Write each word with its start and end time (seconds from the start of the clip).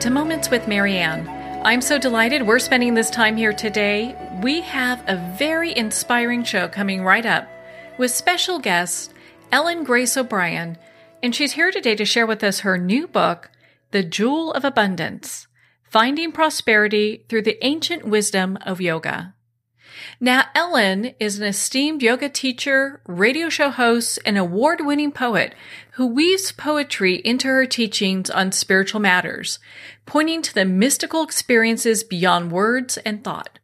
to 0.00 0.08
Moments 0.08 0.48
with 0.48 0.66
Marianne. 0.66 1.28
I'm 1.62 1.82
so 1.82 1.98
delighted 1.98 2.46
we're 2.46 2.58
spending 2.58 2.94
this 2.94 3.10
time 3.10 3.36
here 3.36 3.52
today. 3.52 4.16
We 4.42 4.62
have 4.62 5.04
a 5.06 5.16
very 5.36 5.76
inspiring 5.76 6.42
show 6.42 6.68
coming 6.68 7.04
right 7.04 7.26
up 7.26 7.46
with 7.98 8.10
special 8.10 8.58
guest 8.58 9.12
Ellen 9.52 9.84
Grace 9.84 10.16
O'Brien, 10.16 10.78
and 11.22 11.34
she's 11.34 11.52
here 11.52 11.70
today 11.70 11.94
to 11.96 12.06
share 12.06 12.26
with 12.26 12.42
us 12.42 12.60
her 12.60 12.78
new 12.78 13.06
book, 13.08 13.50
The 13.90 14.02
Jewel 14.02 14.52
of 14.52 14.64
Abundance 14.64 15.46
Finding 15.90 16.32
Prosperity 16.32 17.26
Through 17.28 17.42
the 17.42 17.62
Ancient 17.62 18.06
Wisdom 18.06 18.56
of 18.64 18.80
Yoga. 18.80 19.34
Now, 20.20 20.44
Ellen 20.54 21.14
is 21.18 21.38
an 21.38 21.46
esteemed 21.46 22.02
yoga 22.02 22.28
teacher, 22.28 23.00
radio 23.06 23.48
show 23.48 23.70
host, 23.70 24.18
and 24.24 24.36
award 24.38 24.84
winning 24.84 25.12
poet 25.12 25.54
who 25.92 26.06
weaves 26.06 26.52
poetry 26.52 27.16
into 27.16 27.48
her 27.48 27.66
teachings 27.66 28.30
on 28.30 28.52
spiritual 28.52 29.00
matters, 29.00 29.58
pointing 30.06 30.42
to 30.42 30.54
the 30.54 30.64
mystical 30.64 31.22
experiences 31.22 32.04
beyond 32.04 32.52
words 32.52 32.96
and 32.98 33.22
thought. 33.24 33.58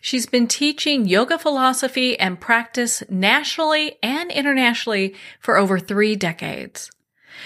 She's 0.00 0.26
been 0.26 0.48
teaching 0.48 1.06
yoga 1.06 1.38
philosophy 1.38 2.18
and 2.18 2.40
practice 2.40 3.02
nationally 3.08 3.98
and 4.02 4.32
internationally 4.32 5.14
for 5.38 5.56
over 5.56 5.78
three 5.78 6.16
decades. 6.16 6.90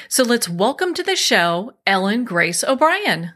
So 0.08 0.22
let's 0.22 0.48
welcome 0.48 0.94
to 0.94 1.02
the 1.02 1.16
show 1.16 1.74
Ellen 1.86 2.24
Grace 2.24 2.64
O'Brien. 2.64 3.32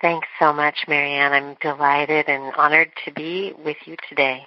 Thanks 0.00 0.28
so 0.38 0.52
much, 0.52 0.84
Marianne. 0.86 1.32
I'm 1.32 1.56
delighted 1.60 2.28
and 2.28 2.54
honored 2.54 2.90
to 3.04 3.12
be 3.12 3.52
with 3.64 3.76
you 3.84 3.96
today. 4.08 4.46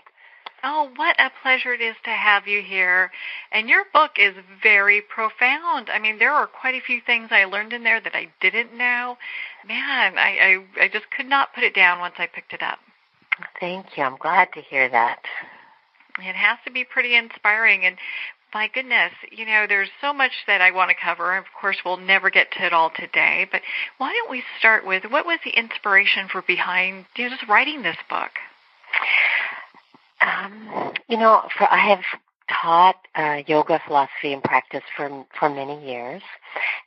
Oh, 0.64 0.92
what 0.96 1.20
a 1.20 1.32
pleasure 1.42 1.74
it 1.74 1.82
is 1.82 1.96
to 2.04 2.12
have 2.12 2.48
you 2.48 2.62
here. 2.62 3.12
And 3.52 3.68
your 3.68 3.84
book 3.94 4.12
is 4.18 4.36
very 4.62 5.02
profound. 5.02 5.90
I 5.90 5.98
mean, 6.00 6.20
there 6.20 6.32
are 6.32 6.48
quite 6.48 6.76
a 6.76 6.86
few 6.86 7.02
things 7.06 7.30
I 7.32 7.46
learned 7.46 7.74
in 7.74 7.84
there 7.84 8.00
that 8.00 8.16
I 8.16 8.30
didn't 8.40 8.78
know. 8.78 9.18
Man, 9.68 10.18
I, 10.18 10.62
I, 10.80 10.84
I 10.84 10.88
just 10.88 11.10
could 11.16 11.26
not 11.26 11.54
put 11.56 11.64
it 11.64 11.74
down 11.74 12.00
once 12.00 12.16
I 12.20 12.28
picked 12.28 12.54
it 12.54 12.62
up. 12.62 12.80
Thank 13.60 13.98
you. 13.98 14.04
I'm 14.04 14.18
glad 14.18 14.50
to 14.54 14.62
hear 14.62 14.88
that. 14.90 15.20
It 16.20 16.36
has 16.36 16.60
to 16.66 16.72
be 16.72 16.84
pretty 16.84 17.16
inspiring. 17.16 17.86
And 17.86 17.98
my 18.54 18.68
goodness, 18.68 19.12
you 19.32 19.46
know, 19.46 19.66
there's 19.68 19.90
so 20.02 20.14
much 20.14 20.32
that 20.48 20.62
I 20.62 20.72
want 20.72 20.90
to 20.90 20.96
cover. 20.96 21.38
Of 21.38 21.46
course, 21.60 21.78
we'll 21.86 21.98
never 21.98 22.30
get 22.30 22.52
to 22.54 22.66
it 22.66 22.74
all 22.74 22.90
today, 22.90 23.48
but 23.52 23.62
why 23.98 24.14
don't 24.14 24.32
we 24.32 24.44
start 24.60 24.86
with 24.86 25.04
what 25.06 25.26
was 25.26 25.40
the 25.44 25.52
inspiration 25.52 26.28
for 26.30 26.42
behind 26.42 27.06
you 27.16 27.26
know, 27.26 27.36
just 27.36 27.48
writing 27.50 27.82
this 27.82 27.98
book? 28.10 28.32
Um, 30.22 30.94
you 31.08 31.18
know, 31.18 31.44
for 31.58 31.72
I 31.72 31.90
have 31.90 32.04
taught 32.62 32.96
uh, 33.16 33.42
yoga 33.48 33.80
philosophy 33.86 34.34
and 34.34 34.44
practice 34.44 34.84
for 34.96 35.26
for 35.40 35.50
many 35.50 35.86
years, 35.88 36.22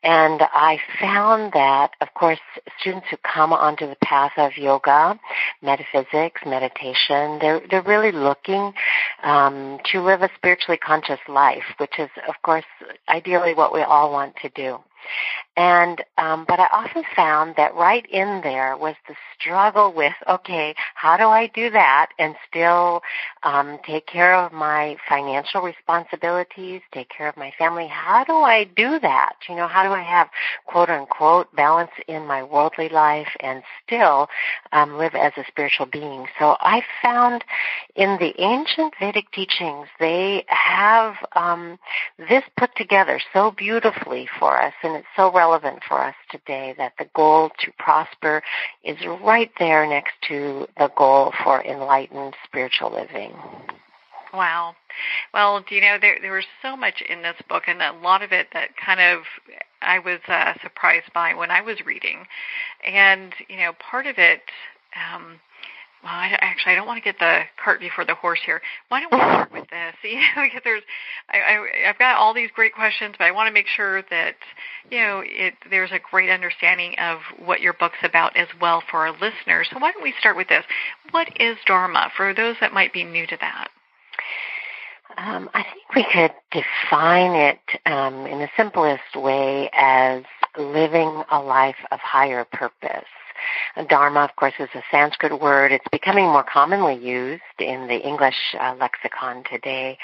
and 0.03 0.41
I 0.43 0.79
found 1.01 1.53
that, 1.55 1.93
of 2.01 2.13
course, 2.15 2.41
students 2.79 3.07
who 3.11 3.17
come 3.19 3.53
onto 3.53 3.87
the 3.87 3.97
path 4.03 4.33
of 4.37 4.57
yoga, 4.57 5.19
metaphysics, 5.63 6.43
meditation, 6.45 7.39
they're 7.41 7.61
they're 7.71 7.83
really 7.83 8.13
looking 8.13 8.73
um, 9.23 9.79
to 9.93 10.03
live 10.03 10.23
a 10.23 10.31
spiritually 10.37 10.79
conscious 10.79 11.21
life, 11.29 11.65
which 11.79 11.99
is, 11.99 12.11
of 12.29 12.35
course, 12.43 12.65
ideally 13.09 13.55
what 13.55 13.73
we 13.73 13.83
all 13.83 14.13
want 14.13 14.35
to 14.43 14.49
do. 14.51 14.79
And 15.57 16.03
um, 16.19 16.45
but 16.49 16.59
I 16.59 16.67
often 16.73 17.05
found 17.15 17.55
that 17.57 17.75
right 17.75 18.05
in 18.07 18.41
there 18.43 18.77
was 18.77 18.97
the 19.07 19.15
struggle 19.39 19.93
with 19.93 20.15
okay, 20.29 20.75
how 20.95 21.17
do 21.17 21.25
I 21.25 21.47
do 21.47 21.71
that 21.71 22.11
and 22.19 22.35
still 22.49 23.03
um, 23.45 23.79
take 23.87 24.07
care 24.07 24.35
of 24.35 24.53
my 24.53 24.97
financial 25.09 25.61
responsibilities, 25.63 26.81
take 26.93 27.09
care 27.09 27.29
of 27.29 27.37
my 27.37 27.53
family? 27.57 27.87
How 27.87 28.25
do 28.25 28.33
I 28.33 28.65
do 28.65 28.99
that? 29.01 29.37
You 29.49 29.55
know, 29.55 29.69
how 29.69 29.85
do 29.85 29.91
I 29.91 30.03
have 30.03 30.29
quote 30.67 30.91
unquote 30.91 31.55
balance 31.55 31.93
in 32.09 32.27
my 32.27 32.43
worldly 32.43 32.89
life 32.89 33.29
and 33.41 33.63
still 33.87 34.29
um, 34.73 34.99
live 34.99 35.15
as 35.15 35.33
a 35.37 35.45
spiritual 35.47 35.87
being? 35.87 36.27
So 36.39 36.57
I 36.61 36.83
found 37.01 37.45
in 37.95 38.19
the 38.19 38.35
ancient 38.41 38.95
Vedic 38.99 39.31
teachings 39.33 39.87
they 40.01 40.45
have 40.49 41.15
um, 41.37 41.79
this 42.19 42.43
put 42.57 42.75
together 42.77 43.21
so 43.33 43.53
beautifully 43.53 44.29
for 44.39 44.61
us, 44.61 44.75
and 44.83 44.94
it's 44.95 45.07
so 45.17 45.33
relevant 45.33 45.81
for 45.87 46.01
us 46.03 46.15
today 46.31 46.75
that 46.79 46.93
the 46.99 47.09
goal 47.15 47.51
to 47.61 47.73
prosper 47.79 48.43
is 48.83 48.97
right 49.23 49.51
there 49.59 49.87
next 49.87 50.15
to 50.29 50.67
the 50.79 50.91
goal 50.97 51.33
for 51.43 51.63
enlightened 51.63 52.35
spiritual 52.45 52.93
living. 52.93 53.35
Wow. 54.33 54.75
Well, 55.33 55.61
do 55.61 55.75
you 55.75 55.81
know 55.81 55.99
there 56.01 56.19
there 56.21 56.33
was 56.33 56.45
so 56.61 56.77
much 56.77 57.03
in 57.09 57.23
this 57.23 57.37
book, 57.49 57.65
and 57.69 57.81
a 57.81 57.93
lot 57.93 58.23
of 58.23 58.33
it 58.33 58.49
that 58.53 58.77
kind 58.77 59.01
of 59.01 59.23
I 59.81 59.99
was 60.01 60.21
uh, 60.29 60.55
surprised 60.63 61.13
by 61.13 61.35
when 61.35 61.51
I 61.51 61.61
was 61.61 61.85
reading, 61.85 62.27
and 62.85 63.33
you 63.49 63.57
know 63.57 63.73
part 63.75 64.07
of 64.07 64.19
it. 64.19 64.43
Um, 65.13 65.41
well, 66.05 66.13
I, 66.13 66.37
actually, 66.41 66.73
I 66.73 66.75
don't 66.77 66.87
want 66.87 67.03
to 67.03 67.05
get 67.05 67.19
the 67.19 67.45
cart 67.63 67.81
before 67.81 68.05
the 68.05 68.15
horse 68.15 68.41
here. 68.45 68.61
Why 68.89 69.01
don't 69.01 69.11
we 69.11 69.19
start 69.19 69.53
with 69.53 69.71
this? 69.71 69.95
You 70.05 70.21
know, 70.21 70.43
because 70.43 70.61
there's, 70.63 70.83
I, 71.31 71.39
I, 71.39 71.89
I've 71.89 71.99
got 71.99 72.19
all 72.19 72.35
these 72.35 72.51
great 72.55 72.75
questions, 72.75 73.15
but 73.19 73.25
I 73.25 73.31
want 73.31 73.49
to 73.49 73.53
make 73.53 73.67
sure 73.67 74.03
that, 74.03 74.35
you 74.91 74.99
know, 74.99 75.23
it, 75.25 75.55
there's 75.71 75.91
a 75.93 75.99
great 76.11 76.29
understanding 76.29 76.95
of 76.99 77.21
what 77.45 77.61
your 77.61 77.73
book's 77.73 77.99
about 78.05 78.37
as 78.37 78.49
well 78.61 78.83
for 78.91 79.07
our 79.07 79.13
listeners. 79.13 79.69
So 79.73 79.79
why 79.79 79.93
don't 79.93 80.03
we 80.03 80.13
start 80.21 80.37
with 80.37 80.49
this? 80.49 80.65
What 81.11 81.29
is 81.41 81.57
Dharma 81.67 82.11
for 82.17 82.35
those 82.35 82.57
that 82.61 82.75
might 82.75 82.93
be 82.93 83.03
new 83.03 83.27
to 83.27 83.37
that? 83.41 83.69
Um, 85.17 85.49
I 85.55 85.63
think 85.63 85.95
we 85.95 86.05
could 86.13 86.33
define 86.53 87.33
it 87.33 87.61
um, 87.87 88.27
in 88.27 88.41
the 88.41 88.49
simplest 88.57 89.17
way 89.17 89.71
as 89.73 90.23
living 90.59 91.23
a 91.31 91.41
life 91.41 91.77
of 91.91 92.01
higher 92.01 92.45
purpose. 92.45 93.05
Dharma, 93.89 94.21
of 94.21 94.37
course, 94.37 94.55
is 94.59 94.69
a 94.75 94.83
Sanskrit 94.91 95.41
word. 95.41 95.73
It's 95.73 95.85
becoming 95.91 96.27
more 96.27 96.45
commonly 96.45 96.95
used 96.95 97.43
in 97.59 97.89
the 97.89 97.99
English 97.99 98.55
uh, 98.59 98.75
lexicon 98.79 99.45
today. 99.51 99.99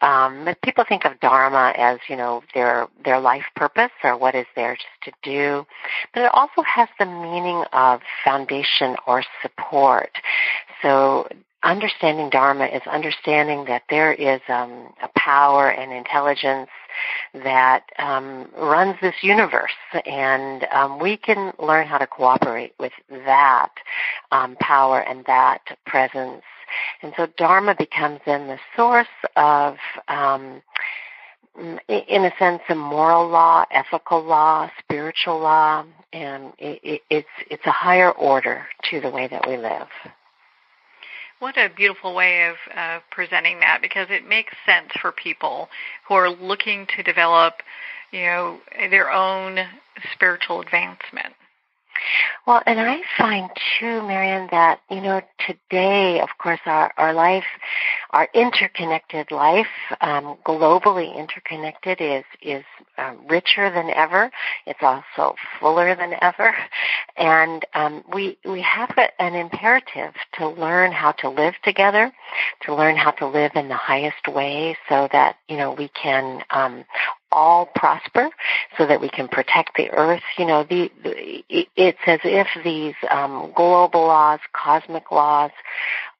Um, 0.00 0.46
but 0.46 0.60
people 0.62 0.84
think 0.88 1.04
of 1.04 1.20
Dharma 1.20 1.74
as, 1.76 1.98
you 2.08 2.16
know, 2.16 2.42
their 2.54 2.88
their 3.04 3.20
life 3.20 3.44
purpose 3.56 3.90
or 4.02 4.16
what 4.16 4.34
is 4.34 4.46
theirs 4.56 4.80
to 5.02 5.12
do. 5.22 5.66
But 6.14 6.24
it 6.24 6.30
also 6.32 6.62
has 6.62 6.88
the 6.98 7.06
meaning 7.06 7.64
of 7.72 8.00
foundation 8.24 8.96
or 9.06 9.22
support. 9.42 10.10
So 10.82 11.28
understanding 11.62 12.30
Dharma 12.30 12.66
is 12.66 12.82
understanding 12.90 13.64
that 13.66 13.82
there 13.90 14.12
is 14.12 14.40
um, 14.48 14.92
a 15.02 15.08
power 15.16 15.70
and 15.70 15.92
intelligence 15.92 16.70
that 17.34 17.84
um, 17.98 18.48
runs 18.56 18.96
this 19.00 19.14
universe, 19.22 19.70
and 20.06 20.66
um, 20.72 20.98
we 20.98 21.16
can 21.16 21.52
learn 21.58 21.86
how 21.86 21.98
to 21.98 22.06
cooperate 22.06 22.74
with 22.78 22.92
that 23.10 23.70
um, 24.32 24.56
power 24.56 25.00
and 25.00 25.24
that 25.26 25.60
presence. 25.86 26.42
And 27.02 27.12
so 27.16 27.26
Dharma 27.36 27.74
becomes 27.74 28.20
then 28.26 28.46
the 28.46 28.58
source 28.76 29.06
of 29.36 29.76
um, 30.08 30.62
in 31.88 32.24
a 32.24 32.32
sense, 32.38 32.62
a 32.68 32.74
moral 32.74 33.28
law, 33.28 33.64
ethical 33.70 34.22
law, 34.22 34.70
spiritual 34.78 35.40
law, 35.40 35.84
and 36.12 36.52
it, 36.58 36.80
it, 36.82 37.00
it's 37.10 37.28
it's 37.50 37.66
a 37.66 37.72
higher 37.72 38.12
order 38.12 38.66
to 38.90 39.00
the 39.00 39.10
way 39.10 39.28
that 39.28 39.46
we 39.46 39.56
live. 39.56 39.88
What 41.40 41.56
a 41.56 41.70
beautiful 41.74 42.14
way 42.14 42.48
of 42.48 42.56
uh, 42.76 42.98
presenting 43.10 43.60
that 43.60 43.80
because 43.80 44.08
it 44.10 44.28
makes 44.28 44.52
sense 44.66 44.90
for 45.00 45.10
people 45.10 45.70
who 46.06 46.12
are 46.12 46.28
looking 46.28 46.86
to 46.94 47.02
develop, 47.02 47.54
you 48.12 48.20
know, 48.20 48.58
their 48.90 49.10
own 49.10 49.58
spiritual 50.12 50.60
advancement. 50.60 51.34
Well, 52.46 52.62
and 52.66 52.80
I 52.80 53.00
find 53.18 53.50
too, 53.78 54.02
Marianne, 54.02 54.48
that, 54.50 54.80
you 54.90 55.00
know, 55.00 55.20
today, 55.46 56.20
of 56.20 56.30
course, 56.38 56.60
our, 56.66 56.92
our 56.96 57.12
life, 57.12 57.44
our 58.10 58.28
interconnected 58.34 59.30
life, 59.30 59.66
um, 60.00 60.36
globally 60.44 61.14
interconnected 61.16 62.00
is, 62.00 62.24
is 62.42 62.64
um, 62.98 63.18
richer 63.28 63.70
than 63.70 63.90
ever. 63.90 64.30
It's 64.66 64.82
also 64.82 65.36
fuller 65.58 65.94
than 65.94 66.14
ever. 66.20 66.54
And 67.16 67.66
um, 67.74 68.02
we, 68.14 68.38
we 68.46 68.62
have 68.62 68.90
a, 68.96 69.20
an 69.20 69.34
imperative 69.34 70.14
to 70.38 70.48
learn 70.48 70.90
how 70.90 71.12
to 71.12 71.28
live 71.28 71.52
together, 71.62 72.10
to 72.62 72.74
learn 72.74 72.96
how 72.96 73.10
to 73.10 73.26
live 73.26 73.52
in 73.56 73.68
the 73.68 73.74
highest 73.76 74.26
way 74.26 74.74
so 74.88 75.06
that, 75.12 75.36
you 75.48 75.58
know, 75.58 75.72
we 75.72 75.88
can 75.88 76.42
um, 76.50 76.84
all 77.32 77.66
prosper 77.66 78.30
so 78.76 78.86
that 78.86 79.00
we 79.00 79.08
can 79.08 79.28
protect 79.28 79.76
the 79.76 79.90
earth. 79.90 80.22
You 80.38 80.46
know, 80.46 80.64
the, 80.64 80.90
it's 81.76 81.98
as 82.06 82.20
if 82.24 82.48
these 82.64 82.94
um, 83.10 83.52
global 83.54 84.02
laws, 84.02 84.40
cosmic 84.52 85.10
laws, 85.10 85.50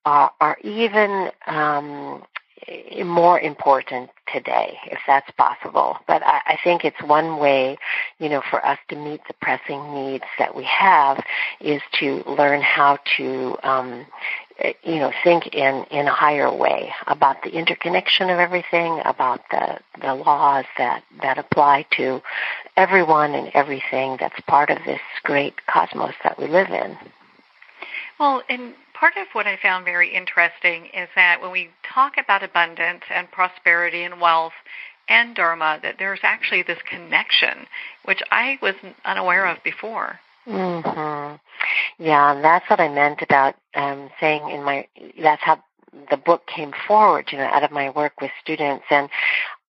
uh, 0.05 0.29
are 0.41 0.57
even 0.62 1.31
um, 1.47 2.23
more 3.05 3.41
important 3.41 4.11
today, 4.33 4.79
if 4.87 4.99
that's 5.07 5.31
possible. 5.33 5.97
But 6.07 6.23
I, 6.23 6.41
I 6.47 6.59
think 6.62 6.85
it's 6.85 7.01
one 7.03 7.39
way, 7.39 7.77
you 8.19 8.29
know, 8.29 8.43
for 8.51 8.65
us 8.65 8.79
to 8.89 8.97
meet 8.97 9.21
the 9.27 9.35
pressing 9.41 9.95
needs 9.95 10.25
that 10.39 10.55
we 10.55 10.65
have 10.65 11.23
is 11.61 11.83
to 12.01 12.23
learn 12.27 12.62
how 12.62 12.99
to, 13.17 13.57
um, 13.62 14.07
you 14.83 14.97
know, 14.97 15.12
think 15.25 15.49
in, 15.55 15.85
in 15.91 16.07
a 16.07 16.15
higher 16.15 16.55
way 16.55 16.93
about 17.07 17.43
the 17.43 17.51
interconnection 17.51 18.31
of 18.31 18.39
everything, 18.39 19.01
about 19.05 19.41
the, 19.51 19.79
the 20.01 20.15
laws 20.15 20.65
that, 20.79 21.03
that 21.23 21.39
apply 21.39 21.87
to 21.97 22.21
everyone 22.77 23.35
and 23.35 23.51
everything 23.55 24.17
that's 24.21 24.41
part 24.47 24.71
of 24.71 24.79
this 24.85 25.01
great 25.23 25.55
cosmos 25.67 26.15
that 26.23 26.39
we 26.39 26.47
live 26.47 26.71
in. 26.71 26.97
Well, 28.19 28.43
and 28.49 28.75
part 28.93 29.15
of 29.17 29.29
what 29.33 29.47
I 29.47 29.57
found 29.62 29.85
very 29.85 30.15
interesting 30.15 30.87
is 30.87 31.09
that 31.17 31.41
when 31.41 31.53
we 31.53 31.71
talk 31.83 32.15
about 32.19 32.43
abundance 32.43 33.03
and 33.11 33.31
prosperity 33.31 34.03
and 34.03 34.21
wealth 34.21 34.53
and 35.09 35.35
Dharma, 35.35 35.81
that 35.83 35.97
there's 35.99 36.21
actually 36.23 36.62
this 36.62 36.79
connection, 36.89 37.67
which 38.05 38.23
I 38.31 38.59
was 38.61 38.75
unaware 39.05 39.47
of 39.47 39.62
before. 39.65 40.21
Hmm 40.50 41.35
Yeah, 41.99 42.32
and 42.32 42.44
that's 42.44 42.69
what 42.69 42.81
I 42.81 42.88
meant 42.88 43.23
about 43.23 43.55
um, 43.75 44.11
saying 44.20 44.50
in 44.50 44.62
my. 44.64 44.87
That's 45.20 45.43
how 45.43 45.62
the 46.11 46.17
book 46.17 46.47
came 46.47 46.73
forward, 46.87 47.29
you 47.31 47.38
know, 47.38 47.44
out 47.44 47.62
of 47.62 47.70
my 47.70 47.91
work 47.91 48.20
with 48.20 48.31
students, 48.43 48.85
and 48.91 49.08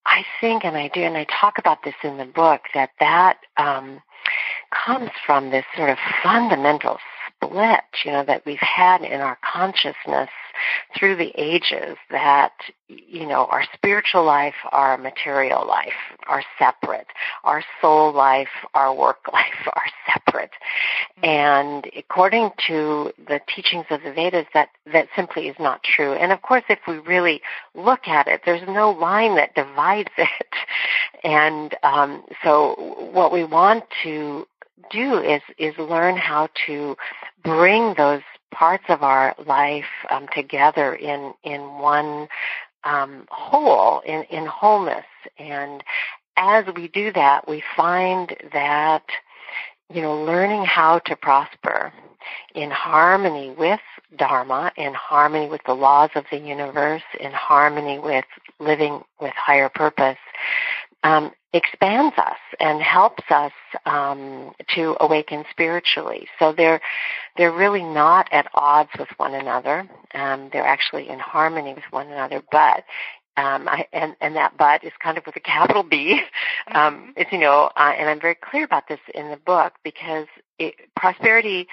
I 0.05 0.23
think, 0.39 0.65
and 0.65 0.75
I 0.75 0.87
do, 0.87 1.01
and 1.01 1.17
I 1.17 1.25
talk 1.25 1.57
about 1.57 1.83
this 1.83 1.95
in 2.03 2.17
the 2.17 2.25
book, 2.25 2.61
that 2.73 2.89
that 2.99 3.37
um, 3.57 4.01
comes 4.71 5.11
from 5.25 5.51
this 5.51 5.65
sort 5.75 5.89
of 5.89 5.97
fundamental 6.23 6.97
split, 7.27 7.83
you 8.03 8.11
know, 8.11 8.23
that 8.25 8.45
we've 8.45 8.59
had 8.59 9.01
in 9.01 9.21
our 9.21 9.37
consciousness 9.53 10.29
through 10.97 11.15
the 11.15 11.31
ages 11.35 11.97
that, 12.09 12.53
you 12.87 13.25
know, 13.25 13.45
our 13.45 13.63
spiritual 13.73 14.23
life, 14.23 14.55
our 14.71 14.97
material 14.97 15.65
life 15.67 15.93
are 16.27 16.43
separate. 16.59 17.07
Our 17.43 17.63
soul 17.81 18.13
life, 18.13 18.49
our 18.73 18.93
work 18.93 19.19
life 19.33 19.67
are 19.73 20.13
separate. 20.13 20.51
And 21.23 21.89
according 21.95 22.51
to 22.67 23.11
the 23.27 23.39
teachings 23.53 23.85
of 23.89 24.01
the 24.03 24.13
Vedas, 24.13 24.47
that, 24.53 24.69
that 24.91 25.07
simply 25.15 25.47
is 25.47 25.55
not 25.59 25.83
true. 25.83 26.13
And 26.13 26.31
of 26.31 26.41
course, 26.41 26.63
if 26.69 26.79
we 26.87 26.97
really 26.99 27.41
look 27.75 28.07
at 28.07 28.27
it, 28.27 28.41
there's 28.45 28.67
no 28.67 28.91
line 28.91 29.35
that 29.35 29.55
divides 29.55 30.11
it. 30.17 30.29
And 31.23 31.75
um, 31.83 32.23
so 32.43 32.75
what 33.13 33.31
we 33.31 33.43
want 33.43 33.83
to 34.03 34.47
do 34.89 35.19
is 35.19 35.41
is 35.57 35.77
learn 35.77 36.17
how 36.17 36.49
to 36.65 36.95
bring 37.43 37.93
those 37.97 38.21
parts 38.51 38.83
of 38.89 39.03
our 39.03 39.35
life 39.45 39.85
um, 40.09 40.27
together 40.33 40.93
in 40.93 41.33
in 41.43 41.61
one 41.79 42.27
um, 42.83 43.25
whole, 43.29 44.01
in 44.01 44.23
in 44.23 44.45
wholeness. 44.45 45.05
And 45.37 45.83
as 46.37 46.65
we 46.75 46.87
do 46.87 47.11
that, 47.13 47.47
we 47.47 47.63
find 47.75 48.35
that 48.53 49.03
you 49.93 50.01
know 50.01 50.23
learning 50.23 50.65
how 50.65 50.99
to 50.99 51.15
prosper 51.15 51.93
in 52.53 52.69
harmony 52.71 53.51
with 53.57 53.79
Dharma, 54.17 54.71
in 54.75 54.93
harmony 54.93 55.49
with 55.49 55.61
the 55.65 55.73
laws 55.73 56.09
of 56.15 56.25
the 56.31 56.37
universe, 56.37 57.03
in 57.19 57.31
harmony 57.31 57.97
with 57.97 58.25
living 58.59 59.01
with 59.19 59.33
higher 59.33 59.69
purpose, 59.69 60.17
um, 61.03 61.31
expands 61.53 62.15
us 62.17 62.37
and 62.59 62.81
helps 62.81 63.23
us 63.29 63.51
um, 63.85 64.51
to 64.75 64.95
awaken 64.99 65.43
spiritually. 65.49 66.27
So 66.39 66.53
they're 66.53 66.81
they're 67.37 67.51
really 67.51 67.83
not 67.83 68.27
at 68.31 68.47
odds 68.53 68.91
with 68.97 69.09
one 69.17 69.33
another. 69.33 69.89
Um, 70.13 70.49
they're 70.53 70.65
actually 70.65 71.09
in 71.09 71.19
harmony 71.19 71.73
with 71.73 71.83
one 71.91 72.07
another. 72.07 72.41
But 72.51 72.83
um, 73.37 73.67
I, 73.67 73.87
and 73.93 74.15
and 74.21 74.35
that 74.35 74.57
but 74.57 74.83
is 74.83 74.91
kind 75.01 75.17
of 75.17 75.25
with 75.25 75.35
a 75.35 75.41
capital 75.41 75.83
B. 75.83 76.21
Um, 76.73 76.95
mm-hmm. 76.95 77.09
It's 77.17 77.31
you 77.31 77.39
know, 77.39 77.71
uh, 77.75 77.93
and 77.97 78.07
I'm 78.07 78.21
very 78.21 78.35
clear 78.35 78.63
about 78.63 78.87
this 78.87 78.99
in 79.13 79.29
the 79.29 79.35
book 79.35 79.73
because 79.83 80.27
it, 80.59 80.75
prosperity 80.95 81.67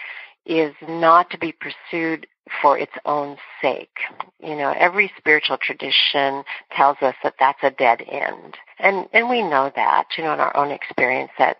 is 0.48 0.74
not 0.88 1.30
to 1.30 1.38
be 1.38 1.52
pursued 1.52 2.26
for 2.62 2.78
its 2.78 2.92
own 3.04 3.36
sake. 3.60 3.98
You 4.42 4.56
know, 4.56 4.74
every 4.76 5.12
spiritual 5.18 5.58
tradition 5.58 6.42
tells 6.72 6.96
us 7.02 7.14
that 7.22 7.34
that's 7.38 7.62
a 7.62 7.70
dead 7.70 8.02
end. 8.10 8.56
And 8.78 9.06
and 9.12 9.28
we 9.28 9.42
know 9.42 9.70
that, 9.76 10.08
you 10.16 10.24
know, 10.24 10.32
in 10.32 10.40
our 10.40 10.56
own 10.56 10.70
experience 10.70 11.30
that 11.38 11.58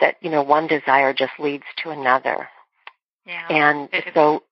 that, 0.00 0.16
you 0.20 0.30
know, 0.30 0.42
one 0.42 0.68
desire 0.68 1.12
just 1.12 1.32
leads 1.38 1.64
to 1.82 1.90
another. 1.90 2.48
Yeah. 3.26 3.46
And 3.50 3.88
so 4.14 4.44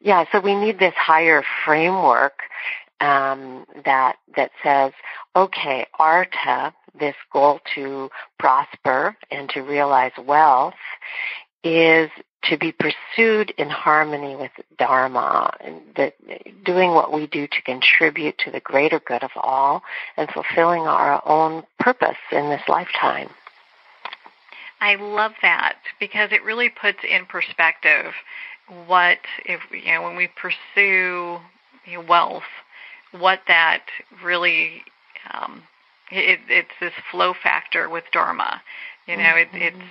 yeah, 0.00 0.24
so 0.32 0.40
we 0.40 0.54
need 0.54 0.78
this 0.78 0.94
higher 0.96 1.44
framework 1.64 2.40
um, 3.00 3.66
that 3.84 4.16
that 4.36 4.50
says, 4.62 4.92
okay, 5.36 5.86
artha, 5.98 6.72
this 6.98 7.16
goal 7.32 7.60
to 7.74 8.08
prosper 8.38 9.16
and 9.30 9.48
to 9.50 9.60
realize 9.60 10.12
wealth, 10.18 10.74
is 11.62 12.10
to 12.50 12.58
be 12.58 12.72
pursued 12.72 13.52
in 13.56 13.68
harmony 13.68 14.36
with 14.36 14.50
Dharma, 14.78 15.56
and 15.60 15.80
that 15.96 16.14
doing 16.64 16.90
what 16.90 17.12
we 17.12 17.26
do 17.26 17.46
to 17.46 17.62
contribute 17.62 18.38
to 18.38 18.50
the 18.50 18.60
greater 18.60 19.00
good 19.00 19.22
of 19.22 19.30
all 19.36 19.82
and 20.16 20.28
fulfilling 20.30 20.82
our 20.82 21.22
own 21.26 21.64
purpose 21.78 22.16
in 22.32 22.50
this 22.50 22.62
lifetime. 22.68 23.28
I 24.80 24.96
love 24.96 25.32
that 25.42 25.76
because 25.98 26.30
it 26.32 26.44
really 26.44 26.68
puts 26.68 26.98
in 27.08 27.26
perspective 27.26 28.12
what 28.86 29.18
if 29.44 29.60
you 29.70 29.92
know 29.92 30.02
when 30.02 30.16
we 30.16 30.28
pursue 30.28 31.38
you 31.86 31.98
know, 31.98 32.04
wealth, 32.06 32.42
what 33.12 33.40
that 33.48 33.84
really 34.22 34.82
um, 35.32 35.62
it, 36.10 36.40
it's 36.48 36.68
this 36.80 36.92
flow 37.10 37.34
factor 37.42 37.88
with 37.88 38.04
Dharma. 38.12 38.60
You 39.06 39.16
know, 39.16 39.22
mm-hmm. 39.22 39.56
it, 39.56 39.62
it's 39.62 39.84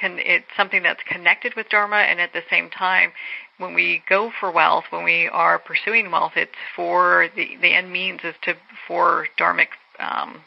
can, 0.00 0.18
it's 0.18 0.46
something 0.56 0.82
that's 0.82 1.02
connected 1.06 1.54
with 1.56 1.68
Dharma, 1.68 1.96
and 1.96 2.20
at 2.20 2.32
the 2.32 2.42
same 2.50 2.70
time, 2.70 3.12
when 3.58 3.74
we 3.74 4.02
go 4.08 4.32
for 4.40 4.50
wealth, 4.50 4.84
when 4.90 5.04
we 5.04 5.28
are 5.28 5.58
pursuing 5.58 6.10
wealth, 6.10 6.32
it's 6.36 6.52
for 6.74 7.28
the 7.36 7.56
the 7.60 7.74
end 7.74 7.92
means 7.92 8.20
is 8.24 8.34
to 8.42 8.54
for 8.88 9.28
dharmic. 9.38 9.68
Um, 10.00 10.42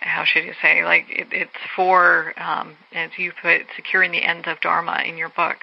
how 0.00 0.24
should 0.24 0.44
you 0.44 0.54
say? 0.62 0.84
Like 0.84 1.06
it, 1.08 1.28
it's 1.32 1.50
for, 1.74 2.32
um, 2.40 2.76
as 2.92 3.10
you 3.18 3.32
put, 3.42 3.62
securing 3.76 4.12
the 4.12 4.22
ends 4.22 4.46
of 4.46 4.60
Dharma 4.60 5.02
in 5.04 5.16
your 5.16 5.28
book. 5.28 5.58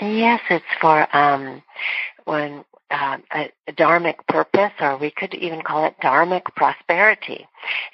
Yes, 0.00 0.40
it's 0.50 0.64
for 0.80 1.16
um, 1.16 1.62
when 2.24 2.64
uh, 2.90 3.18
a, 3.32 3.50
a 3.66 3.72
dharmic 3.72 4.16
purpose, 4.28 4.72
or 4.80 4.96
we 4.96 5.10
could 5.10 5.34
even 5.34 5.62
call 5.62 5.84
it 5.84 5.94
dharmic 6.02 6.44
prosperity. 6.54 7.46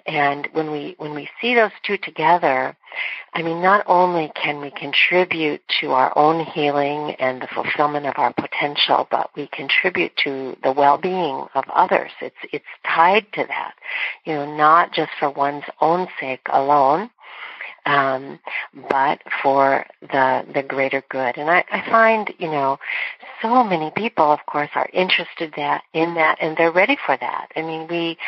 And 0.07 0.49
when 0.53 0.71
we 0.71 0.95
when 0.99 1.15
we 1.15 1.29
see 1.41 1.55
those 1.55 1.71
two 1.83 1.97
together, 1.97 2.77
I 3.33 3.43
mean, 3.43 3.63
not 3.63 3.85
only 3.87 4.31
can 4.35 4.61
we 4.61 4.71
contribute 4.71 5.63
to 5.81 5.93
our 5.93 6.13
own 6.17 6.45
healing 6.45 7.15
and 7.19 7.41
the 7.41 7.49
fulfillment 7.55 8.07
of 8.07 8.15
our 8.17 8.35
potential, 8.35 9.09
but 9.11 9.31
we 9.35 9.47
contribute 9.47 10.15
to 10.25 10.57
the 10.63 10.73
well-being 10.73 11.47
of 11.55 11.65
others. 11.75 12.11
It's 12.21 12.37
it's 12.53 12.65
tied 12.85 13.27
to 13.33 13.47
that, 13.47 13.75
you 14.25 14.35
know, 14.35 14.57
not 14.57 14.93
just 14.93 15.13
for 15.19 15.31
one's 15.31 15.65
own 15.81 16.09
sake 16.21 16.47
alone, 16.51 17.09
um, 17.85 18.39
but 18.91 19.21
for 19.43 19.87
the 20.01 20.45
the 20.55 20.63
greater 20.63 21.03
good. 21.09 21.37
And 21.37 21.51
I, 21.51 21.65
I 21.71 21.89
find, 21.91 22.33
you 22.39 22.49
know, 22.49 22.79
so 23.41 23.65
many 23.65 23.91
people, 23.91 24.25
of 24.25 24.41
course, 24.47 24.71
are 24.75 24.89
interested 24.93 25.55
that 25.57 25.83
in 25.93 26.15
that, 26.15 26.39
and 26.41 26.57
they're 26.57 26.73
ready 26.73 26.97
for 27.05 27.17
that. 27.17 27.49
I 27.57 27.63
mean, 27.63 27.89
we 27.89 28.19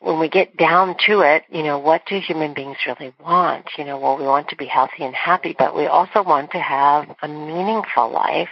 when 0.00 0.18
we 0.18 0.28
get 0.28 0.56
down 0.56 0.96
to 1.06 1.20
it, 1.20 1.44
you 1.50 1.62
know, 1.62 1.78
what 1.78 2.06
do 2.06 2.18
human 2.18 2.54
beings 2.54 2.76
really 2.86 3.12
want? 3.22 3.66
You 3.78 3.84
know, 3.84 3.98
well, 3.98 4.18
we 4.18 4.24
want 4.24 4.48
to 4.48 4.56
be 4.56 4.66
healthy 4.66 5.04
and 5.04 5.14
happy, 5.14 5.54
but 5.58 5.76
we 5.76 5.86
also 5.86 6.22
want 6.22 6.50
to 6.52 6.58
have 6.58 7.14
a 7.22 7.28
meaningful 7.28 8.10
life 8.10 8.48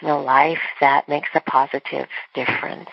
and 0.00 0.10
a 0.10 0.16
life 0.16 0.62
that 0.80 1.08
makes 1.08 1.28
a 1.34 1.40
positive 1.40 2.06
difference. 2.34 2.90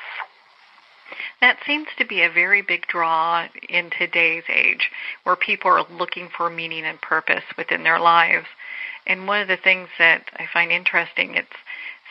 That 1.42 1.58
seems 1.66 1.88
to 1.98 2.06
be 2.06 2.22
a 2.22 2.30
very 2.30 2.62
big 2.62 2.88
draw 2.88 3.48
in 3.70 3.90
today's 3.98 4.44
age 4.50 4.90
where 5.24 5.36
people 5.36 5.72
are 5.72 5.86
looking 5.92 6.30
for 6.36 6.50
meaning 6.50 6.86
and 6.86 7.02
purpose 7.02 7.44
within 7.58 7.84
their 7.84 8.00
lives. 8.00 8.48
And 9.08 9.28
one 9.28 9.42
of 9.42 9.48
the 9.48 9.58
things 9.58 9.90
that 9.98 10.26
I 10.36 10.46
find 10.52 10.72
interesting, 10.72 11.36
it's 11.36 11.48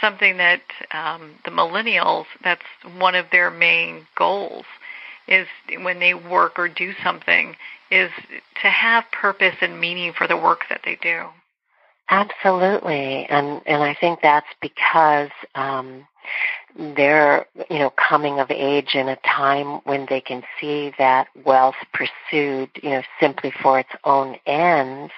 something 0.00 0.38
that 0.38 0.62
um, 0.92 1.32
the 1.44 1.50
millennials, 1.50 2.26
that's 2.42 2.62
one 2.98 3.14
of 3.14 3.26
their 3.30 3.50
main 3.50 4.06
goals, 4.16 4.64
is 5.28 5.46
when 5.82 6.00
they 6.00 6.14
work 6.14 6.58
or 6.58 6.68
do 6.68 6.92
something, 7.04 7.54
is 7.90 8.10
to 8.62 8.68
have 8.68 9.04
purpose 9.12 9.56
and 9.60 9.80
meaning 9.80 10.12
for 10.16 10.26
the 10.26 10.36
work 10.36 10.62
that 10.68 10.80
they 10.84 10.98
do. 11.00 11.26
Absolutely, 12.08 13.24
and 13.30 13.60
and 13.66 13.84
I 13.84 13.96
think 14.00 14.18
that's 14.20 14.46
because 14.60 15.30
um, 15.54 16.08
they're 16.76 17.46
you 17.70 17.78
know 17.78 17.90
coming 17.90 18.38
of 18.38 18.50
age 18.50 18.94
in 18.94 19.08
a 19.08 19.16
time 19.16 19.80
when 19.84 20.06
they 20.08 20.20
can 20.20 20.42
see 20.60 20.92
that 20.98 21.28
wealth 21.44 21.74
pursued 21.92 22.70
you 22.82 22.90
know 22.90 23.02
simply 23.18 23.52
for 23.62 23.78
its 23.78 23.90
own 24.04 24.36
ends 24.46 25.12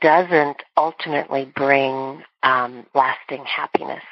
doesn't 0.00 0.62
ultimately 0.76 1.50
bring 1.56 2.22
um, 2.42 2.86
lasting 2.94 3.44
happiness. 3.44 4.02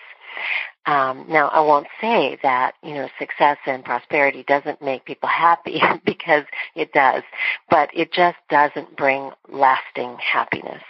Um, 0.87 1.27
now, 1.29 1.49
I 1.49 1.61
won't 1.61 1.89
say 2.01 2.39
that 2.43 2.75
you 2.83 2.95
know 2.95 3.09
success 3.19 3.59
and 3.67 3.85
prosperity 3.85 4.45
doesn't 4.47 4.81
make 4.81 5.05
people 5.05 5.29
happy 5.29 5.83
because 6.05 6.45
it 6.75 6.93
does, 6.93 7.23
but 7.71 7.91
it 7.93 8.13
just 8.13 8.39
doesn't 8.51 8.97
bring 8.97 9.31
lasting 9.49 10.17
happiness, 10.19 10.83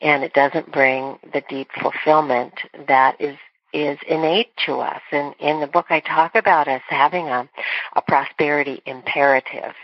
and 0.00 0.24
it 0.24 0.32
doesn't 0.32 0.72
bring 0.72 1.18
the 1.32 1.42
deep 1.48 1.68
fulfillment 1.80 2.54
that 2.88 3.20
is 3.20 3.36
is 3.72 3.98
innate 4.08 4.50
to 4.66 4.76
us. 4.76 5.02
And 5.12 5.34
in 5.38 5.60
the 5.60 5.66
book, 5.66 5.86
I 5.90 6.00
talk 6.00 6.34
about 6.34 6.68
us 6.68 6.82
having 6.88 7.28
a, 7.28 7.48
a 7.94 8.02
prosperity 8.02 8.82
imperative. 8.86 9.74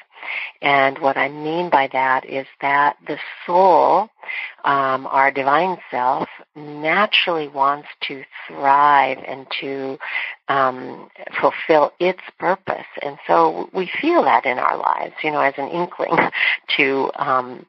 And 0.61 0.99
what 0.99 1.17
I 1.17 1.29
mean 1.29 1.71
by 1.71 1.89
that 1.93 2.29
is 2.29 2.47
that 2.61 2.97
the 3.07 3.19
soul, 3.47 4.09
um, 4.65 5.07
our 5.07 5.31
divine 5.31 5.79
self, 5.91 6.29
naturally 6.55 7.49
wants 7.49 7.89
to 8.09 8.25
thrive 8.49 9.19
and 9.27 9.47
to 9.61 9.99
um, 10.49 11.09
fulfill 11.41 11.93
its 11.99 12.21
purpose. 12.39 12.87
And 13.03 13.19
so 13.27 13.69
we 13.73 13.91
feel 14.01 14.23
that 14.23 14.47
in 14.47 14.59
our 14.59 14.77
lives, 14.77 15.15
you 15.23 15.31
know, 15.31 15.41
as 15.41 15.55
an 15.59 15.69
inkling 15.69 16.17
to 16.77 17.11
um, 17.17 17.67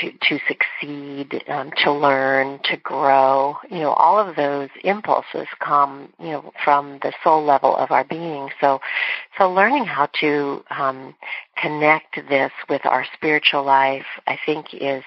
to 0.00 0.12
to 0.28 0.38
succeed, 0.48 1.44
um, 1.48 1.70
to 1.84 1.92
learn, 1.92 2.60
to 2.64 2.76
grow. 2.78 3.56
You 3.70 3.80
know, 3.80 3.92
all 3.92 4.18
of 4.18 4.36
those 4.36 4.70
impulses 4.82 5.46
come, 5.60 6.12
you 6.18 6.30
know, 6.30 6.52
from 6.64 6.98
the 7.02 7.12
soul 7.22 7.44
level 7.44 7.76
of 7.76 7.90
our 7.90 8.04
being. 8.04 8.50
So, 8.60 8.80
so 9.38 9.52
learning 9.52 9.84
how 9.84 10.08
to 10.20 10.64
um, 10.70 11.14
connect 11.56 12.16
this 12.28 12.52
with 12.68 12.84
our 12.86 13.04
spiritual 13.14 13.64
life, 13.64 14.06
I 14.26 14.38
think, 14.44 14.72
is 14.72 15.04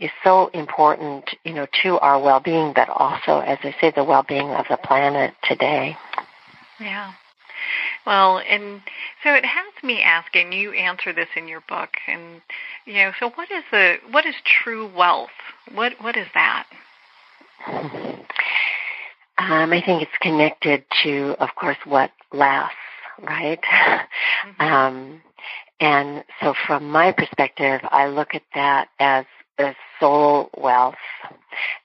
is 0.00 0.10
so 0.24 0.48
important, 0.48 1.30
you 1.44 1.52
know, 1.52 1.66
to 1.82 1.98
our 1.98 2.20
well-being, 2.20 2.72
but 2.74 2.88
also, 2.88 3.40
as 3.40 3.58
I 3.62 3.74
say, 3.80 3.92
the 3.94 4.04
well-being 4.04 4.48
of 4.50 4.66
the 4.68 4.78
planet 4.78 5.34
today. 5.44 5.96
Yeah. 6.80 7.12
Well, 8.06 8.38
and 8.38 8.80
so 9.22 9.34
it 9.34 9.44
has 9.44 9.84
me 9.84 10.02
asking. 10.02 10.52
You 10.52 10.72
answer 10.72 11.12
this 11.12 11.28
in 11.36 11.46
your 11.46 11.60
book, 11.68 11.90
and 12.08 12.40
you 12.86 12.94
know. 12.94 13.12
So, 13.20 13.30
what 13.34 13.50
is 13.50 13.62
the 13.70 13.96
what 14.10 14.24
is 14.24 14.34
true 14.44 14.90
wealth? 14.96 15.28
What 15.74 15.92
what 16.00 16.16
is 16.16 16.26
that? 16.32 16.66
Um, 19.40 19.72
I 19.72 19.82
think 19.84 20.02
it's 20.02 20.18
connected 20.20 20.84
to, 21.02 21.34
of 21.40 21.48
course, 21.54 21.78
what 21.84 22.10
lasts, 22.32 22.76
right? 23.22 23.60
Mm-hmm. 23.62 24.60
Um, 24.60 25.22
and 25.80 26.24
so, 26.42 26.54
from 26.66 26.90
my 26.90 27.12
perspective, 27.12 27.80
I 27.84 28.08
look 28.08 28.34
at 28.34 28.42
that 28.54 28.88
as 28.98 29.24
the 29.60 29.74
soul 29.98 30.50
wealth, 30.56 30.94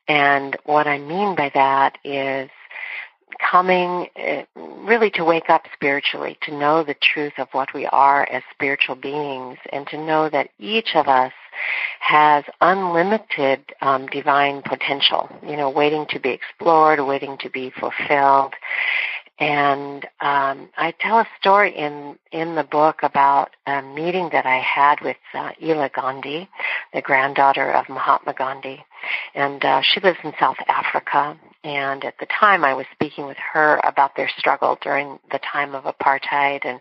and 0.08 0.58
what 0.65 0.88
I 0.88 0.98
mean 0.98 1.36
by 1.36 1.51
that 1.53 1.98
is 2.03 2.50
coming 3.51 4.08
uh, 4.15 4.44
really 4.55 5.10
to 5.12 5.24
wake 5.25 5.50
up 5.50 5.63
spiritually, 5.74 6.38
to 6.44 6.58
know 6.58 6.84
the 6.84 6.96
truth 6.96 7.34
of 7.38 7.48
what 7.51 7.74
we 7.74 7.86
are 7.88 8.27
as 8.32 8.44
spiritual 8.53 8.96
beings, 8.96 9.58
and 9.72 9.86
to 9.88 9.98
know 9.98 10.29
that 10.29 10.50
each 10.58 10.96
of 10.96 11.08
us 11.08 11.34
has 12.00 12.44
unlimited 12.62 13.60
um, 13.82 14.08
divine 14.08 14.62
potential, 14.62 15.29
you 15.46 15.58
know, 15.58 15.70
waiting 15.70 16.05
to 16.10 16.20
be 16.20 16.29
explored, 16.29 17.00
waiting 17.00 17.38
to 17.39 17.50
be 17.50 17.72
fulfilled. 17.79 18.53
And 19.38 20.06
um, 20.22 20.70
I 20.77 20.94
tell 21.00 21.20
a 21.20 21.27
story 21.39 21.75
in 21.75 22.18
in 22.32 22.56
the 22.56 22.63
book 22.63 23.00
about 23.04 23.50
a 23.68 23.82
meeting 23.82 24.30
that 24.32 24.46
I 24.46 24.60
had 24.60 25.01
with 25.01 25.18
uh, 25.34 25.51
Ela 25.62 25.89
Gandhi, 25.94 26.48
the 26.94 27.01
granddaughter 27.01 27.70
of 27.70 27.89
Mahatma 27.89 28.34
Gandhi, 28.34 28.86
and 29.34 29.63
uh, 29.65 29.82
she 29.82 30.00
lives 30.00 30.20
in 30.24 30.34
South 30.39 30.58
Africa. 30.68 31.38
And 31.65 32.06
at 32.06 32.18
the 32.20 32.27
time, 32.27 32.63
I 32.63 32.75
was 32.75 32.86
speaking 32.94 33.25
with 33.25 33.38
her 33.54 33.82
about 33.84 34.15
their 34.15 34.30
struggle 34.38 34.77
during 34.82 35.20
the 35.32 35.39
time 35.39 35.75
of 35.75 35.84
apartheid, 35.84 36.62
and 36.63 36.80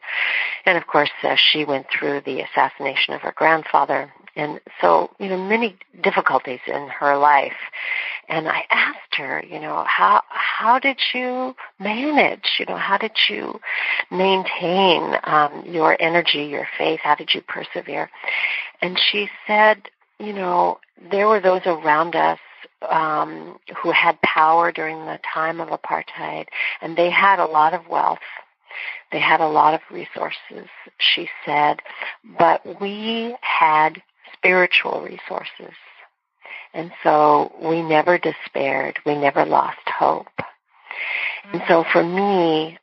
and 0.64 0.78
of 0.78 0.86
course, 0.86 1.10
uh, 1.24 1.34
she 1.36 1.64
went 1.64 1.86
through 1.90 2.20
the 2.20 2.40
assassination 2.40 3.14
of 3.14 3.22
her 3.22 3.32
grandfather, 3.34 4.12
and 4.36 4.60
so 4.80 5.10
you 5.18 5.28
know 5.28 5.38
many 5.38 5.76
difficulties 6.02 6.60
in 6.66 6.88
her 6.88 7.16
life. 7.16 7.56
And 8.28 8.48
i 8.48 8.64
asked 8.70 9.16
her 9.16 9.44
you 9.48 9.60
know 9.60 9.84
how 9.86 10.22
how 10.28 10.78
did 10.78 10.98
you 11.12 11.54
manage 11.78 12.56
you 12.58 12.66
know 12.66 12.76
how 12.76 12.98
did 12.98 13.16
you 13.28 13.60
maintain 14.10 15.16
um 15.24 15.64
your 15.66 15.96
energy 16.00 16.44
your 16.44 16.66
faith? 16.78 17.00
How 17.02 17.14
did 17.14 17.34
you 17.34 17.42
persevere? 17.42 18.10
And 18.80 18.98
she 18.98 19.28
said 19.46 19.82
you 20.18 20.32
know 20.32 20.78
there 21.10 21.28
were 21.28 21.40
those 21.40 21.62
around 21.66 22.16
us 22.16 22.38
um 22.90 23.58
who 23.82 23.90
had 23.90 24.20
power 24.22 24.72
during 24.72 25.06
the 25.06 25.18
time 25.32 25.60
of 25.60 25.68
apartheid 25.68 26.46
and 26.80 26.96
they 26.96 27.10
had 27.10 27.38
a 27.38 27.46
lot 27.46 27.74
of 27.74 27.88
wealth. 27.88 28.18
They 29.12 29.20
had 29.20 29.40
a 29.40 29.46
lot 29.48 29.74
of 29.74 29.80
resources, 29.90 30.68
she 30.98 31.28
said, 31.46 31.80
but 32.38 32.80
we 32.80 33.36
had 33.40 34.02
spiritual 34.44 35.02
resources. 35.02 35.74
And 36.74 36.90
so 37.02 37.52
we 37.62 37.82
never 37.82 38.18
despaired. 38.18 38.98
We 39.06 39.14
never 39.16 39.44
lost 39.44 39.78
hope. 39.86 40.26
And 41.52 41.62
so 41.68 41.84
for 41.92 42.02
me, 42.02 42.78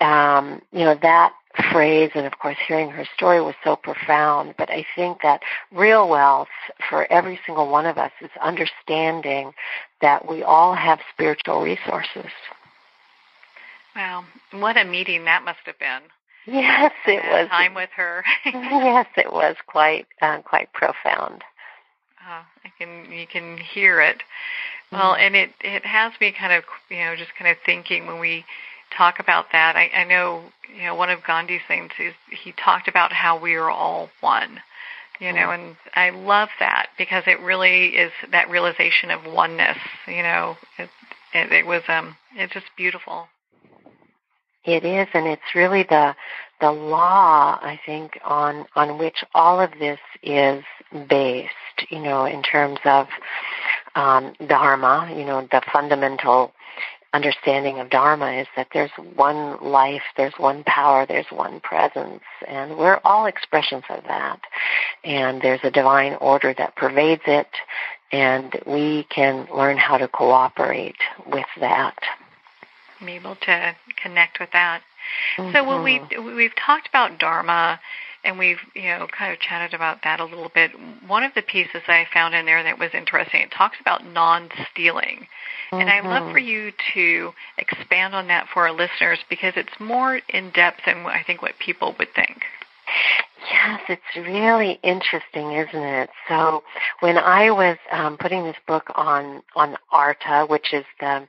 um, 0.00 0.62
you 0.72 0.80
know, 0.84 0.98
that 1.02 1.32
phrase 1.72 2.10
and 2.14 2.26
of 2.26 2.38
course 2.38 2.56
hearing 2.68 2.90
her 2.90 3.04
story 3.16 3.40
was 3.40 3.54
so 3.64 3.76
profound, 3.76 4.54
but 4.56 4.70
I 4.70 4.86
think 4.94 5.18
that 5.22 5.42
real 5.72 6.08
wealth 6.08 6.48
for 6.88 7.10
every 7.10 7.40
single 7.44 7.68
one 7.68 7.86
of 7.86 7.98
us 7.98 8.12
is 8.20 8.30
understanding 8.40 9.52
that 10.00 10.28
we 10.28 10.42
all 10.42 10.74
have 10.74 11.00
spiritual 11.12 11.62
resources. 11.62 12.30
Wow. 13.96 14.24
What 14.52 14.76
a 14.76 14.84
meeting 14.84 15.24
that 15.24 15.44
must 15.44 15.58
have 15.64 15.78
been. 15.78 16.02
Yes, 16.50 16.92
it 17.06 17.22
was. 17.30 17.48
Time 17.48 17.74
with 17.74 17.90
her. 17.96 18.24
yes, 18.44 19.06
it 19.16 19.32
was 19.32 19.56
quite 19.66 20.06
uh, 20.20 20.38
quite 20.42 20.72
profound. 20.72 21.44
Uh, 22.28 22.42
I 22.64 22.72
can 22.78 23.10
you 23.12 23.26
can 23.26 23.56
hear 23.56 24.00
it. 24.00 24.22
Well, 24.90 25.14
and 25.14 25.36
it 25.36 25.50
it 25.60 25.84
has 25.86 26.12
me 26.20 26.32
kind 26.32 26.52
of 26.52 26.64
you 26.88 26.98
know 26.98 27.14
just 27.16 27.30
kind 27.38 27.50
of 27.50 27.56
thinking 27.64 28.06
when 28.06 28.18
we 28.18 28.44
talk 28.96 29.20
about 29.20 29.46
that. 29.52 29.76
I, 29.76 29.90
I 29.94 30.04
know 30.04 30.42
you 30.76 30.84
know 30.84 30.96
one 30.96 31.10
of 31.10 31.22
Gandhi's 31.24 31.60
things 31.68 31.92
is 32.00 32.14
he 32.30 32.52
talked 32.52 32.88
about 32.88 33.12
how 33.12 33.38
we 33.38 33.54
are 33.54 33.70
all 33.70 34.10
one. 34.20 34.60
You 35.20 35.34
know, 35.34 35.48
mm-hmm. 35.48 35.68
and 35.68 35.76
I 35.94 36.10
love 36.10 36.48
that 36.60 36.88
because 36.96 37.24
it 37.26 37.38
really 37.40 37.88
is 37.88 38.10
that 38.32 38.48
realization 38.48 39.10
of 39.10 39.30
oneness. 39.30 39.76
You 40.08 40.22
know, 40.22 40.56
it 40.78 40.88
it, 41.32 41.52
it 41.52 41.66
was 41.66 41.82
um 41.88 42.16
it's 42.34 42.52
just 42.52 42.66
beautiful. 42.76 43.28
It 44.64 44.84
is, 44.84 45.08
and 45.14 45.26
it's 45.26 45.54
really 45.54 45.84
the 45.84 46.14
the 46.60 46.70
law, 46.70 47.58
I 47.62 47.80
think, 47.86 48.18
on 48.22 48.66
on 48.76 48.98
which 48.98 49.24
all 49.34 49.60
of 49.60 49.70
this 49.78 49.98
is 50.22 50.62
based. 51.08 51.54
You 51.88 52.00
know, 52.00 52.26
in 52.26 52.42
terms 52.42 52.78
of 52.84 53.08
um, 53.94 54.34
dharma, 54.46 55.12
you 55.16 55.24
know, 55.24 55.48
the 55.50 55.62
fundamental 55.72 56.52
understanding 57.12 57.80
of 57.80 57.90
dharma 57.90 58.32
is 58.32 58.46
that 58.56 58.68
there's 58.72 58.90
one 59.16 59.58
life, 59.62 60.02
there's 60.16 60.34
one 60.36 60.62
power, 60.64 61.06
there's 61.06 61.26
one 61.30 61.60
presence, 61.60 62.22
and 62.46 62.76
we're 62.76 63.00
all 63.04 63.26
expressions 63.26 63.82
of 63.88 64.04
that. 64.04 64.40
And 65.02 65.40
there's 65.40 65.60
a 65.64 65.70
divine 65.70 66.14
order 66.20 66.54
that 66.56 66.76
pervades 66.76 67.22
it, 67.26 67.48
and 68.12 68.54
we 68.66 69.04
can 69.04 69.48
learn 69.54 69.78
how 69.78 69.96
to 69.96 70.06
cooperate 70.06 70.96
with 71.26 71.46
that 71.58 71.96
be 73.06 73.14
able 73.14 73.36
to 73.36 73.76
connect 74.02 74.40
with 74.40 74.50
that. 74.52 74.82
Mm-hmm. 75.36 75.52
So 75.52 75.66
when 75.66 75.82
we 75.82 75.98
mm-hmm. 75.98 76.36
we've 76.36 76.54
talked 76.56 76.88
about 76.88 77.18
dharma 77.18 77.80
and 78.24 78.38
we've 78.38 78.58
you 78.74 78.82
know 78.82 79.06
kind 79.06 79.32
of 79.32 79.40
chatted 79.40 79.74
about 79.74 80.02
that 80.04 80.20
a 80.20 80.24
little 80.24 80.50
bit. 80.54 80.72
One 81.06 81.22
of 81.22 81.32
the 81.34 81.42
pieces 81.42 81.82
I 81.86 82.06
found 82.12 82.34
in 82.34 82.46
there 82.46 82.62
that 82.62 82.78
was 82.78 82.90
interesting. 82.92 83.40
It 83.42 83.50
talks 83.50 83.76
about 83.80 84.04
non-stealing, 84.04 85.26
mm-hmm. 85.72 85.80
and 85.80 85.90
I'd 85.90 86.04
love 86.04 86.32
for 86.32 86.38
mm-hmm. 86.38 86.48
you 86.48 86.72
to 86.94 87.32
expand 87.58 88.14
on 88.14 88.28
that 88.28 88.48
for 88.52 88.68
our 88.68 88.72
listeners 88.72 89.18
because 89.28 89.54
it's 89.56 89.80
more 89.80 90.20
in 90.28 90.50
depth 90.50 90.80
than 90.86 91.06
I 91.06 91.22
think 91.26 91.42
what 91.42 91.58
people 91.58 91.94
would 91.98 92.14
think. 92.14 92.42
Yes, 93.50 93.80
it's 93.88 94.28
really 94.28 94.78
interesting, 94.82 95.52
isn't 95.52 95.82
it? 95.82 96.10
So 96.28 96.62
when 97.00 97.16
I 97.16 97.50
was 97.50 97.78
um, 97.90 98.16
putting 98.18 98.44
this 98.44 98.56
book 98.66 98.90
on 98.94 99.42
on 99.56 99.76
Artha, 99.90 100.46
which 100.46 100.72
is 100.72 100.84
the 101.00 101.26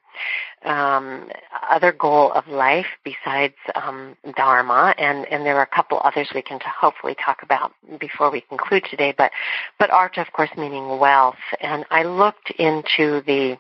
um, 0.63 1.30
other 1.70 1.91
goal 1.91 2.32
of 2.34 2.48
life 2.48 2.86
besides 3.03 3.56
um, 3.75 4.15
Dharma, 4.36 4.94
and 4.98 5.25
and 5.32 5.46
there 5.46 5.58
are 5.58 5.63
a 5.63 5.75
couple 5.75 6.00
others 6.03 6.30
we 6.36 6.41
can 6.41 6.60
t- 6.60 6.65
hopefully 6.80 7.15
talk 7.15 7.44
about 7.44 7.72
before 8.00 8.30
we 8.30 8.41
conclude 8.41 8.84
today. 8.89 9.13
But 9.18 9.32
but 9.80 9.89
Artha, 9.89 10.22
of 10.22 10.32
course, 10.34 10.51
meaning 10.58 11.00
wealth, 11.00 11.36
and 11.62 11.86
I 11.89 12.03
looked 12.03 12.51
into 12.51 13.22
the 13.25 13.58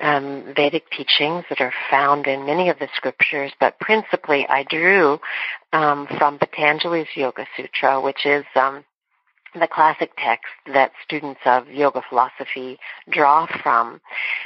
um, 0.00 0.52
Vedic 0.56 0.90
teachings 0.90 1.44
that 1.50 1.60
are 1.60 1.74
found 1.90 2.26
in 2.26 2.46
many 2.46 2.70
of 2.70 2.78
the 2.78 2.88
scriptures, 2.96 3.52
but 3.60 3.78
principally 3.78 4.46
I 4.48 4.64
drew 4.64 5.20
um, 5.72 6.06
from 6.18 6.38
Patanjali's 6.38 7.08
Yoga 7.14 7.46
Sutra, 7.56 8.00
which 8.00 8.26
is 8.26 8.44
um, 8.56 8.84
the 9.54 9.66
classic 9.66 10.12
text 10.16 10.46
that 10.72 10.92
students 11.04 11.40
of 11.44 11.68
yoga 11.68 12.02
philosophy 12.08 12.78
draw 13.10 13.46
from. 13.62 14.00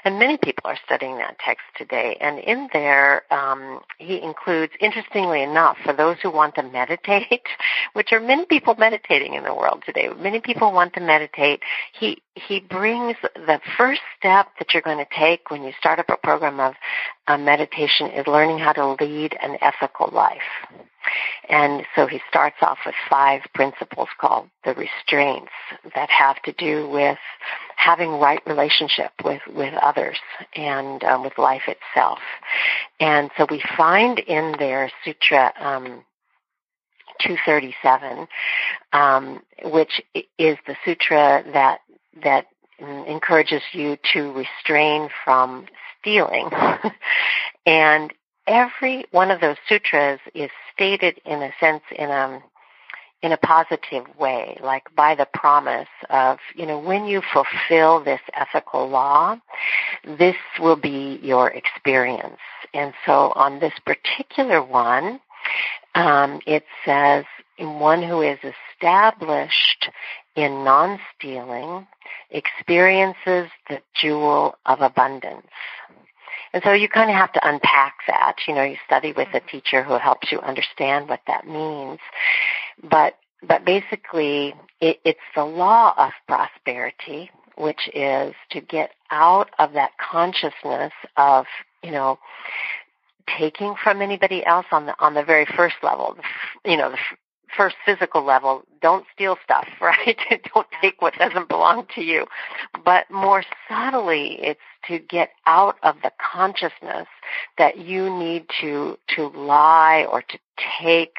And 0.05 0.19
many 0.19 0.39
people 0.39 0.63
are 0.65 0.79
studying 0.85 1.19
that 1.19 1.37
text 1.45 1.65
today. 1.77 2.17
And 2.21 2.39
in 2.39 2.69
there, 2.73 3.23
um, 3.33 3.81
he 3.99 4.23
includes, 4.23 4.73
interestingly 4.81 5.43
enough, 5.43 5.77
for 5.85 5.93
those 5.93 6.17
who 6.23 6.31
want 6.31 6.55
to 6.55 6.63
meditate, 6.63 7.43
which 7.93 8.13
are 8.13 8.21
many 8.21 8.47
people 8.47 8.75
meditating 8.79 9.35
in 9.35 9.45
the 9.45 9.55
world 9.55 9.83
today, 9.85 10.09
many 10.19 10.41
people 10.41 10.73
want 10.73 10.95
to 10.95 11.01
meditate, 11.01 11.61
he, 11.99 12.23
he 12.35 12.61
brings 12.61 13.17
the 13.35 13.61
first 13.77 14.01
step 14.19 14.49
that 14.59 14.73
you're 14.73 14.83
going 14.83 14.99
to 14.99 15.07
take 15.19 15.51
when 15.51 15.63
you 15.63 15.73
start 15.79 15.99
up 15.99 16.09
a 16.09 16.17
program 16.17 16.61
of 16.61 16.75
uh, 17.27 17.37
meditation 17.37 18.11
is 18.11 18.27
learning 18.27 18.59
how 18.59 18.73
to 18.73 18.97
lead 19.05 19.37
an 19.43 19.59
ethical 19.61 20.11
life. 20.13 20.43
And 21.49 21.85
so 21.95 22.07
he 22.07 22.21
starts 22.29 22.57
off 22.63 22.79
with 22.87 22.95
five 23.09 23.43
principles 23.55 24.09
called 24.19 24.49
the 24.65 24.75
restraints 24.75 25.53
that 25.95 26.11
have 26.11 26.41
to 26.43 26.53
do 26.53 26.89
with 26.89 27.19
having 27.77 28.11
right 28.13 28.41
relationship 28.47 29.13
with, 29.25 29.43
with 29.49 29.75
others 29.75 30.19
and 30.55 31.03
um, 31.05 31.23
with 31.23 31.37
life 31.39 31.69
itself. 31.69 32.21
And 33.01 33.31
so 33.37 33.47
we 33.51 33.63
find 33.77 34.19
in 34.19 34.55
there 34.59 34.91
Sutra 35.05 35.53
um, 35.61 36.05
237, 37.21 38.27
um, 38.93 39.43
which 39.65 40.03
is 40.39 40.57
the 40.67 40.77
sutra 40.85 41.45
that 41.53 41.81
that 42.23 42.47
encourages 42.79 43.63
you 43.73 43.97
to 44.13 44.33
restrain 44.33 45.09
from 45.25 45.67
stealing. 46.01 46.51
and 47.67 48.13
every 48.47 49.05
one 49.11 49.31
of 49.31 49.41
those 49.41 49.57
sutras 49.69 50.21
is 50.35 50.51
stated 50.73 51.21
in 51.25 51.43
a 51.43 51.51
sense 51.61 51.83
in 51.97 52.11
a 52.11 52.43
in 53.23 53.33
a 53.33 53.39
positive 53.39 54.05
way, 54.19 54.59
like 54.63 54.83
by 54.95 55.15
the 55.15 55.27
promise 55.33 55.89
of, 56.11 56.37
you 56.55 56.67
know, 56.67 56.79
when 56.79 57.07
you 57.07 57.23
fulfill 57.33 58.05
this 58.05 58.21
ethical 58.35 58.87
law, 58.87 59.35
this 60.19 60.37
will 60.61 60.77
be 60.77 61.19
your 61.23 61.49
experience. 61.49 62.37
And 62.75 62.93
so 63.07 63.33
on 63.35 63.61
this 63.61 63.73
particular 63.87 64.63
one, 64.63 65.21
um, 65.95 66.41
it 66.47 66.65
says, 66.85 67.25
one 67.59 68.03
who 68.03 68.21
is 68.21 68.39
established 68.43 69.89
in 70.37 70.63
non-stealing 70.63 71.87
experiences 72.31 73.49
the 73.71 73.81
jewel 73.95 74.57
of 74.67 74.83
abundance. 74.83 75.47
And 76.55 76.63
so 76.65 76.73
you 76.73 76.89
kind 76.89 77.11
of 77.11 77.17
have 77.17 77.33
to 77.33 77.47
unpack 77.47 77.97
that. 78.07 78.37
You 78.47 78.55
know, 78.55 78.63
you 78.63 78.77
study 78.87 79.13
with 79.13 79.29
a 79.35 79.41
mm-hmm. 79.41 79.49
teacher 79.49 79.83
who 79.83 79.99
helps 79.99 80.31
you 80.31 80.41
understand 80.41 81.09
what 81.09 81.21
that 81.27 81.47
means. 81.47 81.99
But, 82.81 83.17
but 83.47 83.65
basically, 83.65 84.55
it, 84.81 85.01
it's 85.05 85.19
the 85.35 85.45
law 85.45 85.95
of 85.99 86.13
prosperity, 86.29 87.31
which 87.59 87.91
is 87.93 88.35
to 88.51 88.61
get 88.61 88.93
out 89.11 89.51
of 89.59 89.73
that 89.73 89.91
consciousness 89.99 90.93
of, 91.17 91.47
you 91.83 91.91
know, 91.91 92.21
taking 93.37 93.75
from 93.83 94.01
anybody 94.01 94.47
else 94.47 94.67
on 94.71 94.87
the 94.87 94.95
on 95.01 95.15
the 95.15 95.25
very 95.25 95.47
first 95.57 95.77
level, 95.83 96.17
you 96.65 96.77
know, 96.77 96.91
the 96.91 96.99
first 97.57 97.77
physical 97.85 98.25
level, 98.25 98.63
don't 98.81 99.07
steal 99.15 99.37
stuff, 99.43 99.67
right? 99.81 100.17
don't 100.55 100.67
take 100.81 101.01
what 101.01 101.15
doesn't 101.15 101.49
belong 101.49 101.87
to 101.95 102.03
you. 102.03 102.27
But 102.85 103.11
more 103.11 103.43
subtly, 103.69 104.39
it's 104.41 104.61
to 104.89 104.99
get 104.99 105.31
out 105.47 105.77
of 105.83 105.97
the 106.03 106.13
consciousness 106.19 107.07
that 107.59 107.79
you 107.79 108.11
need 108.17 108.47
to 108.61 108.99
to 109.17 109.29
lie 109.29 110.07
or 110.11 110.23
to 110.23 110.39
take 110.83 111.17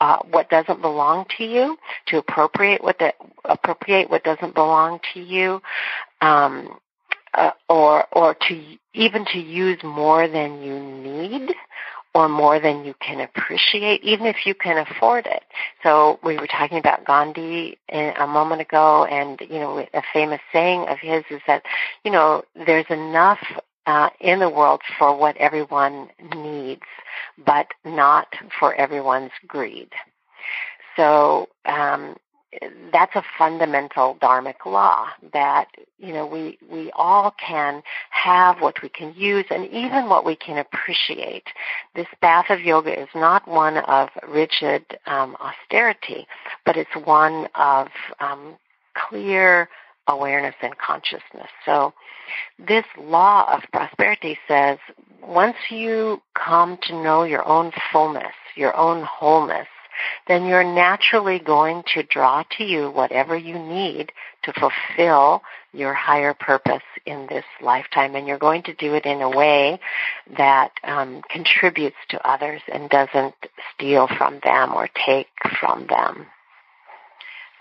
uh, 0.00 0.18
what 0.30 0.48
doesn't 0.50 0.80
belong 0.80 1.26
to 1.36 1.44
you, 1.44 1.76
to 2.06 2.18
appropriate 2.18 2.82
what 2.82 2.98
that 3.00 3.16
appropriate 3.44 4.10
what 4.10 4.24
doesn't 4.24 4.54
belong 4.54 5.00
to 5.14 5.20
you, 5.20 5.60
um, 6.20 6.78
uh, 7.34 7.50
or 7.68 8.06
or 8.12 8.34
to 8.48 8.62
even 8.94 9.24
to 9.26 9.38
use 9.38 9.78
more 9.82 10.28
than 10.28 10.62
you 10.62 10.78
need 10.78 11.54
or 12.14 12.28
more 12.28 12.58
than 12.58 12.84
you 12.84 12.94
can 13.00 13.20
appreciate, 13.20 14.02
even 14.02 14.26
if 14.26 14.44
you 14.44 14.54
can 14.54 14.78
afford 14.78 15.26
it. 15.26 15.44
So 15.82 16.18
we 16.24 16.36
were 16.36 16.46
talking 16.46 16.78
about 16.78 17.04
Gandhi 17.04 17.78
a 17.88 18.26
moment 18.26 18.60
ago, 18.60 19.04
and 19.04 19.40
you 19.40 19.60
know, 19.60 19.86
a 19.94 20.02
famous 20.12 20.40
saying 20.52 20.88
of 20.88 20.98
his 20.98 21.24
is 21.30 21.40
that, 21.46 21.62
you 22.04 22.10
know, 22.10 22.42
there's 22.66 22.86
enough 22.90 23.38
uh, 23.86 24.10
in 24.20 24.40
the 24.40 24.50
world 24.50 24.80
for 24.98 25.16
what 25.16 25.36
everyone 25.36 26.08
needs, 26.34 26.82
but 27.44 27.68
not 27.84 28.26
for 28.58 28.74
everyone's 28.74 29.32
greed. 29.46 29.90
So 30.96 31.48
um, 31.66 32.16
that's 32.92 33.14
a 33.14 33.22
fundamental 33.38 34.16
dharmic 34.20 34.66
law 34.66 35.06
that 35.32 35.66
you 35.98 36.12
know 36.12 36.26
we 36.26 36.58
we 36.70 36.90
all 36.96 37.32
can 37.32 37.82
have 38.10 38.60
what 38.60 38.82
we 38.82 38.88
can 38.88 39.14
use 39.16 39.44
and 39.50 39.66
even 39.66 40.08
what 40.08 40.24
we 40.24 40.34
can 40.34 40.58
appreciate. 40.58 41.44
This 41.94 42.08
path 42.20 42.46
of 42.50 42.60
yoga 42.60 43.00
is 43.00 43.08
not 43.14 43.46
one 43.46 43.78
of 43.78 44.08
rigid 44.28 44.84
um, 45.06 45.36
austerity 45.36 46.26
but 46.66 46.76
it's 46.76 46.94
one 47.04 47.48
of 47.54 47.88
um, 48.18 48.56
clear 48.94 49.68
awareness 50.08 50.56
and 50.60 50.76
consciousness. 50.78 51.50
So 51.64 51.94
this 52.58 52.84
law 52.98 53.52
of 53.52 53.62
prosperity 53.72 54.36
says 54.48 54.78
once 55.22 55.56
you 55.68 56.20
come 56.34 56.78
to 56.82 57.00
know 57.00 57.22
your 57.22 57.46
own 57.46 57.70
fullness 57.92 58.34
your 58.56 58.76
own 58.76 59.04
wholeness 59.04 59.68
then 60.28 60.46
you're 60.46 60.64
naturally 60.64 61.38
going 61.38 61.82
to 61.94 62.02
draw 62.02 62.44
to 62.58 62.64
you 62.64 62.90
whatever 62.90 63.36
you 63.36 63.58
need 63.58 64.12
to 64.42 64.52
fulfill 64.52 65.42
your 65.72 65.94
higher 65.94 66.34
purpose 66.34 66.82
in 67.06 67.26
this 67.28 67.44
lifetime. 67.62 68.14
And 68.14 68.26
you're 68.26 68.38
going 68.38 68.62
to 68.64 68.74
do 68.74 68.94
it 68.94 69.06
in 69.06 69.20
a 69.20 69.30
way 69.30 69.80
that 70.36 70.72
um, 70.84 71.22
contributes 71.30 71.96
to 72.10 72.28
others 72.28 72.62
and 72.72 72.90
doesn't 72.90 73.34
steal 73.74 74.08
from 74.18 74.40
them 74.42 74.74
or 74.74 74.88
take 75.06 75.28
from 75.60 75.86
them. 75.88 76.26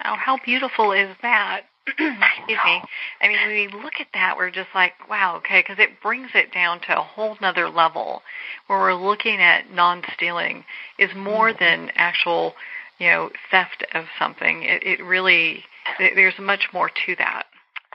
Now, 0.03 0.15
how 0.15 0.37
beautiful 0.43 0.93
is 0.93 1.15
that? 1.21 1.61
Excuse 1.99 2.59
me. 2.65 2.81
I 3.21 3.27
mean, 3.27 3.37
when 3.37 3.49
we 3.49 3.83
look 3.83 3.93
at 3.99 4.07
that, 4.13 4.35
we're 4.37 4.51
just 4.51 4.69
like, 4.75 4.93
wow, 5.09 5.37
okay, 5.37 5.59
because 5.61 5.79
it 5.79 6.01
brings 6.01 6.29
it 6.33 6.51
down 6.53 6.79
to 6.81 6.99
a 6.99 7.01
whole 7.01 7.37
nother 7.41 7.69
level 7.69 8.21
where 8.67 8.79
we're 8.79 8.93
looking 8.93 9.39
at 9.39 9.71
non-stealing 9.71 10.63
is 10.97 11.09
more 11.15 11.49
mm-hmm. 11.49 11.63
than 11.63 11.91
actual, 11.95 12.53
you 12.99 13.07
know, 13.07 13.29
theft 13.51 13.85
of 13.93 14.05
something. 14.17 14.63
It, 14.63 14.83
it 14.83 15.03
really, 15.03 15.63
there's 15.99 16.37
much 16.39 16.67
more 16.73 16.89
to 17.05 17.15
that. 17.17 17.45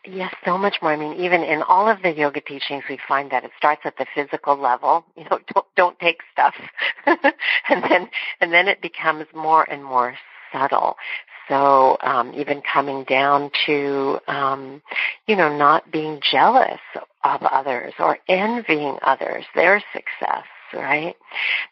Yes, 0.07 0.35
so 0.45 0.59
much 0.59 0.77
more. 0.83 0.93
I 0.93 0.97
mean, 0.97 1.15
even 1.15 1.43
in 1.43 1.63
all 1.63 1.89
of 1.89 2.03
the 2.03 2.11
yoga 2.11 2.41
teachings, 2.43 2.85
we 2.91 2.99
find 3.09 3.31
that 3.31 3.43
it 3.45 3.53
starts 3.57 3.83
at 3.85 3.97
the 3.97 4.07
physical 4.15 4.57
level. 4.57 5.05
You 5.17 5.25
know, 5.31 5.39
don't 5.55 5.67
don't 5.77 5.99
take 6.01 6.19
stuff, 6.33 6.55
and 7.07 7.83
then 7.85 8.11
and 8.41 8.53
then 8.53 8.69
it 8.69 8.83
becomes 8.83 9.27
more 9.33 9.63
and 9.71 9.83
more 9.83 10.17
subtle. 10.53 10.97
So 11.49 11.97
um, 12.03 12.33
even 12.35 12.63
coming 12.63 13.05
down 13.05 13.51
to, 13.67 14.19
um, 14.29 14.83
you 15.27 15.37
know, 15.37 15.55
not 15.55 15.91
being 15.91 16.21
jealous 16.21 16.81
of 17.23 17.43
others 17.43 17.93
or 17.99 18.19
envying 18.29 18.99
others, 19.03 19.45
their 19.55 19.83
success, 19.93 20.45
right? 20.73 21.17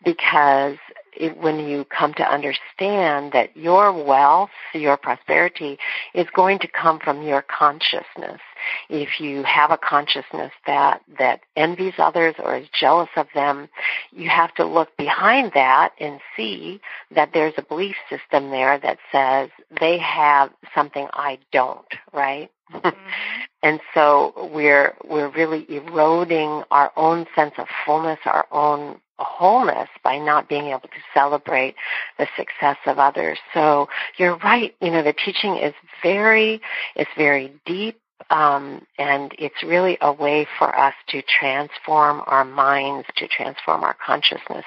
Because 0.05 0.77
it, 1.15 1.37
when 1.37 1.61
you 1.61 1.85
come 1.85 2.15
to 2.15 2.23
understand 2.23 3.33
that 3.33 3.57
your 3.57 3.93
wealth, 3.93 4.51
your 4.75 4.97
prosperity 4.97 5.79
is 6.15 6.27
going 6.35 6.59
to 6.61 6.69
come 6.69 6.99
from 7.01 7.23
your 7.23 7.43
consciousness. 7.43 8.41
If 8.89 9.21
you 9.21 9.43
have 9.43 9.71
a 9.71 9.79
consciousness 9.79 10.53
that, 10.67 11.03
that 11.19 11.41
envies 11.57 11.95
others 11.99 12.35
or 12.39 12.57
is 12.57 12.69
jealous 12.79 13.11
of 13.17 13.27
them, 13.35 13.69
you 14.13 14.29
have 14.29 14.55
to 14.55 14.65
look 14.65 14.97
behind 14.97 15.53
that 15.55 15.93
and 15.99 16.21
see 16.37 16.81
that 17.15 17.31
there's 17.35 17.55
a 17.57 17.63
belief 17.63 17.97
system 18.09 18.51
there 18.51 18.79
that 18.79 18.99
says 19.11 19.51
they 19.81 19.99
have 19.99 20.51
something 20.75 21.09
I 21.13 21.39
don't, 21.53 21.87
right? 22.13 22.51
Mm-hmm. 22.73 22.89
and 23.63 23.81
so 23.95 24.51
we're 24.53 24.95
we're 25.05 25.31
really 25.31 25.67
eroding 25.69 26.63
our 26.71 26.93
own 26.97 27.27
sense 27.35 27.55
of 27.59 27.67
fullness, 27.85 28.19
our 28.25 28.47
own 28.51 29.01
wholeness 29.25 29.89
by 30.03 30.19
not 30.19 30.49
being 30.49 30.67
able 30.67 30.81
to 30.81 31.03
celebrate 31.15 31.75
the 32.19 32.27
success 32.37 32.77
of 32.87 32.99
others. 32.99 33.39
So 33.55 33.89
you're 34.17 34.37
right. 34.37 34.75
You 34.81 34.91
know, 34.91 35.03
the 35.03 35.13
teaching 35.13 35.57
is 35.57 35.75
very, 36.03 36.61
it's 36.95 37.11
very 37.17 37.53
deep. 37.67 37.99
Um, 38.31 38.87
and 38.99 39.35
it's 39.37 39.65
really 39.65 39.99
a 40.01 40.13
way 40.13 40.47
for 40.57 40.75
us 40.79 40.95
to 41.09 41.23
transform 41.23 42.23
our 42.27 42.45
minds, 42.45 43.09
to 43.17 43.27
transform 43.27 43.83
our 43.83 43.97
consciousness, 44.07 44.65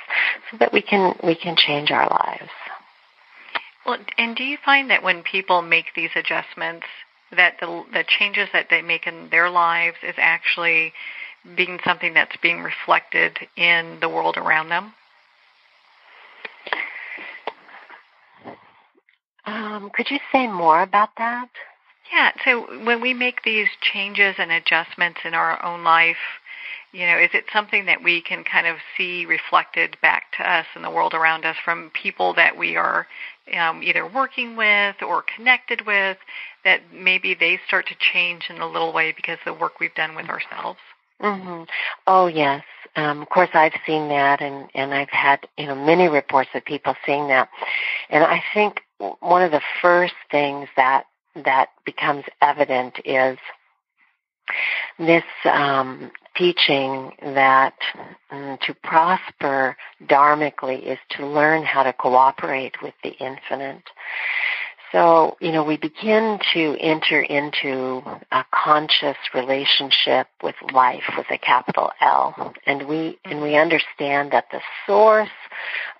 so 0.52 0.58
that 0.58 0.74
we 0.74 0.82
can 0.82 1.16
we 1.24 1.36
can 1.36 1.56
change 1.56 1.90
our 1.90 2.08
lives. 2.10 2.52
Well, 3.86 3.98
and 4.18 4.36
do 4.36 4.44
you 4.44 4.58
find 4.64 4.90
that 4.90 5.04
when 5.04 5.24
people 5.24 5.62
make 5.62 5.86
these 5.96 6.10
adjustments, 6.16 6.86
that 7.32 7.56
the 7.62 7.84
the 7.94 8.04
changes 8.06 8.50
that 8.52 8.68
they 8.70 8.82
make 8.82 9.08
in 9.08 9.30
their 9.30 9.50
lives 9.50 9.98
is 10.04 10.16
actually 10.18 10.92
being 11.56 11.80
something 11.86 12.14
that's 12.14 12.36
being 12.42 12.62
reflected 12.62 13.38
in 13.56 14.00
the 14.02 14.10
world 14.10 14.38
around 14.38 14.70
them? 14.70 14.94
Um, 19.46 19.92
could 19.94 20.10
you 20.10 20.20
say 20.32 20.48
more 20.48 20.82
about 20.82 21.10
that? 21.18 21.50
Yeah, 22.12 22.32
so 22.44 22.84
when 22.84 23.02
we 23.02 23.14
make 23.14 23.44
these 23.44 23.68
changes 23.82 24.36
and 24.38 24.52
adjustments 24.52 25.20
in 25.24 25.34
our 25.34 25.64
own 25.64 25.84
life, 25.84 26.18
you 26.92 27.06
know, 27.06 27.18
is 27.18 27.30
it 27.34 27.46
something 27.52 27.86
that 27.88 28.04
we 28.04 28.22
can 28.22 28.44
kind 28.44 28.68
of 28.68 28.78
see 28.96 29.26
reflected 29.26 29.98
back 30.02 30.32
to 30.38 30.50
us 30.50 30.66
in 30.76 30.82
the 30.82 30.90
world 30.90 31.14
around 31.14 31.46
us 31.46 31.58
from 31.64 31.92
people 31.92 32.34
that 32.36 32.58
we 32.58 32.76
are 32.76 33.06
um, 33.58 33.84
either 33.84 34.08
working 34.08 34.56
with 34.56 34.96
or 35.02 35.24
connected 35.36 35.86
with, 35.86 36.18
that 36.64 36.82
maybe 36.94 37.36
they 37.36 37.60
start 37.68 37.88
to 37.88 37.96
change 38.00 38.50
in 38.50 38.62
a 38.62 38.68
little 38.68 38.94
way 38.94 39.12
because 39.12 39.38
of 39.46 39.56
the 39.56 39.60
work 39.60 39.80
we've 39.80 39.94
done 39.96 40.16
with 40.16 40.30
ourselves? 40.30 40.80
Mm-hmm. 41.22 41.64
Oh 42.08 42.28
yes, 42.28 42.64
um, 42.96 43.22
of 43.22 43.30
course, 43.30 43.50
I've 43.54 43.74
seen 43.86 44.10
that, 44.10 44.42
and 44.42 44.70
and 44.74 44.94
I've 44.94 45.10
had 45.10 45.48
you 45.58 45.68
know 45.68 45.76
many 45.76 46.08
reports 46.08 46.50
of 46.54 46.66
people 46.66 46.96
seeing 47.06 47.28
that, 47.30 47.50
and 48.10 48.24
I 48.24 48.44
think 48.54 48.82
one 49.20 49.42
of 49.42 49.52
the 49.52 49.62
first 49.82 50.14
things 50.32 50.68
that 50.78 51.06
that 51.36 51.70
becomes 51.86 52.24
evident 52.42 53.00
is 53.04 53.38
this 55.00 55.24
um, 55.46 56.12
teaching 56.36 57.12
that 57.22 57.74
um, 58.32 58.58
to 58.66 58.74
prosper 58.84 59.76
dharmically 60.08 60.86
is 60.86 61.00
to 61.12 61.26
learn 61.26 61.64
how 61.64 61.84
to 61.84 61.94
cooperate 61.94 62.82
with 62.82 62.94
the 63.04 63.12
infinite. 63.12 63.84
So, 64.96 65.36
you 65.42 65.52
know, 65.52 65.66
we 65.66 65.76
begin 65.76 66.40
to 66.54 66.78
enter 66.80 67.22
into 67.22 68.02
a 68.32 68.46
conscious 68.50 69.18
relationship 69.34 70.28
with 70.42 70.56
life 70.72 71.04
with 71.18 71.26
a 71.30 71.38
capital 71.38 71.92
L. 72.00 72.54
And 72.66 72.88
we, 72.88 73.20
and 73.26 73.42
we 73.42 73.58
understand 73.58 74.32
that 74.32 74.46
the 74.54 74.62
source 74.88 75.28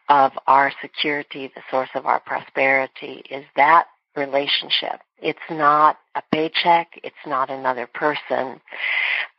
of 0.08 0.32
our 0.48 0.72
security, 0.82 1.52
the 1.54 1.62
source 1.70 1.90
of 1.94 2.06
our 2.06 2.22
prosperity 2.22 3.22
is 3.30 3.44
that 3.58 3.88
relationship. 4.16 5.02
It's 5.22 5.40
not 5.50 5.98
a 6.16 6.22
paycheck. 6.32 6.88
It's 7.04 7.16
not 7.28 7.50
another 7.50 7.88
person. 7.88 8.62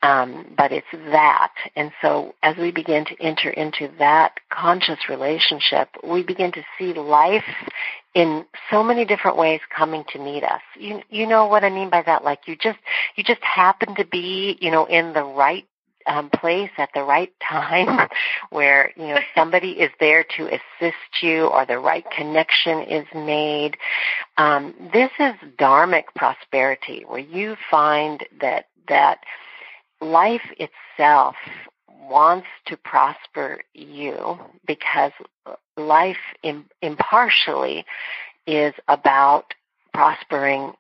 Um, 0.03 0.55
but 0.57 0.71
it's 0.71 0.87
that. 0.93 1.53
And 1.75 1.93
so 2.03 2.35
as 2.43 2.57
we 2.59 2.73
begin 2.73 3.07
to 3.07 3.23
enter 3.23 3.49
into 3.49 3.89
that 3.99 4.35
conscious 4.51 5.09
relationship, 5.09 5.89
we 6.05 6.23
begin 6.23 6.53
to 6.53 6.63
see 6.79 6.93
life 6.93 7.45
in 8.17 8.47
so 8.71 8.83
many 8.83 9.05
different 9.05 9.37
ways 9.37 9.61
coming 9.77 10.03
to 10.09 10.19
meet 10.19 10.43
us. 10.43 10.63
You, 10.79 11.03
you 11.11 11.27
know 11.27 11.47
what 11.47 11.65
I 11.65 11.69
mean 11.69 11.91
by 11.91 12.01
that? 12.01 12.25
Like 12.25 12.49
you 12.49 12.57
just, 12.57 12.79
you 13.15 13.23
just 13.23 13.43
happen 13.43 13.95
to 13.97 14.07
be, 14.07 14.57
you 14.59 14.71
know, 14.71 14.87
in 14.87 15.13
the 15.13 15.23
right 15.23 15.67
um, 16.07 16.31
place 16.31 16.71
at 16.79 16.89
the 16.95 17.03
right 17.03 17.33
time 17.47 18.09
where 18.51 18.93
you 18.97 19.09
know 19.09 19.19
somebody 19.35 19.73
is 19.73 19.91
there 20.01 20.25
to 20.37 20.47
assist 20.47 21.21
you 21.21 21.47
or 21.47 21.67
the 21.67 21.79
right 21.79 22.05
connection 22.11 22.79
is 22.83 23.07
made 23.13 23.77
um, 24.39 24.73
this 24.93 25.11
is 25.19 25.35
dharmic 25.59 26.05
prosperity 26.15 27.05
where 27.09 27.19
you 27.19 27.57
find 27.69 28.25
that 28.41 28.67
that 28.87 29.19
life 30.01 30.49
itself 30.61 31.35
wants 32.09 32.47
to 32.67 32.77
prosper 32.77 33.61
you 33.75 34.39
because 34.67 35.13
life 35.77 36.17
impartially 36.83 37.85
is 38.47 38.75
about 38.89 39.55
prospering 39.93 40.73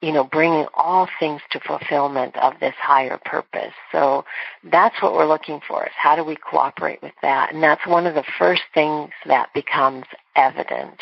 you 0.00 0.12
know, 0.12 0.24
bringing 0.24 0.66
all 0.74 1.08
things 1.18 1.40
to 1.50 1.60
fulfillment 1.60 2.36
of 2.36 2.54
this 2.60 2.74
higher 2.78 3.18
purpose. 3.24 3.72
So 3.90 4.24
that's 4.62 5.00
what 5.02 5.14
we're 5.14 5.26
looking 5.26 5.60
for 5.66 5.84
is 5.84 5.92
how 5.96 6.16
do 6.16 6.24
we 6.24 6.36
cooperate 6.36 7.02
with 7.02 7.14
that? 7.22 7.52
And 7.52 7.62
that's 7.62 7.86
one 7.86 8.06
of 8.06 8.14
the 8.14 8.24
first 8.38 8.62
things 8.72 9.10
that 9.26 9.48
becomes 9.54 10.04
evident. 10.36 11.00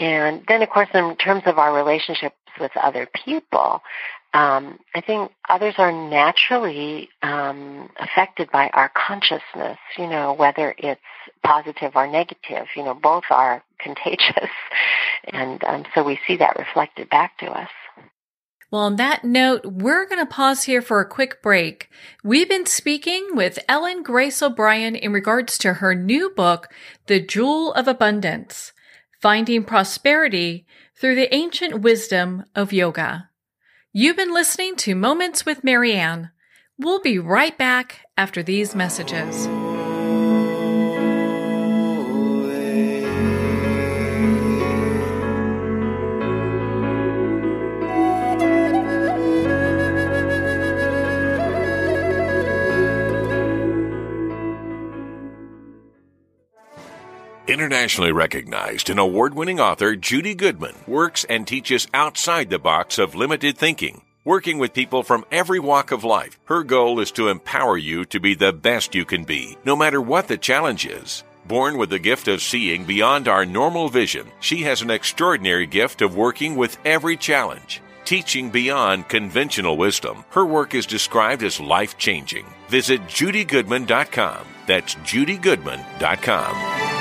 And 0.00 0.42
then 0.48 0.62
of 0.62 0.70
course 0.70 0.88
in 0.94 1.16
terms 1.16 1.42
of 1.46 1.58
our 1.58 1.74
relationships 1.74 2.36
with 2.60 2.72
other 2.76 3.06
people, 3.24 3.82
um, 4.34 4.80
I 4.96 5.00
think 5.00 5.30
others 5.48 5.74
are 5.78 5.92
naturally 5.92 7.08
um, 7.22 7.88
affected 8.00 8.50
by 8.50 8.68
our 8.74 8.90
consciousness, 8.94 9.78
you 9.96 10.08
know, 10.08 10.34
whether 10.34 10.74
it's 10.76 11.00
positive 11.44 11.92
or 11.94 12.08
negative, 12.08 12.66
you 12.74 12.82
know, 12.82 12.94
both 12.94 13.22
are 13.30 13.62
contagious. 13.78 14.50
And 15.32 15.62
um, 15.62 15.84
so 15.94 16.02
we 16.02 16.18
see 16.26 16.36
that 16.38 16.58
reflected 16.58 17.08
back 17.08 17.38
to 17.38 17.46
us. 17.46 17.70
Well, 18.72 18.82
on 18.82 18.96
that 18.96 19.22
note, 19.22 19.64
we're 19.64 20.04
going 20.04 20.18
to 20.18 20.26
pause 20.26 20.64
here 20.64 20.82
for 20.82 21.00
a 21.00 21.08
quick 21.08 21.40
break. 21.40 21.88
We've 22.24 22.48
been 22.48 22.66
speaking 22.66 23.28
with 23.30 23.60
Ellen 23.68 24.02
Grace 24.02 24.42
O'Brien 24.42 24.96
in 24.96 25.12
regards 25.12 25.56
to 25.58 25.74
her 25.74 25.94
new 25.94 26.30
book, 26.30 26.66
The 27.06 27.20
Jewel 27.20 27.72
of 27.74 27.86
Abundance 27.86 28.72
Finding 29.20 29.62
Prosperity 29.62 30.66
Through 30.96 31.14
the 31.14 31.32
Ancient 31.32 31.82
Wisdom 31.82 32.46
of 32.56 32.72
Yoga. 32.72 33.28
You've 33.96 34.16
been 34.16 34.34
listening 34.34 34.74
to 34.78 34.96
Moments 34.96 35.46
with 35.46 35.62
Marianne. 35.62 36.32
We'll 36.76 37.00
be 37.00 37.20
right 37.20 37.56
back 37.56 38.00
after 38.18 38.42
these 38.42 38.74
messages. 38.74 39.46
Internationally 57.46 58.10
recognized 58.10 58.88
and 58.88 58.98
award 58.98 59.34
winning 59.34 59.60
author 59.60 59.94
Judy 59.96 60.34
Goodman 60.34 60.74
works 60.86 61.26
and 61.28 61.46
teaches 61.46 61.86
outside 61.92 62.48
the 62.48 62.58
box 62.58 62.98
of 62.98 63.14
limited 63.14 63.58
thinking. 63.58 64.00
Working 64.24 64.58
with 64.58 64.72
people 64.72 65.02
from 65.02 65.26
every 65.30 65.58
walk 65.58 65.92
of 65.92 66.04
life, 66.04 66.40
her 66.46 66.62
goal 66.62 67.00
is 67.00 67.10
to 67.12 67.28
empower 67.28 67.76
you 67.76 68.06
to 68.06 68.18
be 68.18 68.34
the 68.34 68.54
best 68.54 68.94
you 68.94 69.04
can 69.04 69.24
be, 69.24 69.58
no 69.66 69.76
matter 69.76 70.00
what 70.00 70.26
the 70.26 70.38
challenge 70.38 70.86
is. 70.86 71.22
Born 71.44 71.76
with 71.76 71.90
the 71.90 71.98
gift 71.98 72.28
of 72.28 72.40
seeing 72.40 72.84
beyond 72.84 73.28
our 73.28 73.44
normal 73.44 73.90
vision, 73.90 74.32
she 74.40 74.62
has 74.62 74.80
an 74.80 74.90
extraordinary 74.90 75.66
gift 75.66 76.00
of 76.00 76.16
working 76.16 76.56
with 76.56 76.78
every 76.86 77.18
challenge. 77.18 77.82
Teaching 78.06 78.48
beyond 78.48 79.10
conventional 79.10 79.76
wisdom, 79.76 80.24
her 80.30 80.46
work 80.46 80.74
is 80.74 80.86
described 80.86 81.42
as 81.42 81.60
life 81.60 81.98
changing. 81.98 82.46
Visit 82.70 83.02
judygoodman.com. 83.02 84.46
That's 84.66 84.94
judygoodman.com. 84.94 86.93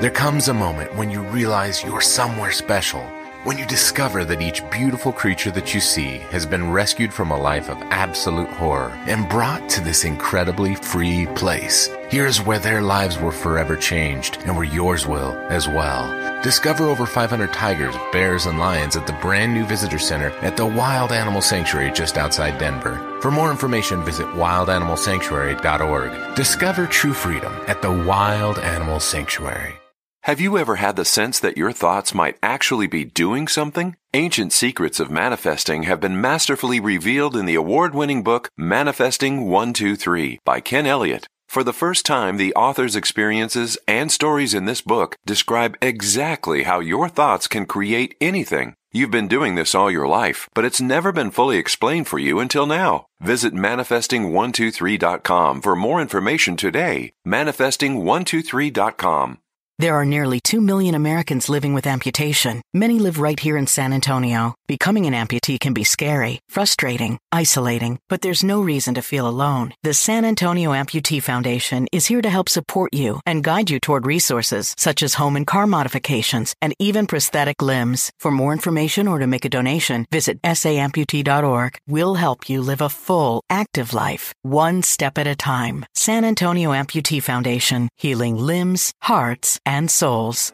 There 0.00 0.10
comes 0.10 0.48
a 0.48 0.54
moment 0.54 0.96
when 0.96 1.10
you 1.10 1.20
realize 1.20 1.84
you're 1.84 2.00
somewhere 2.00 2.52
special. 2.52 3.02
When 3.44 3.58
you 3.58 3.66
discover 3.66 4.24
that 4.24 4.40
each 4.40 4.62
beautiful 4.70 5.12
creature 5.12 5.50
that 5.50 5.74
you 5.74 5.80
see 5.80 6.20
has 6.30 6.46
been 6.46 6.72
rescued 6.72 7.12
from 7.12 7.30
a 7.30 7.36
life 7.36 7.68
of 7.68 7.76
absolute 7.90 8.48
horror 8.48 8.98
and 9.06 9.28
brought 9.28 9.68
to 9.68 9.82
this 9.82 10.04
incredibly 10.04 10.74
free 10.74 11.26
place. 11.36 11.90
Here's 12.08 12.40
where 12.40 12.58
their 12.58 12.80
lives 12.80 13.18
were 13.18 13.30
forever 13.30 13.76
changed 13.76 14.38
and 14.46 14.56
where 14.56 14.64
yours 14.64 15.06
will 15.06 15.32
as 15.50 15.68
well. 15.68 16.08
Discover 16.42 16.84
over 16.84 17.04
500 17.04 17.52
tigers, 17.52 17.94
bears, 18.10 18.46
and 18.46 18.58
lions 18.58 18.96
at 18.96 19.06
the 19.06 19.12
brand 19.20 19.52
new 19.52 19.66
visitor 19.66 19.98
center 19.98 20.30
at 20.40 20.56
the 20.56 20.64
Wild 20.64 21.12
Animal 21.12 21.42
Sanctuary 21.42 21.92
just 21.92 22.16
outside 22.16 22.58
Denver. 22.58 23.20
For 23.20 23.30
more 23.30 23.50
information, 23.50 24.02
visit 24.02 24.28
wildanimalsanctuary.org. 24.28 26.36
Discover 26.36 26.86
true 26.86 27.12
freedom 27.12 27.52
at 27.68 27.82
the 27.82 27.92
Wild 27.92 28.58
Animal 28.60 28.98
Sanctuary. 28.98 29.79
Have 30.24 30.38
you 30.38 30.58
ever 30.58 30.76
had 30.76 30.96
the 30.96 31.06
sense 31.06 31.40
that 31.40 31.56
your 31.56 31.72
thoughts 31.72 32.12
might 32.12 32.36
actually 32.42 32.86
be 32.86 33.06
doing 33.06 33.48
something? 33.48 33.96
Ancient 34.12 34.52
secrets 34.52 35.00
of 35.00 35.10
manifesting 35.10 35.84
have 35.84 35.98
been 35.98 36.20
masterfully 36.20 36.78
revealed 36.78 37.34
in 37.34 37.46
the 37.46 37.54
award 37.54 37.94
winning 37.94 38.22
book 38.22 38.50
Manifesting 38.54 39.48
123 39.48 40.40
by 40.44 40.60
Ken 40.60 40.84
Elliott. 40.84 41.26
For 41.48 41.64
the 41.64 41.72
first 41.72 42.04
time, 42.04 42.36
the 42.36 42.54
author's 42.54 42.96
experiences 42.96 43.78
and 43.88 44.12
stories 44.12 44.52
in 44.52 44.66
this 44.66 44.82
book 44.82 45.16
describe 45.24 45.78
exactly 45.80 46.64
how 46.64 46.80
your 46.80 47.08
thoughts 47.08 47.48
can 47.48 47.64
create 47.64 48.14
anything. 48.20 48.74
You've 48.92 49.10
been 49.10 49.26
doing 49.26 49.54
this 49.54 49.74
all 49.74 49.90
your 49.90 50.06
life, 50.06 50.50
but 50.54 50.66
it's 50.66 50.82
never 50.82 51.12
been 51.12 51.30
fully 51.30 51.56
explained 51.56 52.08
for 52.08 52.18
you 52.18 52.40
until 52.40 52.66
now. 52.66 53.06
Visit 53.20 53.54
manifesting123.com 53.54 55.62
for 55.62 55.74
more 55.74 56.02
information 56.02 56.56
today. 56.56 57.14
Manifesting123.com. 57.26 59.38
There 59.80 59.98
are 59.98 60.04
nearly 60.04 60.40
2 60.40 60.60
million 60.60 60.94
Americans 60.94 61.48
living 61.48 61.72
with 61.72 61.86
amputation. 61.86 62.60
Many 62.74 62.98
live 62.98 63.18
right 63.18 63.40
here 63.40 63.56
in 63.56 63.66
San 63.66 63.94
Antonio. 63.94 64.54
Becoming 64.68 65.06
an 65.06 65.14
amputee 65.14 65.58
can 65.58 65.72
be 65.72 65.84
scary, 65.84 66.40
frustrating, 66.50 67.18
isolating, 67.32 67.98
but 68.06 68.20
there's 68.20 68.44
no 68.44 68.60
reason 68.60 68.92
to 68.96 69.00
feel 69.00 69.26
alone. 69.26 69.72
The 69.82 69.94
San 69.94 70.26
Antonio 70.26 70.72
Amputee 70.72 71.22
Foundation 71.22 71.88
is 71.92 72.04
here 72.04 72.20
to 72.20 72.28
help 72.28 72.50
support 72.50 72.92
you 72.92 73.22
and 73.24 73.42
guide 73.42 73.70
you 73.70 73.80
toward 73.80 74.04
resources 74.04 74.74
such 74.76 75.02
as 75.02 75.14
home 75.14 75.34
and 75.34 75.46
car 75.46 75.66
modifications 75.66 76.54
and 76.60 76.74
even 76.78 77.06
prosthetic 77.06 77.62
limbs. 77.62 78.12
For 78.20 78.30
more 78.30 78.52
information 78.52 79.08
or 79.08 79.18
to 79.18 79.26
make 79.26 79.46
a 79.46 79.48
donation, 79.48 80.04
visit 80.10 80.42
saamputee.org. 80.42 81.78
We'll 81.88 82.16
help 82.16 82.50
you 82.50 82.60
live 82.60 82.82
a 82.82 82.90
full, 82.90 83.40
active 83.48 83.94
life, 83.94 84.34
one 84.42 84.82
step 84.82 85.16
at 85.16 85.26
a 85.26 85.34
time. 85.34 85.86
San 85.94 86.26
Antonio 86.26 86.72
Amputee 86.72 87.22
Foundation, 87.22 87.88
healing 87.96 88.36
limbs, 88.36 88.92
hearts, 89.00 89.58
and 89.70 89.88
souls. 89.88 90.52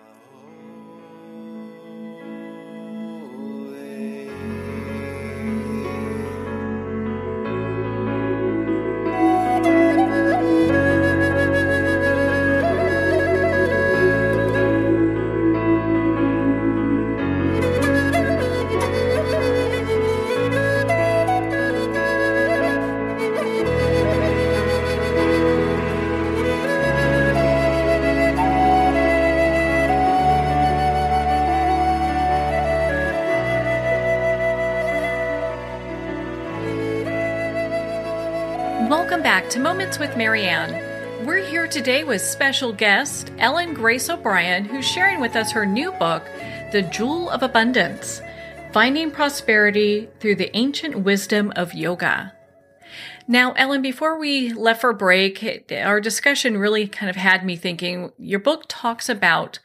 With 40.17 40.19
Marianne. 40.19 41.27
We're 41.27 41.45
here 41.45 41.67
today 41.67 42.03
with 42.03 42.23
special 42.23 42.73
guest 42.73 43.31
Ellen 43.39 43.75
Grace 43.75 44.09
O'Brien, 44.09 44.65
who's 44.65 44.87
sharing 44.87 45.21
with 45.21 45.37
us 45.37 45.53
her 45.53 45.67
new 45.67 45.93
book, 45.93 46.25
The 46.73 46.89
Jewel 46.91 47.29
of 47.29 47.43
Abundance 47.43 48.23
Finding 48.73 49.11
Prosperity 49.11 50.09
Through 50.19 50.37
the 50.37 50.57
Ancient 50.57 51.01
Wisdom 51.01 51.53
of 51.55 51.75
Yoga. 51.75 52.33
Now, 53.29 53.53
Ellen, 53.53 53.83
before 53.83 54.19
we 54.19 54.55
left 54.55 54.81
for 54.81 54.95
break, 54.95 55.71
our 55.71 56.01
discussion 56.01 56.57
really 56.57 56.87
kind 56.89 57.11
of 57.11 57.17
had 57.17 57.45
me 57.45 57.57
thinking 57.57 58.11
your 58.17 58.41
book 58.41 58.65
talks 58.69 59.11
about 59.11 59.59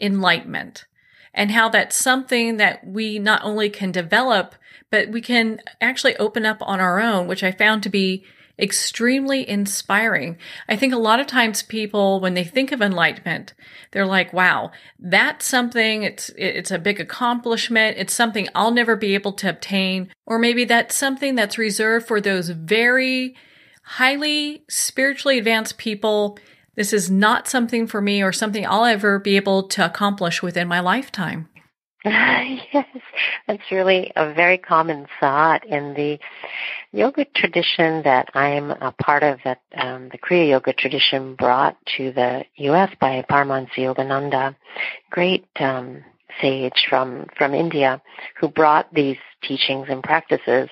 enlightenment 0.00 0.86
and 1.34 1.50
how 1.50 1.68
that's 1.68 1.96
something 1.96 2.56
that 2.56 2.86
we 2.86 3.18
not 3.18 3.42
only 3.44 3.68
can 3.68 3.92
develop, 3.92 4.54
but 4.90 5.10
we 5.10 5.20
can 5.20 5.60
actually 5.82 6.16
open 6.16 6.46
up 6.46 6.58
on 6.62 6.80
our 6.80 6.98
own, 6.98 7.26
which 7.26 7.44
I 7.44 7.52
found 7.52 7.82
to 7.82 7.90
be 7.90 8.24
extremely 8.58 9.48
inspiring. 9.48 10.36
I 10.68 10.76
think 10.76 10.92
a 10.92 10.98
lot 10.98 11.20
of 11.20 11.26
times 11.26 11.62
people, 11.62 12.20
when 12.20 12.34
they 12.34 12.44
think 12.44 12.72
of 12.72 12.82
enlightenment, 12.82 13.54
they're 13.92 14.06
like, 14.06 14.32
wow, 14.32 14.72
that's 14.98 15.46
something, 15.46 16.02
it's, 16.02 16.30
it's 16.36 16.70
a 16.70 16.78
big 16.78 17.00
accomplishment. 17.00 17.96
It's 17.98 18.14
something 18.14 18.48
I'll 18.54 18.72
never 18.72 18.96
be 18.96 19.14
able 19.14 19.32
to 19.34 19.48
obtain. 19.48 20.08
Or 20.26 20.38
maybe 20.38 20.64
that's 20.64 20.96
something 20.96 21.34
that's 21.34 21.58
reserved 21.58 22.08
for 22.08 22.20
those 22.20 22.48
very 22.48 23.36
highly 23.82 24.64
spiritually 24.68 25.38
advanced 25.38 25.78
people. 25.78 26.38
This 26.74 26.92
is 26.92 27.10
not 27.10 27.48
something 27.48 27.86
for 27.86 28.00
me 28.00 28.22
or 28.22 28.32
something 28.32 28.66
I'll 28.66 28.84
ever 28.84 29.18
be 29.18 29.36
able 29.36 29.68
to 29.68 29.84
accomplish 29.84 30.42
within 30.42 30.68
my 30.68 30.80
lifetime. 30.80 31.48
yes, 32.72 32.86
that's 33.46 33.70
really 33.70 34.12
a 34.16 34.32
very 34.32 34.58
common 34.58 35.06
thought 35.20 35.66
in 35.66 35.94
the 35.94 36.18
yoga 36.92 37.26
tradition 37.34 38.02
that 38.04 38.28
I'm 38.34 38.70
a 38.70 38.92
part 38.92 39.22
of 39.22 39.40
that 39.44 39.60
um, 39.76 40.08
the 40.10 40.18
Kriya 40.18 40.48
Yoga 40.50 40.72
tradition 40.72 41.34
brought 41.34 41.76
to 41.96 42.12
the 42.12 42.44
U.S. 42.56 42.90
by 43.00 43.24
Paramahansa 43.30 43.76
Yogananda, 43.76 44.56
great 45.10 45.46
um, 45.60 46.02
sage 46.40 46.86
from, 46.88 47.26
from 47.36 47.54
India 47.54 48.00
who 48.40 48.48
brought 48.48 48.92
these 48.94 49.18
teachings 49.42 49.86
and 49.90 50.02
practices. 50.02 50.68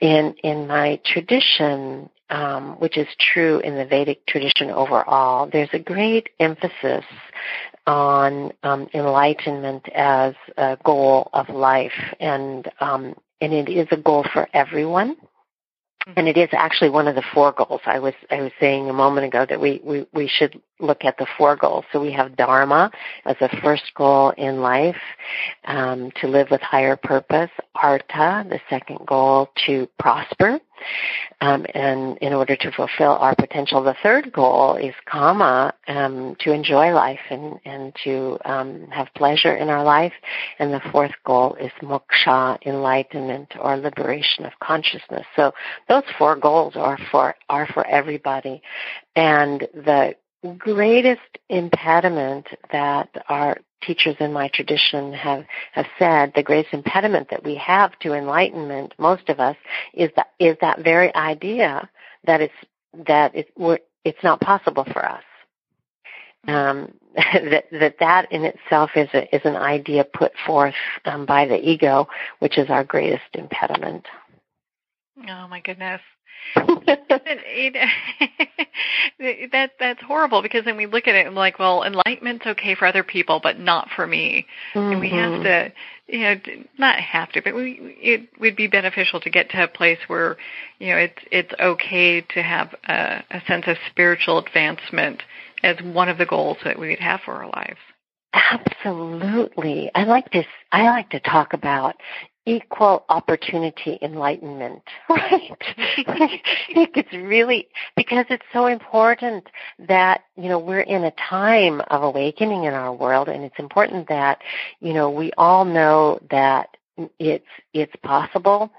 In, 0.00 0.34
in 0.42 0.66
my 0.66 1.00
tradition, 1.04 2.10
um, 2.30 2.72
which 2.80 2.96
is 2.96 3.06
true 3.18 3.60
in 3.60 3.76
the 3.76 3.84
Vedic 3.84 4.26
tradition 4.26 4.70
overall, 4.70 5.48
there's 5.52 5.68
a 5.72 5.78
great 5.78 6.30
emphasis 6.40 7.04
on 7.86 8.52
um, 8.62 8.88
enlightenment 8.94 9.88
as 9.94 10.34
a 10.56 10.78
goal 10.84 11.30
of 11.32 11.48
life, 11.48 12.14
and 12.20 12.70
um, 12.80 13.14
and 13.40 13.52
it 13.52 13.68
is 13.68 13.88
a 13.90 13.96
goal 13.96 14.24
for 14.32 14.48
everyone. 14.52 15.16
Mm-hmm. 16.06 16.18
And 16.18 16.28
it 16.28 16.36
is 16.36 16.48
actually 16.52 16.90
one 16.90 17.06
of 17.06 17.14
the 17.14 17.22
four 17.32 17.52
goals. 17.52 17.80
I 17.86 18.00
was 18.00 18.14
I 18.30 18.40
was 18.40 18.50
saying 18.58 18.88
a 18.88 18.92
moment 18.92 19.26
ago 19.26 19.46
that 19.48 19.60
we, 19.60 19.80
we, 19.84 20.06
we 20.12 20.26
should 20.26 20.60
look 20.80 21.04
at 21.04 21.16
the 21.18 21.26
four 21.38 21.54
goals. 21.54 21.84
So 21.92 22.00
we 22.00 22.10
have 22.12 22.36
Dharma 22.36 22.90
as 23.24 23.36
a 23.40 23.48
first 23.60 23.92
goal 23.94 24.30
in 24.30 24.60
life, 24.60 24.96
um, 25.64 26.10
to 26.20 26.26
live 26.26 26.48
with 26.50 26.60
higher 26.60 26.96
purpose. 26.96 27.50
Artha, 27.76 28.44
the 28.48 28.60
second 28.68 29.06
goal, 29.06 29.50
to 29.66 29.88
prosper 29.98 30.60
um, 31.40 31.66
and 31.74 32.18
in 32.18 32.32
order 32.32 32.56
to 32.56 32.70
fulfill 32.72 33.12
our 33.12 33.34
potential. 33.34 33.82
The 33.82 33.96
third 34.02 34.32
goal 34.32 34.76
is 34.76 34.94
kama, 35.06 35.74
um, 35.88 36.36
to 36.40 36.52
enjoy 36.52 36.92
life 36.92 37.20
and, 37.30 37.58
and 37.64 37.92
to 38.04 38.38
um, 38.44 38.88
have 38.90 39.08
pleasure 39.16 39.54
in 39.54 39.68
our 39.68 39.84
life. 39.84 40.12
And 40.58 40.72
the 40.72 40.80
fourth 40.92 41.14
goal 41.24 41.56
is 41.60 41.72
moksha, 41.82 42.58
enlightenment 42.64 43.54
or 43.60 43.76
liberation 43.76 44.44
of 44.44 44.52
consciousness. 44.62 45.26
So 45.36 45.52
those 45.88 46.04
four 46.18 46.36
goals 46.36 46.74
are 46.76 46.98
for 47.10 47.34
are 47.48 47.66
for 47.66 47.86
everybody. 47.86 48.62
And 49.14 49.66
the 49.74 50.14
greatest 50.58 51.20
impediment 51.48 52.46
that 52.72 53.08
our 53.28 53.58
teachers 53.82 54.16
in 54.20 54.32
my 54.32 54.48
tradition 54.48 55.12
have, 55.12 55.44
have 55.72 55.86
said 55.98 56.32
the 56.34 56.42
greatest 56.42 56.74
impediment 56.74 57.28
that 57.30 57.44
we 57.44 57.56
have 57.56 57.96
to 58.00 58.14
enlightenment, 58.14 58.94
most 58.98 59.28
of 59.28 59.40
us, 59.40 59.56
is 59.94 60.10
that 60.16 60.28
is 60.38 60.56
that 60.60 60.82
very 60.82 61.14
idea 61.14 61.88
that 62.24 62.40
it's 62.40 62.54
that 63.06 63.32
it's 63.34 63.50
it's 64.04 64.22
not 64.22 64.40
possible 64.40 64.84
for 64.84 65.04
us. 65.04 65.22
Um, 66.46 66.94
that 67.14 67.64
that 67.72 67.96
that 68.00 68.32
in 68.32 68.44
itself 68.44 68.90
is 68.96 69.08
a, 69.14 69.34
is 69.34 69.42
an 69.44 69.56
idea 69.56 70.04
put 70.04 70.32
forth 70.46 70.74
um, 71.04 71.26
by 71.26 71.46
the 71.46 71.58
ego, 71.58 72.08
which 72.38 72.58
is 72.58 72.70
our 72.70 72.84
greatest 72.84 73.22
impediment. 73.34 74.06
Oh 75.28 75.46
my 75.48 75.60
goodness. 75.60 76.00
that 79.18 79.70
that's 79.78 80.02
horrible 80.02 80.42
because 80.42 80.64
then 80.64 80.76
we 80.76 80.86
look 80.86 81.06
at 81.08 81.14
it 81.14 81.26
and 81.26 81.34
like, 81.34 81.58
well, 81.58 81.82
enlightenment's 81.82 82.46
okay 82.46 82.74
for 82.74 82.86
other 82.86 83.02
people, 83.02 83.40
but 83.42 83.58
not 83.58 83.88
for 83.94 84.06
me, 84.06 84.46
mm-hmm. 84.74 84.92
and 84.92 85.00
we 85.00 85.10
have 85.10 85.32
mm-hmm. 85.32 85.42
to, 85.44 85.72
you 86.08 86.20
know, 86.20 86.34
not 86.78 86.98
have 86.98 87.30
to, 87.32 87.42
but 87.42 87.54
we 87.54 87.96
it 88.00 88.28
would 88.38 88.56
be 88.56 88.66
beneficial 88.66 89.20
to 89.20 89.30
get 89.30 89.50
to 89.50 89.64
a 89.64 89.68
place 89.68 89.98
where, 90.08 90.36
you 90.78 90.88
know, 90.88 90.96
it's 90.96 91.18
it's 91.30 91.52
okay 91.58 92.20
to 92.20 92.42
have 92.42 92.74
a, 92.86 93.22
a 93.30 93.40
sense 93.46 93.64
of 93.66 93.76
spiritual 93.90 94.38
advancement 94.38 95.22
as 95.62 95.76
one 95.82 96.08
of 96.08 96.18
the 96.18 96.26
goals 96.26 96.58
that 96.64 96.78
we 96.78 96.88
would 96.88 97.00
have 97.00 97.20
for 97.24 97.32
our 97.32 97.48
lives. 97.48 97.78
Absolutely. 98.34 99.90
I 99.94 100.04
like 100.04 100.30
this. 100.32 100.46
I 100.70 100.84
like 100.84 101.10
to 101.10 101.20
talk 101.20 101.52
about 101.52 101.96
equal 102.46 103.04
opportunity 103.08 103.98
enlightenment, 104.02 104.82
right? 105.08 105.56
it's 106.68 107.12
really 107.12 107.68
because 107.96 108.26
it's 108.30 108.44
so 108.52 108.66
important 108.66 109.46
that, 109.78 110.22
you 110.36 110.48
know, 110.48 110.58
we're 110.58 110.80
in 110.80 111.04
a 111.04 111.12
time 111.12 111.80
of 111.88 112.02
awakening 112.02 112.64
in 112.64 112.74
our 112.74 112.92
world 112.92 113.28
and 113.28 113.44
it's 113.44 113.58
important 113.58 114.08
that, 114.08 114.40
you 114.80 114.92
know, 114.92 115.10
we 115.10 115.30
all 115.38 115.64
know 115.64 116.18
that 116.30 116.68
it's 117.18 117.46
it's 117.72 117.94
possible 118.02 118.70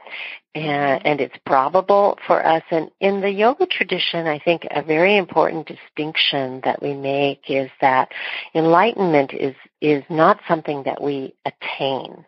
and, 0.54 1.00
mm-hmm. 1.00 1.08
and 1.08 1.22
it's 1.22 1.36
probable 1.46 2.18
for 2.28 2.46
us. 2.46 2.64
And 2.70 2.92
in 3.00 3.22
the 3.22 3.32
yoga 3.32 3.66
tradition 3.66 4.28
i 4.28 4.38
think 4.38 4.68
a 4.70 4.84
very 4.84 5.18
important 5.18 5.68
distinction 5.68 6.62
that 6.64 6.82
we 6.82 6.94
make 6.94 7.50
is 7.50 7.72
that 7.82 8.12
enlightenment 8.54 9.34
is 9.34 9.56
is 9.82 10.04
not 10.10 10.40
something 10.48 10.84
that 10.84 11.02
we 11.02 11.34
attain 11.46 12.24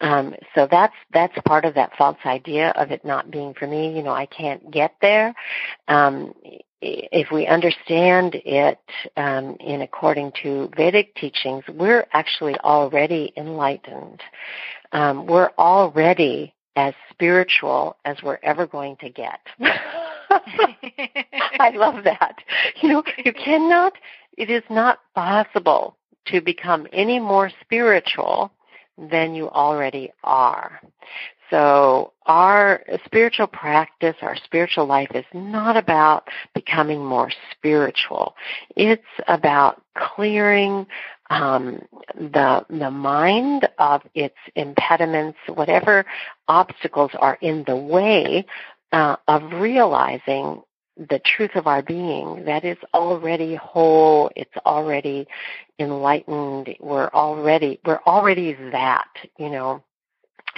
um, 0.00 0.34
so 0.54 0.66
that's 0.70 0.94
that's 1.12 1.36
part 1.44 1.64
of 1.64 1.74
that 1.74 1.92
false 1.96 2.18
idea 2.24 2.70
of 2.70 2.90
it 2.90 3.04
not 3.04 3.30
being 3.30 3.54
for 3.54 3.66
me. 3.66 3.96
You 3.96 4.02
know, 4.02 4.12
I 4.12 4.26
can't 4.26 4.70
get 4.70 4.94
there. 5.00 5.34
Um, 5.88 6.34
if 6.80 7.30
we 7.32 7.46
understand 7.46 8.34
it 8.44 8.78
um, 9.16 9.56
in 9.60 9.80
according 9.82 10.32
to 10.42 10.70
Vedic 10.76 11.14
teachings, 11.14 11.64
we're 11.68 12.06
actually 12.12 12.56
already 12.58 13.32
enlightened. 13.36 14.20
Um, 14.92 15.26
we're 15.26 15.50
already 15.58 16.54
as 16.76 16.94
spiritual 17.10 17.96
as 18.04 18.18
we're 18.22 18.38
ever 18.42 18.66
going 18.66 18.96
to 18.96 19.08
get. 19.08 19.40
I 21.58 21.70
love 21.74 22.04
that. 22.04 22.36
You 22.82 22.90
know, 22.90 23.02
you 23.24 23.32
cannot, 23.32 23.94
it 24.36 24.50
is 24.50 24.62
not 24.68 25.00
possible 25.14 25.96
to 26.26 26.40
become 26.40 26.86
any 26.92 27.18
more 27.18 27.50
spiritual 27.62 28.52
than 28.98 29.34
you 29.34 29.48
already 29.50 30.12
are. 30.24 30.80
So 31.50 32.12
our 32.26 32.82
spiritual 33.04 33.46
practice, 33.46 34.16
our 34.20 34.36
spiritual 34.36 34.86
life 34.86 35.10
is 35.14 35.24
not 35.32 35.76
about 35.76 36.28
becoming 36.54 37.04
more 37.04 37.30
spiritual. 37.52 38.34
It's 38.74 39.02
about 39.28 39.80
clearing 39.96 40.86
um, 41.30 41.82
the 42.14 42.64
the 42.68 42.90
mind 42.90 43.68
of 43.78 44.02
its 44.14 44.36
impediments, 44.54 45.38
whatever 45.48 46.04
obstacles 46.48 47.10
are 47.18 47.38
in 47.40 47.64
the 47.66 47.76
way 47.76 48.46
uh, 48.92 49.16
of 49.28 49.52
realizing 49.52 50.62
the 50.96 51.20
truth 51.24 51.50
of 51.54 51.66
our 51.66 51.82
being 51.82 52.44
that 52.46 52.64
is 52.64 52.78
already 52.94 53.54
whole 53.54 54.30
it's 54.34 54.56
already 54.64 55.26
enlightened 55.78 56.74
we're 56.80 57.08
already 57.08 57.78
we're 57.84 58.00
already 58.06 58.54
that 58.72 59.08
you 59.38 59.50
know. 59.50 59.82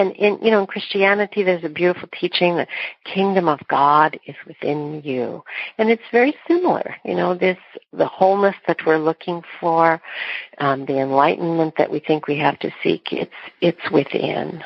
And 0.01 0.12
in 0.12 0.38
you 0.40 0.53
know 0.53 0.61
in 0.61 0.66
christianity 0.68 1.42
there's 1.42 1.64
a 1.64 1.68
beautiful 1.68 2.09
teaching 2.20 2.55
the 2.55 2.68
kingdom 3.05 3.48
of 3.48 3.59
god 3.68 4.16
is 4.29 4.37
within 4.46 5.03
you. 5.05 5.42
And 5.77 5.90
it's 5.90 6.03
very 6.12 6.37
similar 6.46 6.94
you 7.05 7.16
know 7.16 7.35
this 7.35 7.59
the 7.92 8.07
wholeness 8.07 8.55
that 8.68 8.79
we're 8.87 8.98
looking 8.98 9.42
for 9.61 10.01
um, 10.59 10.87
the 10.87 11.01
enlightenment 11.01 11.74
that 11.79 11.90
we 11.90 11.98
think 11.98 12.29
we 12.29 12.38
have 12.38 12.61
to 12.61 12.70
seek 12.81 13.12
it's 13.12 13.33
it's 13.61 13.90
within 13.90 14.62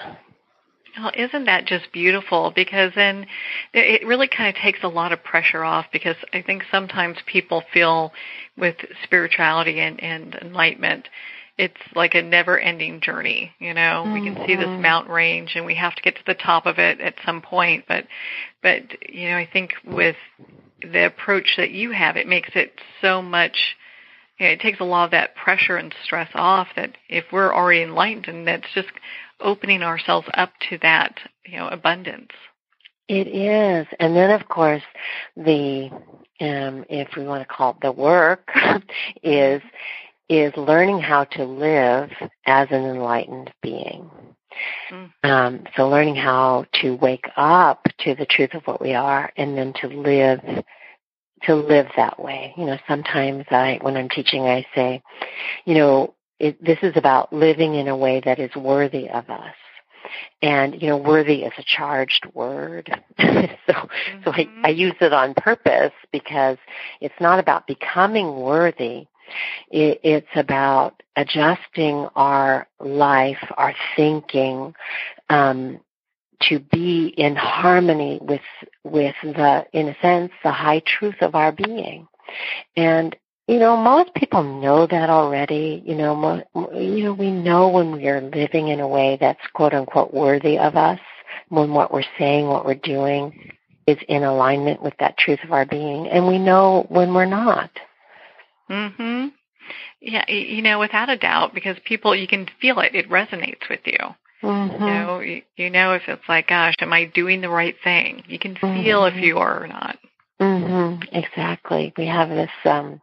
well, 0.98 1.12
isn't 1.16 1.44
that 1.44 1.66
just 1.66 1.92
beautiful? 1.92 2.52
Because 2.54 2.92
then 2.94 3.26
it 3.72 4.06
really 4.06 4.28
kind 4.28 4.54
of 4.54 4.60
takes 4.60 4.80
a 4.82 4.88
lot 4.88 5.12
of 5.12 5.22
pressure 5.22 5.64
off 5.64 5.86
because 5.92 6.16
I 6.32 6.42
think 6.42 6.64
sometimes 6.70 7.18
people 7.26 7.62
feel 7.72 8.12
with 8.56 8.76
spirituality 9.04 9.80
and, 9.80 10.02
and 10.02 10.34
enlightenment, 10.34 11.08
it's 11.58 11.80
like 11.94 12.14
a 12.14 12.22
never 12.22 12.58
ending 12.58 13.00
journey 13.00 13.52
you 13.58 13.74
know 13.74 14.04
mm-hmm. 14.04 14.14
we 14.14 14.20
can 14.22 14.46
see 14.46 14.56
this 14.56 14.64
mm-hmm. 14.64 14.82
mountain 14.82 15.12
range 15.12 15.52
and 15.54 15.66
we 15.66 15.74
have 15.74 15.94
to 15.94 16.02
get 16.02 16.16
to 16.16 16.22
the 16.26 16.34
top 16.34 16.66
of 16.66 16.78
it 16.78 17.00
at 17.00 17.14
some 17.24 17.42
point 17.42 17.84
but 17.86 18.06
but 18.62 18.82
you 19.08 19.28
know 19.28 19.36
i 19.36 19.48
think 19.50 19.74
with 19.84 20.16
the 20.80 21.06
approach 21.06 21.54
that 21.56 21.70
you 21.70 21.92
have 21.92 22.16
it 22.16 22.26
makes 22.26 22.50
it 22.54 22.72
so 23.00 23.22
much 23.22 23.76
you 24.38 24.46
know, 24.46 24.52
it 24.52 24.60
takes 24.60 24.80
a 24.80 24.84
lot 24.84 25.04
of 25.04 25.10
that 25.10 25.36
pressure 25.36 25.76
and 25.76 25.94
stress 26.04 26.30
off 26.34 26.68
that 26.74 26.96
if 27.08 27.24
we're 27.30 27.54
already 27.54 27.82
enlightened 27.82 28.26
and 28.28 28.46
that's 28.46 28.66
just 28.74 28.88
opening 29.42 29.82
ourselves 29.82 30.26
up 30.34 30.52
to 30.70 30.78
that 30.78 31.18
you 31.44 31.56
know 31.58 31.68
abundance 31.68 32.30
it 33.08 33.26
is 33.26 33.86
and 33.98 34.16
then 34.16 34.30
of 34.30 34.48
course 34.48 34.82
the 35.36 35.90
um 36.40 36.84
if 36.88 37.08
we 37.16 37.24
want 37.24 37.46
to 37.46 37.54
call 37.54 37.70
it 37.70 37.76
the 37.82 37.92
work 37.92 38.48
is 39.22 39.60
is 40.32 40.52
learning 40.56 40.98
how 40.98 41.24
to 41.24 41.44
live 41.44 42.10
as 42.46 42.68
an 42.70 42.84
enlightened 42.84 43.52
being. 43.62 44.10
Mm. 44.90 45.12
Um, 45.22 45.64
so 45.76 45.88
learning 45.88 46.16
how 46.16 46.64
to 46.80 46.94
wake 46.96 47.26
up 47.36 47.86
to 48.00 48.14
the 48.14 48.26
truth 48.26 48.54
of 48.54 48.62
what 48.64 48.80
we 48.80 48.94
are 48.94 49.30
and 49.36 49.56
then 49.56 49.74
to 49.80 49.88
live 49.88 50.40
to 51.42 51.54
live 51.54 51.86
that 51.96 52.22
way. 52.22 52.54
You 52.56 52.66
know, 52.66 52.78
sometimes 52.88 53.44
I 53.50 53.78
when 53.82 53.96
I'm 53.96 54.08
teaching 54.08 54.42
I 54.42 54.64
say, 54.74 55.02
you 55.66 55.74
know, 55.74 56.14
it, 56.42 56.62
this 56.62 56.78
is 56.82 56.96
about 56.96 57.32
living 57.32 57.76
in 57.76 57.86
a 57.86 57.96
way 57.96 58.20
that 58.24 58.40
is 58.40 58.54
worthy 58.56 59.08
of 59.08 59.30
us. 59.30 59.54
And 60.42 60.82
you 60.82 60.88
know, 60.88 60.96
worthy 60.96 61.44
is 61.44 61.52
a 61.56 61.62
charged 61.64 62.26
word, 62.34 62.90
so 63.18 63.24
mm-hmm. 63.24 64.22
so 64.24 64.32
I, 64.32 64.48
I 64.64 64.68
use 64.70 64.96
it 65.00 65.12
on 65.12 65.32
purpose 65.34 65.92
because 66.10 66.58
it's 67.00 67.14
not 67.20 67.38
about 67.38 67.68
becoming 67.68 68.40
worthy, 68.40 69.06
it's 69.70 70.26
about 70.34 71.00
adjusting 71.16 72.08
our 72.16 72.66
life, 72.80 73.42
our 73.56 73.74
thinking, 73.94 74.74
um, 75.30 75.80
to 76.48 76.58
be 76.58 77.14
in 77.16 77.36
harmony 77.36 78.18
with 78.20 78.40
with 78.82 79.14
the, 79.22 79.64
in 79.72 79.88
a 79.88 79.96
sense, 80.02 80.32
the 80.42 80.50
high 80.50 80.82
truth 80.84 81.22
of 81.22 81.36
our 81.36 81.52
being. 81.52 82.08
And 82.76 83.16
you 83.48 83.58
know, 83.58 83.76
most 83.76 84.14
people 84.14 84.42
know 84.42 84.86
that 84.86 85.10
already. 85.10 85.82
You 85.84 85.94
know, 85.94 86.14
mo- 86.14 86.70
you 86.74 87.04
know, 87.04 87.12
we 87.12 87.30
know 87.30 87.68
when 87.68 87.92
we 87.92 88.08
are 88.08 88.20
living 88.20 88.68
in 88.68 88.80
a 88.80 88.88
way 88.88 89.18
that's 89.20 89.40
quote 89.52 89.74
unquote 89.74 90.14
worthy 90.14 90.58
of 90.58 90.76
us, 90.76 91.00
when 91.48 91.72
what 91.72 91.92
we're 91.92 92.02
saying, 92.18 92.46
what 92.46 92.64
we're 92.64 92.74
doing, 92.74 93.52
is 93.86 93.98
in 94.08 94.22
alignment 94.22 94.82
with 94.82 94.94
that 95.00 95.18
truth 95.18 95.40
of 95.44 95.52
our 95.52 95.66
being, 95.66 96.08
and 96.08 96.26
we 96.26 96.38
know 96.38 96.86
when 96.88 97.14
we're 97.14 97.26
not. 97.26 97.70
Mhm. 98.70 99.32
Yeah, 100.00 100.28
you 100.30 100.62
know, 100.62 100.78
without 100.78 101.08
a 101.08 101.16
doubt, 101.16 101.54
because 101.54 101.76
people 101.84 102.14
you 102.14 102.26
can 102.26 102.46
feel 102.60 102.78
it; 102.80 102.94
it 102.94 103.08
resonates 103.08 103.68
with 103.68 103.80
you. 103.84 103.98
Mm-hmm. 104.42 104.82
You 104.82 104.90
know, 104.90 105.20
you, 105.20 105.42
you 105.56 105.70
know 105.70 105.94
if 105.94 106.02
it's 106.08 106.28
like, 106.28 106.48
gosh, 106.48 106.74
am 106.80 106.92
I 106.92 107.04
doing 107.04 107.40
the 107.40 107.48
right 107.48 107.76
thing? 107.84 108.24
You 108.26 108.38
can 108.38 108.56
feel 108.56 109.02
mm-hmm. 109.02 109.18
if 109.18 109.24
you 109.24 109.38
are 109.38 109.62
or 109.62 109.68
not. 109.68 109.98
Mhm. 110.40 111.06
Exactly. 111.12 111.92
We 111.96 112.06
have 112.06 112.28
this 112.28 112.50
um 112.64 113.00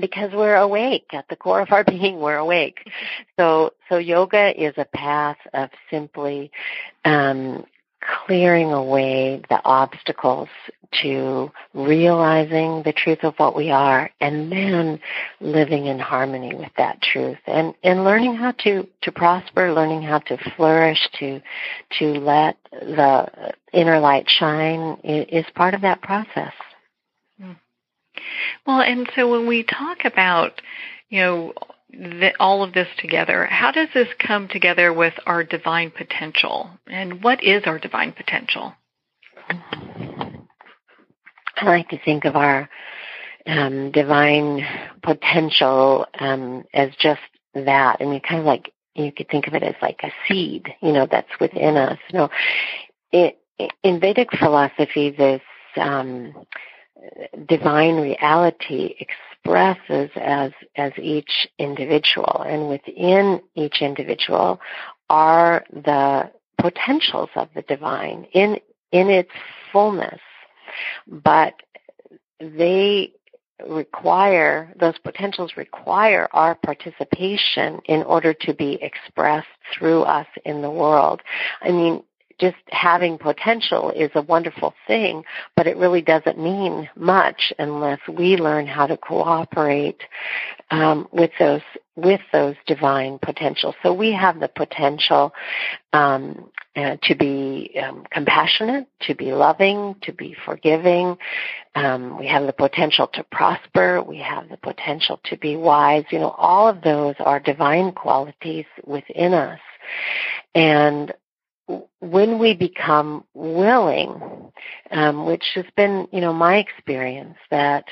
because 0.00 0.32
we're 0.32 0.56
awake 0.56 1.06
at 1.12 1.28
the 1.28 1.36
core 1.36 1.60
of 1.60 1.72
our 1.72 1.84
being 1.88 2.18
we're 2.20 2.36
awake 2.36 2.88
so 3.38 3.72
so 3.88 3.98
yoga 3.98 4.52
is 4.60 4.74
a 4.76 4.84
path 4.84 5.38
of 5.54 5.70
simply 5.90 6.50
um 7.04 7.64
clearing 8.26 8.72
away 8.72 9.42
the 9.50 9.60
obstacles 9.64 10.48
to 11.02 11.50
realizing 11.74 12.82
the 12.84 12.92
truth 12.92 13.18
of 13.22 13.34
what 13.36 13.54
we 13.54 13.70
are 13.70 14.08
and 14.20 14.50
then 14.50 14.98
living 15.40 15.86
in 15.86 15.98
harmony 15.98 16.54
with 16.54 16.70
that 16.78 17.02
truth 17.02 17.38
and 17.46 17.74
and 17.82 18.04
learning 18.04 18.34
how 18.34 18.52
to 18.52 18.86
to 19.02 19.12
prosper 19.12 19.72
learning 19.72 20.00
how 20.00 20.18
to 20.18 20.38
flourish 20.56 21.08
to 21.18 21.40
to 21.98 22.06
let 22.20 22.56
the 22.70 23.52
inner 23.72 24.00
light 24.00 24.28
shine 24.28 24.98
is 25.04 25.44
part 25.54 25.74
of 25.74 25.82
that 25.82 26.00
process. 26.02 26.52
Well 28.66 28.80
and 28.80 29.08
so 29.14 29.30
when 29.30 29.46
we 29.46 29.62
talk 29.62 30.04
about 30.04 30.60
you 31.08 31.20
know 31.20 31.52
the, 31.90 32.32
all 32.38 32.62
of 32.62 32.74
this 32.74 32.88
together. 32.98 33.46
How 33.46 33.72
does 33.72 33.88
this 33.94 34.08
come 34.18 34.48
together 34.48 34.92
with 34.92 35.14
our 35.26 35.42
divine 35.44 35.90
potential? 35.90 36.70
And 36.86 37.22
what 37.22 37.42
is 37.42 37.62
our 37.66 37.78
divine 37.78 38.12
potential? 38.12 38.74
I 41.56 41.64
like 41.64 41.88
to 41.88 41.98
think 42.04 42.24
of 42.24 42.36
our 42.36 42.68
um, 43.46 43.90
divine 43.90 44.64
potential 45.02 46.06
um, 46.18 46.64
as 46.74 46.90
just 47.00 47.20
that. 47.54 47.96
I 48.00 48.04
mean, 48.04 48.20
kind 48.20 48.40
of 48.40 48.46
like 48.46 48.72
you 48.94 49.10
could 49.10 49.28
think 49.28 49.46
of 49.46 49.54
it 49.54 49.62
as 49.62 49.74
like 49.80 50.00
a 50.02 50.10
seed, 50.26 50.68
you 50.82 50.92
know, 50.92 51.06
that's 51.10 51.30
within 51.40 51.76
us. 51.76 51.98
You 52.12 52.18
know, 52.18 52.28
it, 53.10 53.38
in 53.82 53.98
Vedic 54.00 54.28
philosophy, 54.38 55.10
this 55.10 55.40
um, 55.76 56.34
divine 57.46 57.96
reality 57.96 58.94
expresses 58.98 60.10
as 60.16 60.52
as 60.76 60.92
each 60.98 61.48
individual, 61.58 62.42
and 62.46 62.68
within 62.68 63.40
each 63.54 63.82
individual 63.82 64.60
are 65.08 65.64
the 65.72 66.30
potentials 66.58 67.30
of 67.34 67.48
the 67.54 67.62
divine 67.62 68.26
in 68.32 68.58
in 68.92 69.10
its 69.10 69.30
fullness, 69.72 70.20
but 71.06 71.54
they 72.40 73.12
require 73.66 74.72
those 74.78 74.96
potentials 74.98 75.56
require 75.56 76.28
our 76.32 76.54
participation 76.54 77.80
in 77.86 78.02
order 78.04 78.32
to 78.32 78.54
be 78.54 78.78
expressed 78.80 79.48
through 79.76 80.02
us 80.02 80.26
in 80.44 80.62
the 80.62 80.70
world. 80.70 81.20
I 81.60 81.72
mean, 81.72 82.02
just 82.38 82.56
having 82.70 83.18
potential 83.18 83.90
is 83.90 84.10
a 84.14 84.22
wonderful 84.22 84.74
thing, 84.86 85.24
but 85.56 85.66
it 85.66 85.76
really 85.76 86.02
doesn't 86.02 86.38
mean 86.38 86.88
much 86.96 87.52
unless 87.58 88.00
we 88.08 88.36
learn 88.36 88.66
how 88.66 88.86
to 88.86 88.96
cooperate 88.96 90.00
um, 90.70 91.08
with 91.12 91.30
those 91.38 91.62
with 91.96 92.20
those 92.32 92.54
divine 92.66 93.18
potentials. 93.20 93.74
So 93.82 93.92
we 93.92 94.12
have 94.12 94.38
the 94.38 94.46
potential 94.46 95.34
um, 95.92 96.48
uh, 96.76 96.96
to 97.02 97.16
be 97.16 97.76
um, 97.82 98.04
compassionate, 98.12 98.86
to 99.00 99.16
be 99.16 99.32
loving, 99.32 99.96
to 100.02 100.12
be 100.12 100.36
forgiving. 100.44 101.16
Um, 101.74 102.16
we 102.16 102.28
have 102.28 102.46
the 102.46 102.52
potential 102.52 103.08
to 103.14 103.24
prosper. 103.24 104.00
We 104.00 104.18
have 104.18 104.48
the 104.48 104.58
potential 104.58 105.18
to 105.24 105.36
be 105.36 105.56
wise. 105.56 106.04
You 106.12 106.20
know, 106.20 106.30
all 106.30 106.68
of 106.68 106.82
those 106.82 107.16
are 107.18 107.40
divine 107.40 107.90
qualities 107.92 108.66
within 108.86 109.34
us. 109.34 109.60
And 110.54 111.12
when 112.00 112.38
we 112.38 112.54
become 112.54 113.24
willing, 113.34 114.50
um, 114.90 115.26
which 115.26 115.44
has 115.54 115.66
been, 115.76 116.08
you 116.12 116.20
know, 116.20 116.32
my 116.32 116.56
experience 116.56 117.36
that 117.50 117.84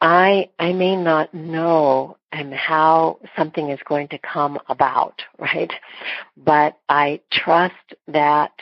I 0.00 0.48
I 0.58 0.72
may 0.72 0.96
not 0.96 1.32
know 1.32 2.16
um, 2.32 2.50
how 2.52 3.18
something 3.36 3.70
is 3.70 3.78
going 3.86 4.08
to 4.08 4.18
come 4.18 4.58
about, 4.68 5.22
right? 5.38 5.72
But 6.36 6.78
I 6.88 7.20
trust 7.30 7.74
that 8.08 8.52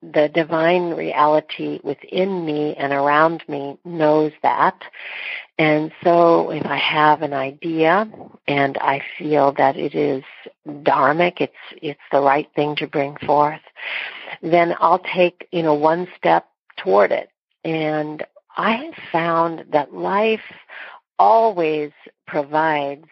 the 0.00 0.30
divine 0.32 0.90
reality 0.90 1.80
within 1.82 2.46
me 2.46 2.74
and 2.76 2.92
around 2.92 3.42
me 3.48 3.78
knows 3.84 4.32
that. 4.42 4.80
And 5.58 5.90
so 6.04 6.50
if 6.50 6.66
I 6.66 6.76
have 6.76 7.22
an 7.22 7.32
idea 7.32 8.10
and 8.46 8.76
I 8.78 9.02
feel 9.18 9.52
that 9.52 9.76
it 9.76 9.94
is 9.94 10.22
dharmic, 10.68 11.40
it's, 11.40 11.54
it's 11.80 12.00
the 12.12 12.20
right 12.20 12.48
thing 12.54 12.76
to 12.76 12.86
bring 12.86 13.16
forth, 13.24 13.62
then 14.42 14.74
I'll 14.80 14.98
take, 14.98 15.48
you 15.52 15.62
know, 15.62 15.74
one 15.74 16.08
step 16.16 16.46
toward 16.76 17.10
it. 17.10 17.30
And 17.64 18.22
I 18.56 18.72
have 18.72 18.94
found 19.10 19.64
that 19.72 19.94
life 19.94 20.40
always 21.18 21.90
provides 22.26 23.06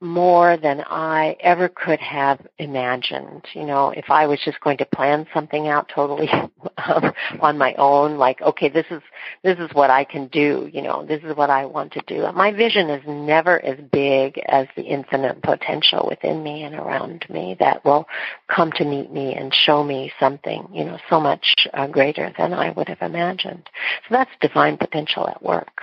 more 0.00 0.56
than 0.56 0.82
I 0.86 1.36
ever 1.40 1.68
could 1.68 2.00
have 2.00 2.46
imagined. 2.58 3.44
You 3.52 3.66
know, 3.66 3.90
if 3.90 4.10
I 4.10 4.26
was 4.26 4.40
just 4.42 4.60
going 4.60 4.78
to 4.78 4.86
plan 4.86 5.26
something 5.34 5.68
out 5.68 5.90
totally 5.94 6.30
um, 6.78 7.12
on 7.40 7.58
my 7.58 7.74
own, 7.74 8.16
like, 8.16 8.40
okay, 8.40 8.68
this 8.68 8.86
is 8.90 9.02
this 9.44 9.58
is 9.58 9.68
what 9.72 9.90
I 9.90 10.04
can 10.04 10.28
do. 10.28 10.70
You 10.72 10.82
know, 10.82 11.04
this 11.04 11.22
is 11.22 11.36
what 11.36 11.50
I 11.50 11.66
want 11.66 11.92
to 11.92 12.02
do. 12.06 12.30
My 12.32 12.52
vision 12.52 12.88
is 12.88 13.02
never 13.06 13.62
as 13.64 13.78
big 13.92 14.38
as 14.48 14.66
the 14.74 14.82
infinite 14.82 15.42
potential 15.42 16.06
within 16.08 16.42
me 16.42 16.62
and 16.62 16.74
around 16.74 17.26
me 17.28 17.56
that 17.60 17.84
will 17.84 18.06
come 18.48 18.72
to 18.72 18.84
meet 18.84 19.12
me 19.12 19.34
and 19.34 19.54
show 19.54 19.84
me 19.84 20.12
something. 20.18 20.66
You 20.72 20.84
know, 20.84 20.98
so 21.10 21.20
much 21.20 21.66
uh, 21.74 21.86
greater 21.86 22.32
than 22.38 22.54
I 22.54 22.70
would 22.70 22.88
have 22.88 23.02
imagined. 23.02 23.68
So 24.08 24.14
that's 24.14 24.30
divine 24.40 24.78
potential 24.78 25.28
at 25.28 25.42
work. 25.42 25.82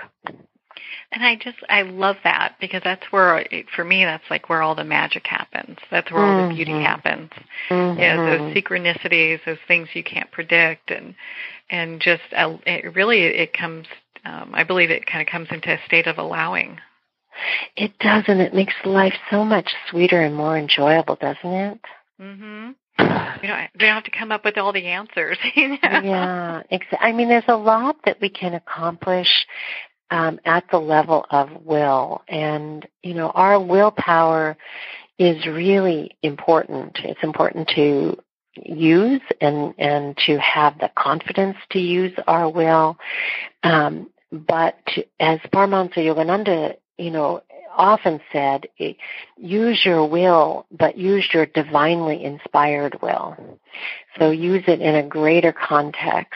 And 1.10 1.24
I 1.24 1.36
just 1.36 1.56
I 1.70 1.82
love 1.82 2.16
that 2.24 2.56
because 2.60 2.82
that's 2.84 3.06
where 3.10 3.44
for 3.74 3.84
me 3.84 4.04
that's 4.04 4.24
like 4.28 4.48
where 4.48 4.60
all 4.60 4.74
the 4.74 4.84
magic 4.84 5.26
happens. 5.26 5.78
That's 5.90 6.10
where 6.12 6.22
mm-hmm. 6.22 6.42
all 6.42 6.48
the 6.48 6.54
beauty 6.54 6.72
mm-hmm. 6.72 6.84
happens. 6.84 7.30
Mm-hmm. 7.70 8.00
You 8.00 8.08
know, 8.08 8.26
those 8.26 8.40
mm-hmm. 8.40 8.58
synchronicities, 8.58 9.40
those 9.46 9.58
things 9.66 9.88
you 9.94 10.04
can't 10.04 10.30
predict, 10.30 10.90
and 10.90 11.14
and 11.70 12.00
just 12.00 12.22
uh, 12.36 12.58
it 12.66 12.94
really 12.94 13.22
it 13.22 13.54
comes. 13.54 13.86
Um, 14.24 14.50
I 14.52 14.64
believe 14.64 14.90
it 14.90 15.06
kind 15.06 15.26
of 15.26 15.30
comes 15.30 15.48
into 15.50 15.72
a 15.72 15.78
state 15.86 16.06
of 16.06 16.18
allowing. 16.18 16.78
It 17.76 17.98
does, 18.00 18.24
and 18.26 18.40
it 18.40 18.52
makes 18.52 18.74
life 18.84 19.14
so 19.30 19.44
much 19.44 19.70
sweeter 19.88 20.20
and 20.20 20.34
more 20.34 20.58
enjoyable, 20.58 21.16
doesn't 21.16 21.52
it? 21.52 21.80
Mm-hmm 22.20 22.70
You 23.42 23.48
know, 23.48 23.66
we 23.74 23.80
don't 23.80 23.94
have 23.94 24.04
to 24.04 24.10
come 24.10 24.32
up 24.32 24.44
with 24.44 24.58
all 24.58 24.72
the 24.72 24.86
answers. 24.86 25.38
You 25.54 25.68
know? 25.68 25.78
Yeah, 25.82 26.62
exactly. 26.70 26.98
I 27.00 27.12
mean, 27.12 27.28
there's 27.28 27.44
a 27.48 27.56
lot 27.56 27.96
that 28.04 28.20
we 28.20 28.28
can 28.28 28.54
accomplish 28.54 29.46
um, 30.10 30.40
at 30.44 30.64
the 30.70 30.78
level 30.78 31.26
of 31.30 31.64
will, 31.64 32.22
and 32.28 32.86
you 33.02 33.14
know, 33.14 33.30
our 33.30 33.60
willpower 33.60 34.56
is 35.18 35.46
really 35.46 36.16
important. 36.22 36.98
It's 37.04 37.22
important 37.22 37.68
to 37.76 38.18
use 38.56 39.20
and 39.40 39.74
and 39.78 40.16
to 40.26 40.38
have 40.38 40.78
the 40.78 40.90
confidence 40.96 41.56
to 41.70 41.78
use 41.78 42.12
our 42.26 42.48
will. 42.48 42.96
Um, 43.62 44.10
but 44.30 44.76
to, 44.94 45.06
as 45.20 45.40
Paramahansa 45.52 45.96
Yogananda, 45.96 46.76
you 46.98 47.10
know, 47.10 47.42
often 47.78 48.20
said, 48.32 48.66
use 49.36 49.82
your 49.84 50.06
will, 50.06 50.66
but 50.70 50.98
use 50.98 51.26
your 51.32 51.46
divinely 51.46 52.24
inspired 52.24 53.00
will. 53.00 53.58
So 54.18 54.30
use 54.30 54.64
it 54.66 54.80
in 54.80 54.94
a 54.96 55.02
greater 55.02 55.52
context. 55.52 56.32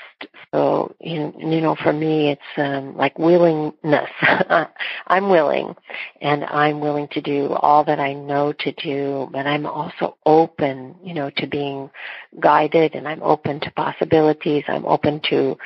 So, 0.54 0.94
you 1.00 1.32
know, 1.60 1.74
for 1.74 1.92
me, 1.92 2.30
it's 2.30 2.40
um, 2.58 2.94
like 2.96 3.18
willingness. 3.18 4.10
I'm 5.06 5.30
willing, 5.30 5.74
and 6.20 6.44
I'm 6.44 6.80
willing 6.80 7.08
to 7.12 7.22
do 7.22 7.54
all 7.54 7.84
that 7.84 7.98
I 7.98 8.12
know 8.12 8.52
to 8.52 8.72
do, 8.72 9.28
but 9.32 9.46
I'm 9.46 9.64
also 9.64 10.18
open, 10.26 10.94
you 11.02 11.14
know, 11.14 11.30
to 11.38 11.46
being 11.46 11.90
guided, 12.38 12.94
and 12.94 13.08
I'm 13.08 13.22
open 13.22 13.60
to 13.60 13.70
possibilities. 13.70 14.64
I'm 14.68 14.84
open 14.84 15.20
to 15.30 15.56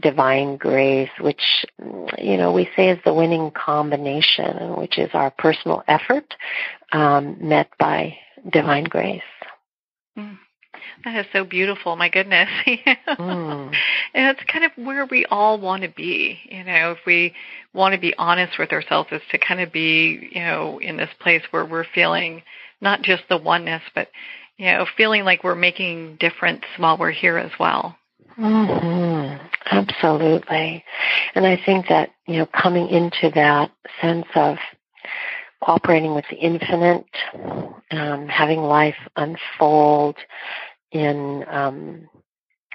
divine 0.00 0.56
grace, 0.56 1.10
which, 1.20 1.64
you 2.18 2.36
know, 2.36 2.52
we 2.52 2.68
say 2.74 2.90
is 2.90 2.98
the 3.04 3.14
winning 3.14 3.52
combination, 3.52 4.76
which 4.76 4.98
is 4.98 5.10
our 5.14 5.30
personal 5.30 5.84
effort 5.86 6.34
um, 6.90 7.36
met 7.40 7.68
by 7.78 8.16
divine 8.50 8.84
grace. 8.84 9.22
Mm. 10.18 10.38
That 11.04 11.16
is 11.16 11.26
so 11.32 11.44
beautiful. 11.44 11.96
My 11.96 12.08
goodness. 12.08 12.48
mm. 12.66 13.74
And 14.14 14.36
it's 14.36 14.50
kind 14.50 14.64
of 14.64 14.72
where 14.76 15.06
we 15.06 15.24
all 15.26 15.58
want 15.58 15.82
to 15.82 15.88
be. 15.88 16.38
You 16.44 16.64
know, 16.64 16.92
if 16.92 16.98
we 17.06 17.34
want 17.74 17.94
to 17.94 18.00
be 18.00 18.14
honest 18.16 18.58
with 18.58 18.72
ourselves, 18.72 19.08
is 19.10 19.22
to 19.30 19.38
kind 19.38 19.60
of 19.60 19.72
be, 19.72 20.30
you 20.32 20.40
know, 20.40 20.78
in 20.80 20.96
this 20.96 21.10
place 21.20 21.42
where 21.50 21.64
we're 21.64 21.86
feeling 21.94 22.42
not 22.80 23.02
just 23.02 23.24
the 23.28 23.36
oneness, 23.36 23.82
but, 23.94 24.08
you 24.58 24.66
know, 24.66 24.86
feeling 24.96 25.24
like 25.24 25.42
we're 25.42 25.54
making 25.54 26.16
difference 26.16 26.62
while 26.76 26.98
we're 26.98 27.10
here 27.10 27.38
as 27.38 27.52
well. 27.58 27.96
Mm-hmm. 28.38 29.46
Absolutely. 29.70 30.84
And 31.34 31.46
I 31.46 31.60
think 31.64 31.88
that, 31.88 32.10
you 32.26 32.38
know, 32.38 32.46
coming 32.46 32.88
into 32.88 33.30
that 33.34 33.70
sense 34.00 34.26
of 34.34 34.56
cooperating 35.64 36.14
with 36.14 36.24
the 36.30 36.36
infinite, 36.36 37.06
um, 37.90 38.28
having 38.28 38.60
life 38.60 38.96
unfold 39.16 40.16
in 40.92 41.44
um, 41.48 42.08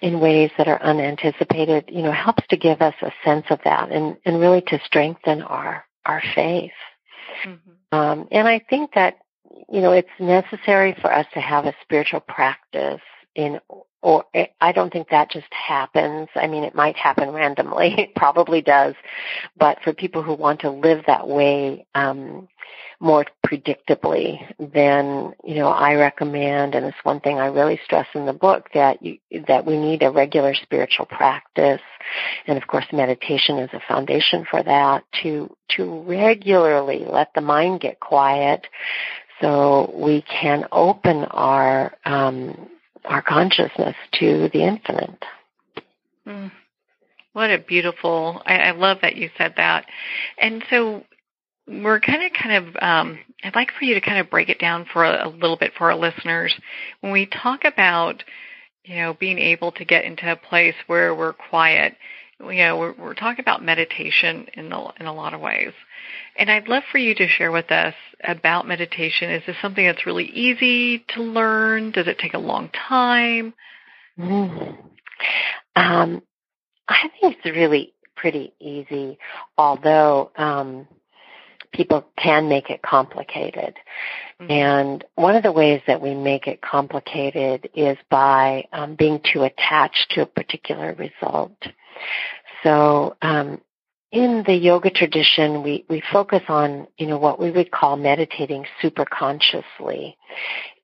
in 0.01 0.19
ways 0.19 0.51
that 0.57 0.67
are 0.67 0.81
unanticipated, 0.81 1.85
you 1.87 2.03
know, 2.03 2.11
helps 2.11 2.45
to 2.49 2.57
give 2.57 2.81
us 2.81 2.93
a 3.01 3.11
sense 3.25 3.45
of 3.49 3.59
that 3.63 3.91
and, 3.91 4.17
and 4.25 4.39
really 4.39 4.61
to 4.61 4.79
strengthen 4.85 5.41
our 5.41 5.85
our 6.05 6.21
faith. 6.35 6.71
Mm-hmm. 7.45 7.97
Um, 7.97 8.27
and 8.31 8.47
I 8.47 8.59
think 8.69 8.91
that 8.95 9.17
you 9.69 9.81
know 9.81 9.91
it's 9.91 10.09
necessary 10.19 10.95
for 11.01 11.11
us 11.11 11.25
to 11.33 11.39
have 11.39 11.65
a 11.65 11.75
spiritual 11.83 12.19
practice 12.19 13.01
in 13.35 13.59
or 14.01 14.25
I 14.61 14.71
don't 14.71 14.93
think 14.93 15.09
that 15.09 15.31
just 15.31 15.51
happens. 15.51 16.29
I 16.35 16.47
mean, 16.47 16.63
it 16.63 16.75
might 16.75 16.95
happen 16.95 17.31
randomly. 17.31 17.95
It 17.97 18.15
probably 18.15 18.61
does. 18.61 18.95
But 19.57 19.79
for 19.83 19.91
people 19.91 20.21
who 20.21 20.33
want 20.33 20.61
to 20.61 20.69
live 20.69 21.03
that 21.07 21.27
way 21.27 21.85
um, 21.95 22.47
more 22.99 23.25
predictably, 23.45 24.39
than 24.59 25.33
you 25.43 25.55
know, 25.55 25.67
I 25.67 25.93
recommend, 25.93 26.73
and 26.73 26.85
it's 26.85 26.97
one 27.03 27.19
thing 27.19 27.37
I 27.37 27.47
really 27.47 27.79
stress 27.85 28.07
in 28.15 28.25
the 28.25 28.33
book, 28.33 28.69
that 28.73 29.03
you, 29.03 29.19
that 29.47 29.65
we 29.65 29.77
need 29.77 30.01
a 30.01 30.09
regular 30.09 30.55
spiritual 30.55 31.05
practice. 31.05 31.81
And 32.47 32.57
of 32.57 32.67
course, 32.67 32.85
meditation 32.91 33.59
is 33.59 33.69
a 33.73 33.81
foundation 33.87 34.45
for 34.49 34.63
that 34.63 35.03
to, 35.21 35.55
to 35.75 36.01
regularly 36.01 37.05
let 37.07 37.33
the 37.35 37.41
mind 37.41 37.81
get 37.81 37.99
quiet 37.99 38.65
so 39.41 39.93
we 39.95 40.23
can 40.23 40.65
open 40.71 41.25
our, 41.25 41.93
um, 42.05 42.67
our 43.05 43.21
consciousness 43.21 43.95
to 44.13 44.49
the 44.53 44.63
infinite. 44.63 45.23
Mm. 46.25 46.51
What 47.33 47.51
a 47.51 47.59
beautiful! 47.59 48.41
I, 48.47 48.57
I 48.57 48.71
love 48.71 48.97
that 49.03 49.15
you 49.15 49.29
said 49.37 49.53
that. 49.57 49.85
And 50.39 50.63
so 50.71 51.03
we're 51.67 51.99
kind 51.99 52.23
of, 52.23 52.31
kind 52.33 52.67
of. 52.67 52.75
Um, 52.81 53.19
I'd 53.43 53.55
like 53.55 53.71
for 53.77 53.85
you 53.85 53.93
to 53.95 54.01
kind 54.01 54.19
of 54.19 54.29
break 54.29 54.49
it 54.49 54.59
down 54.59 54.85
for 54.91 55.03
a, 55.03 55.27
a 55.27 55.29
little 55.29 55.57
bit 55.57 55.73
for 55.77 55.91
our 55.91 55.97
listeners. 55.97 56.53
When 57.01 57.11
we 57.11 57.25
talk 57.25 57.65
about, 57.65 58.23
you 58.83 58.95
know, 58.95 59.13
being 59.13 59.37
able 59.37 59.71
to 59.73 59.85
get 59.85 60.05
into 60.05 60.31
a 60.31 60.35
place 60.35 60.75
where 60.87 61.13
we're 61.13 61.33
quiet, 61.33 61.95
you 62.39 62.57
know, 62.57 62.77
we're, 62.77 62.93
we're 62.93 63.13
talking 63.15 63.41
about 63.41 63.63
meditation 63.63 64.47
in 64.53 64.69
the, 64.69 64.93
in 64.99 65.05
a 65.05 65.13
lot 65.13 65.33
of 65.33 65.41
ways. 65.41 65.73
And 66.37 66.49
I'd 66.49 66.67
love 66.67 66.83
for 66.91 66.99
you 66.99 67.15
to 67.15 67.27
share 67.27 67.51
with 67.51 67.71
us 67.71 67.95
about 68.23 68.67
meditation. 68.67 69.31
Is 69.31 69.43
this 69.45 69.55
something 69.61 69.85
that's 69.85 70.05
really 70.05 70.25
easy 70.25 71.03
to 71.15 71.23
learn? 71.23 71.91
Does 71.91 72.07
it 72.07 72.19
take 72.19 72.33
a 72.33 72.39
long 72.39 72.69
time? 72.69 73.53
Mm. 74.17 74.77
Um, 75.75 76.23
I 76.87 77.09
think 77.19 77.35
it's 77.35 77.57
really 77.57 77.93
pretty 78.15 78.53
easy, 78.59 79.17
although 79.57 80.31
um, 80.35 80.87
people 81.71 82.05
can 82.17 82.49
make 82.49 82.69
it 82.69 82.81
complicated. 82.81 83.75
Mm-hmm. 84.41 84.51
And 84.51 85.05
one 85.15 85.35
of 85.35 85.43
the 85.43 85.51
ways 85.51 85.81
that 85.87 86.01
we 86.01 86.13
make 86.13 86.47
it 86.47 86.61
complicated 86.61 87.69
is 87.73 87.97
by 88.09 88.67
um, 88.73 88.95
being 88.95 89.21
too 89.33 89.43
attached 89.43 90.11
to 90.11 90.21
a 90.21 90.25
particular 90.25 90.93
result. 90.93 91.57
So 92.63 93.15
um, 93.21 93.61
in 94.11 94.43
the 94.45 94.53
yoga 94.53 94.89
tradition, 94.89 95.63
we, 95.63 95.85
we 95.89 96.01
focus 96.11 96.43
on, 96.47 96.87
you 96.97 97.07
know, 97.07 97.17
what 97.17 97.39
we 97.39 97.51
would 97.51 97.71
call 97.71 97.97
meditating 97.97 98.65
super 98.81 99.05
consciously. 99.05 100.17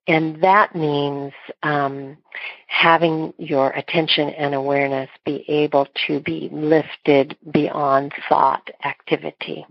And 0.06 0.42
that 0.42 0.74
means 0.74 1.32
um, 1.62 2.18
having 2.66 3.32
your 3.38 3.70
attention 3.70 4.28
and 4.28 4.54
awareness 4.54 5.08
be 5.24 5.44
able 5.48 5.86
to 6.06 6.20
be 6.20 6.50
lifted 6.52 7.36
beyond 7.50 8.12
thought 8.28 8.68
activity. 8.84 9.64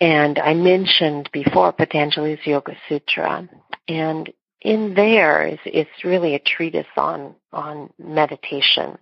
And 0.00 0.38
I 0.38 0.54
mentioned 0.54 1.28
before 1.32 1.72
Patanjali's 1.72 2.46
Yoga 2.46 2.76
Sutra, 2.88 3.48
and 3.88 4.32
in 4.60 4.94
there 4.94 5.46
is 5.46 5.58
it's 5.64 6.04
really 6.04 6.34
a 6.34 6.38
treatise 6.38 6.86
on 6.96 7.34
on 7.52 7.90
meditation 7.98 8.98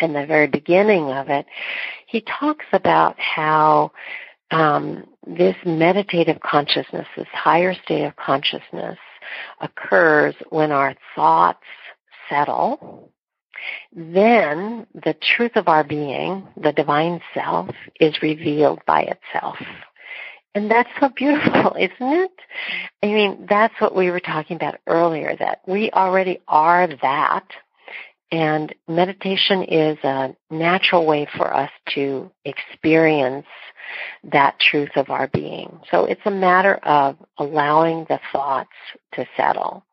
in 0.00 0.12
the 0.12 0.26
very 0.26 0.46
beginning 0.46 1.10
of 1.10 1.28
it, 1.28 1.46
he 2.06 2.20
talks 2.22 2.66
about 2.72 3.18
how 3.18 3.92
um, 4.50 5.06
this 5.26 5.56
meditative 5.64 6.40
consciousness, 6.40 7.06
this 7.16 7.26
higher 7.32 7.74
state 7.74 8.04
of 8.04 8.16
consciousness, 8.16 8.98
occurs 9.60 10.34
when 10.50 10.70
our 10.70 10.94
thoughts 11.14 11.64
settle. 12.28 13.10
Then 13.92 14.86
the 14.94 15.16
truth 15.36 15.52
of 15.56 15.66
our 15.66 15.82
being, 15.82 16.46
the 16.56 16.72
divine 16.72 17.20
self, 17.34 17.70
is 17.98 18.22
revealed 18.22 18.80
by 18.86 19.02
itself. 19.02 19.56
And 20.56 20.70
that's 20.70 20.88
so 20.98 21.10
beautiful, 21.10 21.76
isn't 21.78 21.94
it? 22.00 22.32
I 23.02 23.06
mean, 23.06 23.46
that's 23.48 23.78
what 23.78 23.94
we 23.94 24.10
were 24.10 24.20
talking 24.20 24.56
about 24.56 24.76
earlier, 24.86 25.36
that 25.38 25.60
we 25.68 25.90
already 25.90 26.40
are 26.48 26.88
that 27.02 27.44
and 28.32 28.74
meditation 28.88 29.62
is 29.62 29.98
a 30.02 30.34
natural 30.50 31.06
way 31.06 31.28
for 31.36 31.54
us 31.54 31.70
to 31.94 32.30
experience 32.44 33.46
that 34.24 34.58
truth 34.58 34.90
of 34.96 35.10
our 35.10 35.28
being. 35.28 35.78
So 35.90 36.06
it's 36.06 36.22
a 36.24 36.30
matter 36.30 36.74
of 36.76 37.16
allowing 37.38 38.06
the 38.08 38.18
thoughts 38.32 38.72
to 39.12 39.26
settle. 39.36 39.84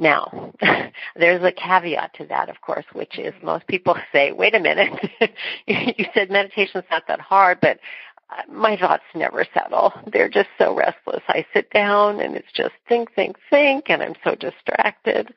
Now, 0.00 0.52
there's 1.16 1.42
a 1.42 1.52
caveat 1.52 2.14
to 2.14 2.26
that, 2.26 2.48
of 2.48 2.60
course, 2.62 2.86
which 2.94 3.18
is 3.18 3.34
most 3.42 3.66
people 3.66 3.96
say, 4.12 4.32
wait 4.32 4.54
a 4.54 4.60
minute, 4.60 4.92
you 5.66 6.06
said 6.14 6.30
meditation's 6.30 6.84
not 6.90 7.02
that 7.08 7.20
hard, 7.20 7.60
but 7.60 7.78
my 8.48 8.76
thoughts 8.76 9.04
never 9.14 9.44
settle. 9.54 9.92
They're 10.12 10.28
just 10.28 10.48
so 10.58 10.74
restless. 10.74 11.22
I 11.28 11.46
sit 11.52 11.70
down 11.70 12.20
and 12.20 12.36
it's 12.36 12.52
just 12.54 12.74
think, 12.88 13.14
think, 13.14 13.36
think, 13.48 13.86
and 13.88 14.02
I'm 14.02 14.14
so 14.24 14.34
distracted. 14.34 15.32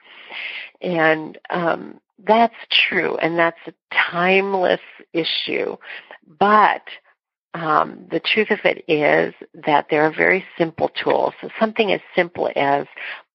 And 0.82 1.38
um, 1.50 2.00
that's 2.26 2.56
true, 2.70 3.18
and 3.18 3.38
that's 3.38 3.60
a 3.68 3.74
timeless 4.12 4.82
issue. 5.14 5.78
But 6.39 6.84
um, 7.54 8.08
the 8.10 8.20
truth 8.20 8.52
of 8.52 8.60
it 8.64 8.84
is 8.88 9.34
that 9.66 9.88
there 9.89 10.04
are 10.04 10.14
very 10.14 10.46
simple 10.58 10.89
tools. 10.89 11.34
So 11.41 11.50
something 11.60 11.91
as 11.91 12.02
simple 12.16 12.50
as 12.56 12.88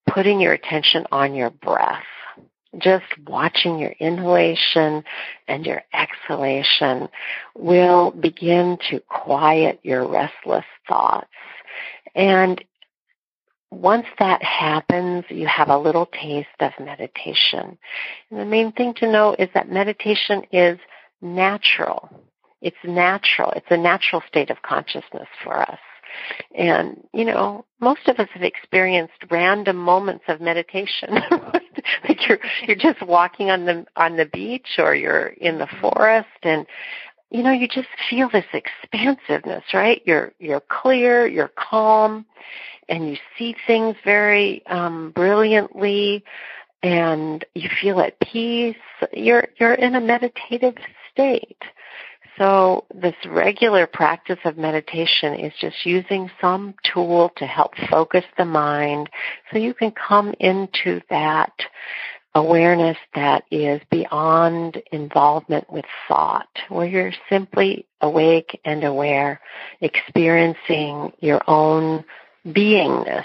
putting 0.09 0.41
your 0.41 0.53
attention 0.53 1.07
on 1.13 1.35
your 1.35 1.51
breath. 1.51 2.05
Just 2.77 3.07
watching 3.27 3.79
your 3.79 3.93
inhalation 3.99 5.03
and 5.47 5.65
your 5.65 5.83
exhalation 5.95 7.09
will 7.57 8.11
begin 8.11 8.77
to 8.91 9.01
quiet 9.09 9.81
your 9.83 10.07
restless 10.07 10.67
thoughts. 10.87 11.29
And 12.15 12.63
once 13.71 14.07
that 14.19 14.43
happens, 14.43 15.25
you 15.29 15.47
have 15.47 15.69
a 15.69 15.79
little 15.79 16.07
taste 16.07 16.49
of 16.61 16.73
meditation. 16.79 17.79
And 18.31 18.41
the 18.41 18.45
main 18.45 18.73
thing 18.73 18.95
to 18.95 19.11
know 19.11 19.35
is 19.39 19.49
that 19.55 19.71
meditation 19.71 20.43
is 20.53 20.79
natural. 21.21 22.09
It's 22.61 22.77
natural. 22.85 23.53
It's 23.53 23.67
a 23.71 23.77
natural 23.77 24.23
state 24.27 24.51
of 24.51 24.63
consciousness 24.63 25.29
for 25.45 25.61
us. 25.61 25.79
And, 26.55 27.03
you 27.13 27.25
know, 27.25 27.67
most 27.81 28.09
of 28.09 28.19
us 28.19 28.29
have 28.33 28.43
experienced 28.43 29.25
random 29.31 29.77
moments 29.77 30.25
of 30.29 30.41
meditation. 30.41 31.19
like 32.09 32.29
you're 32.29 32.39
you're 32.67 32.77
just 32.77 33.03
walking 33.03 33.51
on 33.51 33.65
the 33.65 33.87
on 33.97 34.17
the 34.17 34.27
beach 34.27 34.79
or 34.79 34.95
you're 34.95 35.29
in 35.29 35.59
the 35.59 35.69
forest 35.81 36.29
and 36.43 36.67
you 37.31 37.43
know, 37.43 37.53
you 37.53 37.69
just 37.69 37.89
feel 38.09 38.31
this 38.31 38.47
expansiveness, 38.55 39.65
right? 39.75 40.01
You're 40.07 40.33
you're 40.39 40.63
clear, 40.69 41.27
you're 41.27 41.53
calm, 41.57 42.25
and 42.89 43.09
you 43.11 43.17
see 43.37 43.55
things 43.67 43.97
very 44.05 44.67
um 44.67 45.11
brilliantly 45.11 46.25
and 46.83 47.45
you 47.55 47.69
feel 47.81 48.01
at 48.01 48.19
peace. 48.21 48.77
You're 49.13 49.49
you're 49.61 49.75
in 49.75 49.95
a 49.95 50.01
meditative 50.01 50.77
state. 51.13 51.63
So 52.39 52.85
this 52.95 53.17
regular 53.27 53.87
practice 53.87 54.39
of 54.45 54.57
meditation 54.57 55.35
is 55.35 55.53
just 55.61 55.85
using 55.85 56.31
some 56.41 56.75
tool 56.85 57.33
to 57.37 57.47
help 57.47 57.73
focus 57.91 58.25
the 58.37 58.45
mind 58.45 59.11
so 59.51 59.59
you 59.59 59.75
can 59.75 59.91
come 59.93 60.33
into 60.39 61.01
that 61.11 61.53
awareness 62.37 62.97
that 63.17 63.43
is 63.51 63.81
beyond 63.91 64.81
involvement 64.93 65.69
with 65.71 65.85
thought, 66.07 66.49
where 66.69 66.87
you're 66.87 67.13
simply 67.29 67.87
awake 68.01 68.61
and 68.65 68.85
aware, 68.85 69.41
experiencing 69.81 71.13
your 71.19 71.41
own 71.49 72.05
beingness. 72.47 73.25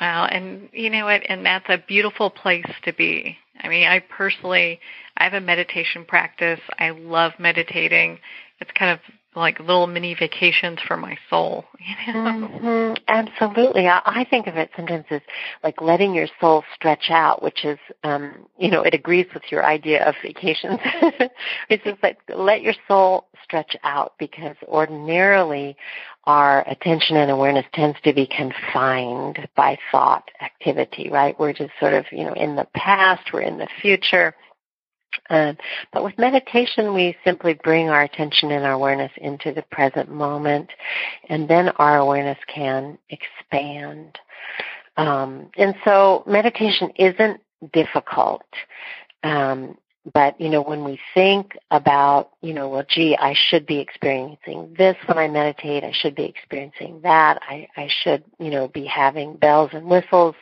Wow, 0.00 0.26
and 0.26 0.68
you 0.72 0.88
know 0.88 1.04
what? 1.04 1.22
And 1.28 1.44
that's 1.44 1.66
a 1.68 1.76
beautiful 1.76 2.30
place 2.30 2.64
to 2.84 2.92
be. 2.92 3.36
I 3.62 3.68
mean, 3.68 3.86
I 3.86 4.00
personally, 4.00 4.80
I 5.16 5.24
have 5.24 5.34
a 5.34 5.40
meditation 5.40 6.04
practice. 6.04 6.60
I 6.78 6.90
love 6.90 7.32
meditating. 7.38 8.18
It's 8.60 8.70
kind 8.72 8.92
of 8.92 9.00
like 9.36 9.60
little 9.60 9.86
mini 9.86 10.14
vacations 10.14 10.78
for 10.86 10.96
my 10.96 11.16
soul. 11.28 11.64
You 12.06 12.12
know? 12.12 12.20
mm-hmm. 12.20 12.94
Absolutely. 13.08 13.86
I, 13.86 14.00
I 14.04 14.26
think 14.28 14.46
of 14.46 14.56
it 14.56 14.70
sometimes 14.76 15.04
as 15.10 15.20
like 15.62 15.80
letting 15.80 16.14
your 16.14 16.28
soul 16.40 16.62
stretch 16.74 17.10
out, 17.10 17.42
which 17.42 17.64
is, 17.64 17.78
um, 18.04 18.46
you 18.58 18.70
know, 18.70 18.82
it 18.82 18.94
agrees 18.94 19.26
with 19.34 19.42
your 19.50 19.64
idea 19.64 20.04
of 20.06 20.14
vacations. 20.22 20.78
it's 21.68 21.84
just 21.84 22.02
like 22.02 22.18
let 22.28 22.62
your 22.62 22.74
soul 22.86 23.26
stretch 23.44 23.76
out 23.82 24.14
because 24.18 24.56
ordinarily 24.68 25.76
our 26.24 26.68
attention 26.68 27.16
and 27.16 27.30
awareness 27.30 27.66
tends 27.74 27.98
to 28.04 28.12
be 28.12 28.26
confined 28.26 29.48
by 29.56 29.78
thought 29.90 30.30
activity, 30.40 31.08
right? 31.10 31.38
We're 31.38 31.52
just 31.52 31.72
sort 31.80 31.94
of, 31.94 32.04
you 32.12 32.24
know, 32.24 32.34
in 32.34 32.56
the 32.56 32.68
past, 32.74 33.32
we're 33.32 33.42
in 33.42 33.58
the 33.58 33.68
future 33.80 34.34
uh, 35.28 35.54
but 35.92 36.04
with 36.04 36.18
meditation, 36.18 36.94
we 36.94 37.16
simply 37.24 37.54
bring 37.54 37.88
our 37.88 38.02
attention 38.02 38.50
and 38.52 38.64
our 38.64 38.72
awareness 38.72 39.12
into 39.16 39.52
the 39.52 39.62
present 39.70 40.10
moment, 40.10 40.70
and 41.28 41.48
then 41.48 41.68
our 41.76 41.98
awareness 41.98 42.38
can 42.52 42.98
expand. 43.08 44.18
Um, 44.96 45.50
and 45.56 45.74
so 45.84 46.24
meditation 46.26 46.90
isn't 46.96 47.40
difficult. 47.72 48.42
Um, 49.22 49.76
but, 50.14 50.40
you 50.40 50.48
know, 50.48 50.62
when 50.62 50.82
we 50.82 50.98
think 51.12 51.58
about, 51.70 52.30
you 52.40 52.54
know, 52.54 52.68
well, 52.70 52.84
gee, 52.88 53.16
I 53.16 53.34
should 53.34 53.66
be 53.66 53.78
experiencing 53.78 54.74
this 54.78 54.96
when 55.04 55.18
I 55.18 55.28
meditate. 55.28 55.84
I 55.84 55.92
should 55.92 56.14
be 56.14 56.24
experiencing 56.24 57.00
that. 57.02 57.38
I, 57.42 57.68
I 57.76 57.88
should, 58.02 58.24
you 58.38 58.50
know, 58.50 58.68
be 58.68 58.86
having 58.86 59.36
bells 59.36 59.70
and 59.74 59.86
whistles. 59.86 60.34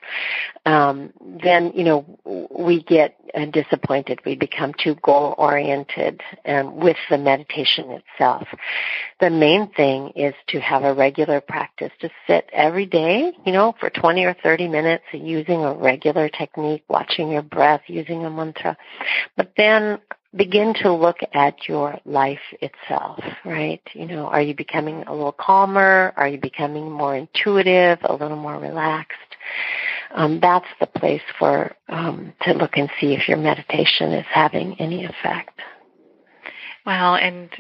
Um, 0.65 1.13
then, 1.43 1.73
you 1.75 1.83
know, 1.83 2.49
we 2.51 2.83
get 2.85 3.17
uh, 3.35 3.47
disappointed. 3.47 4.21
We 4.25 4.37
become 4.37 4.75
too 4.83 4.97
goal 5.03 5.35
oriented 5.39 6.21
um, 6.47 6.77
with 6.77 6.97
the 7.11 7.19
meditation 7.19 7.91
itself. 7.91 8.47
The 9.21 9.31
main 9.31 9.69
thing 9.73 10.13
is 10.15 10.35
to 10.49 10.61
have 10.61 10.85
a 10.85 10.95
regular 10.95 11.41
practice 11.41 11.91
to 12.01 12.11
sit 12.27 12.49
every 12.53 12.87
day, 12.87 13.33
you 13.45 13.53
know, 13.53 13.75
for 13.81 13.91
20 13.91 14.25
or 14.25 14.35
30 14.43 14.69
minutes 14.69 15.05
using 15.13 15.65
a 15.65 15.75
regular 15.75 16.29
technique, 16.29 16.85
watching 16.89 17.31
your 17.31 17.43
breath, 17.43 17.83
using 17.87 18.25
a 18.25 18.31
mantra. 18.31 18.77
But 19.37 19.48
then 19.57 19.99
begin 20.35 20.75
to 20.83 20.93
look 20.93 21.19
at 21.33 21.69
your 21.69 21.99
life 22.05 22.41
itself, 22.61 23.21
right? 23.45 23.81
You 23.95 24.07
know, 24.07 24.27
are 24.27 24.43
you 24.43 24.55
becoming 24.55 25.05
a 25.07 25.13
little 25.13 25.33
calmer? 25.33 26.13
Are 26.17 26.29
you 26.29 26.39
becoming 26.39 26.91
more 26.91 27.17
intuitive, 27.17 27.99
a 28.03 28.13
little 28.13 28.37
more 28.37 28.59
relaxed? 28.59 29.17
Um, 30.15 30.41
that's 30.41 30.67
the 30.81 30.87
place 30.87 31.23
for 31.39 31.73
um, 31.89 32.33
to 32.43 32.53
look 32.53 32.77
and 32.77 32.91
see 33.01 33.15
if 33.15 33.29
your 33.29 33.37
meditation 33.39 34.13
is 34.13 34.27
having 34.31 34.79
any 34.81 35.05
effect. 35.05 35.61
Well, 36.87 37.17
and 37.17 37.51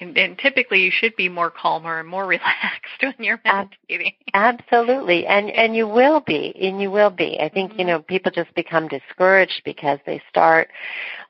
and, 0.00 0.16
and, 0.18 0.38
typically 0.38 0.82
you 0.82 0.90
should 0.90 1.14
be 1.16 1.28
more 1.28 1.50
calmer 1.50 2.00
and 2.00 2.08
more 2.08 2.26
relaxed 2.34 3.00
when 3.00 3.14
you're 3.18 3.40
meditating. 3.44 4.14
Absolutely. 4.32 5.26
And 5.26 5.50
and 5.50 5.76
you 5.76 5.86
will 5.86 6.20
be. 6.20 6.54
And 6.60 6.80
you 6.80 6.90
will 6.90 7.10
be. 7.10 7.38
I 7.40 7.48
think, 7.48 7.72
mm-hmm. 7.72 7.80
you 7.80 7.86
know, 7.86 8.02
people 8.02 8.32
just 8.32 8.54
become 8.54 8.88
discouraged 8.88 9.62
because 9.64 9.98
they 10.06 10.22
start 10.28 10.68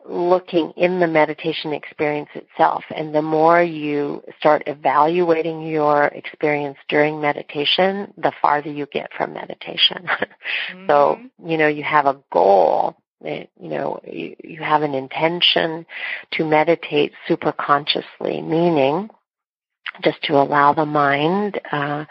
looking 0.06 0.72
in 0.76 1.00
the 1.00 1.06
meditation 1.06 1.72
experience 1.72 2.28
itself. 2.34 2.84
And 2.94 3.14
the 3.14 3.22
more 3.22 3.62
you 3.62 4.22
start 4.38 4.64
evaluating 4.66 5.62
your 5.62 6.06
experience 6.06 6.78
during 6.88 7.20
meditation, 7.20 8.12
the 8.16 8.32
farther 8.42 8.70
you 8.70 8.86
get 8.86 9.12
from 9.16 9.32
meditation. 9.32 10.04
mm-hmm. 10.72 10.86
So, 10.88 11.18
you 11.44 11.56
know, 11.56 11.68
you 11.68 11.84
have 11.84 12.06
a 12.06 12.18
goal 12.30 12.96
you 13.24 13.68
know, 13.68 14.00
you, 14.06 14.36
you 14.42 14.62
have 14.62 14.82
an 14.82 14.94
intention 14.94 15.86
to 16.32 16.44
meditate 16.44 17.12
super 17.26 17.52
consciously, 17.52 18.42
meaning 18.42 19.10
just 20.02 20.22
to 20.22 20.34
allow 20.34 20.72
the 20.72 20.86
mind, 20.86 21.60
uh, 21.70 22.04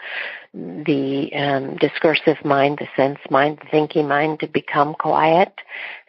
the 0.52 1.30
um, 1.34 1.76
discursive 1.76 2.44
mind, 2.44 2.78
the 2.78 2.88
sense 2.96 3.18
mind, 3.30 3.58
the 3.58 3.68
thinking 3.70 4.08
mind 4.08 4.40
to 4.40 4.46
become 4.46 4.94
quiet 4.94 5.52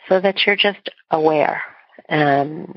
so 0.08 0.20
that 0.20 0.46
you're 0.46 0.56
just 0.56 0.90
aware 1.12 1.62
um, 2.10 2.74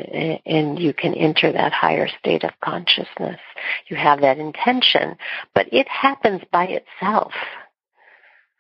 and 0.47 0.79
you 0.79 0.93
can 0.93 1.14
enter 1.14 1.53
that 1.53 1.72
higher 1.72 2.09
state 2.18 2.45
of 2.45 2.51
consciousness. 2.61 3.41
You 3.89 3.97
have 3.97 4.20
that 4.22 4.39
intention, 4.39 5.16
but 5.55 5.72
it 5.72 5.89
happens 5.89 6.43
by 6.51 6.66
itself. 6.66 7.33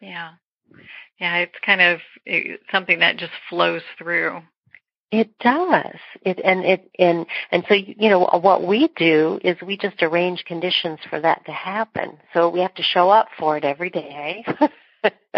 Yeah. 0.00 0.32
Yeah, 1.18 1.38
it's 1.38 1.58
kind 1.64 1.80
of 1.80 2.00
something 2.70 3.00
that 3.00 3.16
just 3.16 3.32
flows 3.48 3.82
through. 3.98 4.42
It 5.10 5.38
does. 5.38 5.96
It 6.22 6.38
and 6.44 6.64
it 6.64 6.90
and 6.98 7.26
and 7.50 7.64
so 7.66 7.74
you 7.74 8.10
know 8.10 8.20
what 8.42 8.66
we 8.66 8.88
do 8.94 9.40
is 9.42 9.56
we 9.62 9.78
just 9.78 10.02
arrange 10.02 10.44
conditions 10.44 10.98
for 11.08 11.18
that 11.20 11.46
to 11.46 11.52
happen. 11.52 12.18
So 12.34 12.50
we 12.50 12.60
have 12.60 12.74
to 12.74 12.82
show 12.82 13.08
up 13.08 13.28
for 13.38 13.56
it 13.56 13.64
every 13.64 13.90
day. 13.90 14.44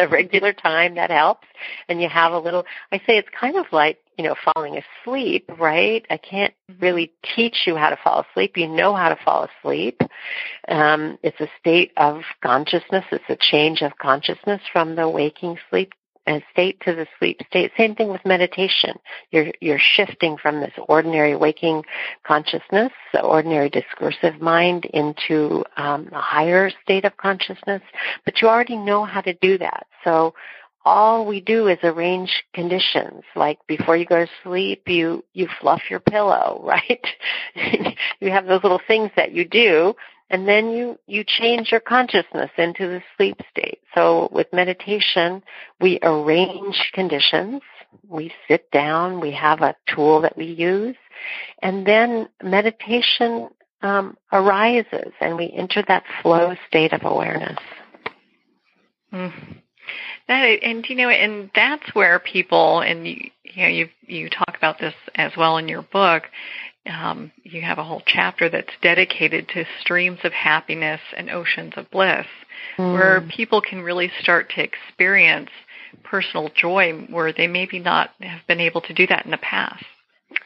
a 0.01 0.09
regular 0.09 0.53
time 0.53 0.95
that 0.95 1.11
helps 1.11 1.47
and 1.89 2.01
you 2.01 2.09
have 2.09 2.33
a 2.33 2.39
little 2.39 2.65
I 2.91 2.99
say 2.99 3.19
it's 3.19 3.29
kind 3.39 3.57
of 3.57 3.67
like, 3.73 3.99
you 4.17 4.25
know, 4.25 4.35
falling 4.55 4.81
asleep, 5.05 5.51
right? 5.59 6.05
I 6.11 6.17
can't 6.17 6.55
mm-hmm. 6.71 6.83
really 6.83 7.13
teach 7.37 7.67
you 7.67 7.77
how 7.77 7.91
to 7.91 7.99
fall 8.03 8.25
asleep. 8.31 8.57
You 8.57 8.69
know 8.69 8.95
how 8.95 9.11
to 9.11 9.19
fall 9.25 9.49
asleep. 9.61 10.01
Um, 10.69 11.19
it's 11.23 11.41
a 11.41 11.49
state 11.59 11.93
of 11.97 12.23
consciousness. 12.43 13.05
It's 13.13 13.25
a 13.29 13.37
change 13.37 13.83
of 13.83 13.97
consciousness 13.99 14.61
from 14.73 14.97
the 14.97 15.09
waking 15.09 15.59
sleep 15.69 15.93
state 16.53 16.81
to 16.85 16.95
the 16.95 17.07
sleep 17.19 17.41
state. 17.47 17.73
Same 17.77 17.95
thing 17.95 18.09
with 18.09 18.25
meditation. 18.25 18.99
You're 19.31 19.53
you're 19.61 19.79
shifting 19.79 20.37
from 20.37 20.61
this 20.61 20.73
ordinary 20.89 21.37
waking 21.37 21.85
consciousness, 22.25 22.93
the 23.13 23.23
ordinary 23.23 23.71
discursive 23.71 24.41
mind, 24.41 24.85
into 24.87 25.65
um, 25.77 26.09
a 26.13 26.21
higher 26.21 26.71
state 26.83 27.05
of 27.05 27.17
consciousness. 27.17 27.83
But 28.25 28.41
you 28.41 28.49
already 28.49 28.77
know 28.77 29.05
how 29.05 29.21
to 29.21 29.35
do 29.35 29.59
that. 29.59 29.87
So 30.05 30.35
all 30.85 31.27
we 31.27 31.41
do 31.41 31.69
is 31.69 31.79
arrange 31.83 32.45
conditions. 32.55 33.23
Like 33.37 33.59
before 33.67 33.97
you 33.97 34.07
go 34.07 34.25
to 34.25 34.31
sleep, 34.43 34.89
you 34.89 35.25
you 35.33 35.49
fluff 35.61 35.83
your 35.91 36.01
pillow, 36.01 36.61
right? 36.65 37.07
you 38.21 38.31
have 38.31 38.47
those 38.47 38.63
little 38.63 38.81
things 38.87 39.11
that 39.17 39.33
you 39.33 39.45
do 39.45 39.95
and 40.31 40.49
then 40.49 40.71
you 40.71 40.99
you 41.07 41.25
change 41.27 41.71
your 41.71 41.81
consciousness 41.81 42.51
into 42.57 42.87
the 42.87 43.03
sleep 43.17 43.41
state 43.51 43.81
so 43.95 44.29
with 44.33 44.47
meditation 44.53 45.43
we 45.81 45.99
arrange 46.03 46.91
conditions 46.95 47.61
we 48.09 48.33
sit 48.49 48.71
down 48.71 49.21
we 49.21 49.33
have 49.33 49.61
a 49.61 49.75
tool 49.87 50.21
that 50.21 50.37
we 50.37 50.47
use 50.47 50.97
and 51.63 51.87
then 51.87 52.29
meditation 52.43 53.49
um, 53.83 54.17
arises 54.33 55.13
and 55.21 55.37
we 55.37 55.51
enter 55.57 55.83
that 55.87 56.05
flow 56.23 56.55
state 56.69 56.93
of 56.93 57.05
awareness 57.05 57.59
mm. 59.13 59.33
That 60.29 60.45
and 60.63 60.89
you 60.89 60.95
know, 60.95 61.09
and 61.09 61.51
that's 61.57 61.95
where 61.95 62.21
people 62.21 62.81
and 62.81 63.07
you, 63.07 63.31
you 63.43 63.63
know 63.63 63.69
you 63.69 63.89
you 64.07 64.31
talk 64.31 64.55
about 64.57 64.79
this 64.79 64.95
as 65.17 65.33
well 65.37 65.57
in 65.57 65.67
your 65.67 65.83
book. 65.83 66.25
Um, 66.87 67.31
you 67.43 67.61
have 67.61 67.79
a 67.79 67.85
whole 67.85 68.03
chapter 68.07 68.49
that's 68.49 68.73
dedicated 68.83 69.49
to 69.49 69.65
streams 69.81 70.21
of 70.25 70.33
happiness 70.33 71.01
and 71.17 71.29
oceans 71.29 71.75
of 71.77 71.91
bliss, 71.91 72.27
mm. 72.79 72.93
where 72.95 73.21
people 73.21 73.61
can 73.61 73.83
really 73.83 74.11
start 74.21 74.51
to 74.55 74.63
experience 74.63 75.51
personal 76.05 76.51
joy 76.55 77.07
where 77.11 77.33
they 77.33 77.47
maybe 77.47 77.79
not 77.79 78.11
have 78.21 78.47
been 78.47 78.61
able 78.61 78.81
to 78.83 78.95
do 78.95 79.07
that 79.07 79.25
in 79.25 79.31
the 79.31 79.39
past. 79.39 79.85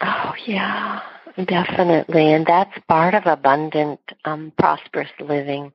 Oh 0.00 0.32
yeah, 0.46 1.02
definitely, 1.44 2.32
and 2.32 2.46
that's 2.46 2.72
part 2.88 3.14
of 3.14 3.26
abundant, 3.26 4.00
um, 4.24 4.52
prosperous 4.58 5.10
living, 5.20 5.72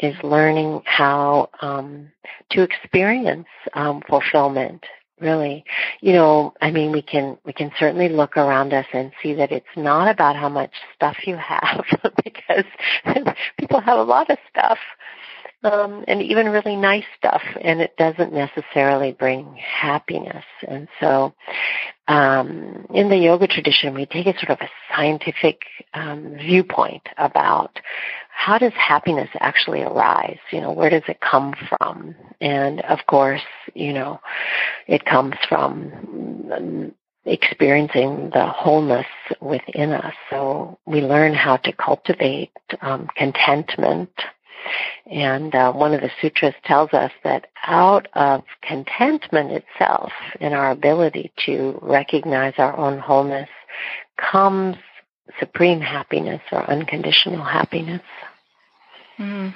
is 0.00 0.14
learning 0.22 0.82
how 0.84 1.50
um, 1.60 2.10
to 2.50 2.62
experience 2.62 3.48
um, 3.74 4.02
fulfillment. 4.08 4.84
Really, 5.22 5.64
you 6.00 6.14
know, 6.14 6.52
I 6.60 6.72
mean, 6.72 6.90
we 6.90 7.00
can 7.00 7.38
we 7.46 7.52
can 7.52 7.70
certainly 7.78 8.08
look 8.08 8.36
around 8.36 8.74
us 8.74 8.86
and 8.92 9.12
see 9.22 9.34
that 9.34 9.52
it's 9.52 9.64
not 9.76 10.08
about 10.08 10.34
how 10.34 10.48
much 10.48 10.72
stuff 10.96 11.16
you 11.28 11.36
have, 11.36 11.84
because 12.24 12.64
people 13.56 13.80
have 13.80 14.00
a 14.00 14.02
lot 14.02 14.30
of 14.30 14.38
stuff 14.50 14.78
um, 15.64 16.04
and 16.08 16.22
even 16.22 16.48
really 16.48 16.76
nice 16.76 17.04
stuff, 17.16 17.42
and 17.60 17.80
it 17.80 17.96
doesn't 17.96 18.32
necessarily 18.32 19.12
bring 19.12 19.54
happiness. 19.56 20.44
And 20.66 20.88
so, 21.00 21.34
um, 22.08 22.86
in 22.92 23.08
the 23.08 23.16
yoga 23.16 23.46
tradition, 23.46 23.94
we 23.94 24.06
take 24.06 24.26
a 24.26 24.38
sort 24.38 24.50
of 24.50 24.60
a 24.60 24.68
scientific 24.94 25.62
um, 25.94 26.34
viewpoint 26.36 27.02
about 27.16 27.78
how 28.30 28.58
does 28.58 28.72
happiness 28.72 29.28
actually 29.38 29.82
arise? 29.82 30.38
You 30.50 30.62
know, 30.62 30.72
where 30.72 30.90
does 30.90 31.04
it 31.06 31.20
come 31.20 31.54
from? 31.68 32.16
And 32.40 32.80
of 32.80 32.98
course, 33.06 33.42
you 33.74 33.92
know, 33.92 34.20
it 34.88 35.04
comes 35.04 35.34
from 35.48 36.92
experiencing 37.24 38.30
the 38.34 38.46
wholeness 38.46 39.06
within 39.40 39.92
us. 39.92 40.14
So 40.28 40.78
we 40.86 41.02
learn 41.02 41.34
how 41.34 41.56
to 41.58 41.72
cultivate 41.72 42.50
um, 42.80 43.08
contentment 43.16 44.10
and 45.10 45.54
uh, 45.54 45.72
one 45.72 45.94
of 45.94 46.00
the 46.00 46.10
sutras 46.20 46.54
tells 46.64 46.92
us 46.92 47.12
that 47.24 47.46
out 47.66 48.08
of 48.14 48.42
contentment 48.62 49.50
itself 49.50 50.12
and 50.40 50.54
our 50.54 50.70
ability 50.70 51.32
to 51.46 51.78
recognize 51.82 52.54
our 52.58 52.76
own 52.76 52.98
wholeness 52.98 53.48
comes 54.16 54.76
supreme 55.38 55.80
happiness 55.80 56.40
or 56.50 56.68
unconditional 56.70 57.44
happiness. 57.44 58.02
Mm. 59.18 59.54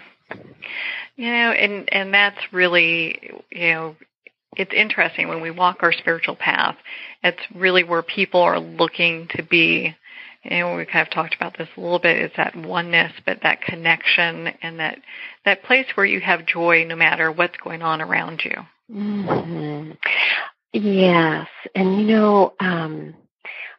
You 1.16 1.32
know, 1.32 1.52
and 1.52 1.92
and 1.92 2.12
that's 2.12 2.38
really 2.52 3.32
you 3.50 3.72
know 3.72 3.96
it's 4.57 4.72
interesting 4.72 5.28
when 5.28 5.40
we 5.40 5.50
walk 5.50 5.78
our 5.82 5.92
spiritual 5.92 6.36
path. 6.36 6.76
It's 7.22 7.40
really 7.54 7.84
where 7.84 8.02
people 8.02 8.40
are 8.40 8.59
looking 8.59 9.28
to 9.36 9.42
be 9.42 9.94
and 10.49 10.76
we 10.76 10.84
kind 10.84 11.07
of 11.07 11.12
talked 11.12 11.34
about 11.34 11.57
this 11.59 11.68
a 11.76 11.80
little 11.80 11.99
bit, 11.99 12.18
is 12.18 12.30
that 12.36 12.57
oneness, 12.57 13.12
but 13.24 13.42
that 13.42 13.62
connection 13.62 14.49
and 14.62 14.78
that 14.80 14.99
that 15.44 15.62
place 15.62 15.86
where 15.94 16.07
you 16.07 16.20
have 16.20 16.47
joy 16.47 16.84
no 16.84 16.97
matter 16.97 17.30
what's 17.30 17.57
going 17.59 17.82
on 17.82 18.01
around 18.01 18.42
you. 18.44 18.57
Mm-hmm. 18.92 19.92
Yes, 20.72 21.49
and 21.74 21.99
you 21.99 22.07
know, 22.07 22.55
um, 22.61 23.14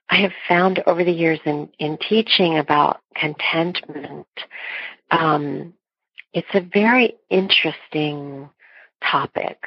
I 0.09 0.17
have 0.17 0.33
found 0.47 0.81
over 0.85 1.03
the 1.03 1.11
years 1.11 1.39
in 1.45 1.69
in 1.79 1.97
teaching 1.97 2.57
about 2.57 3.01
contentment, 3.15 4.27
um, 5.11 5.73
it's 6.33 6.47
a 6.53 6.61
very 6.61 7.15
interesting 7.29 8.49
topic 9.03 9.63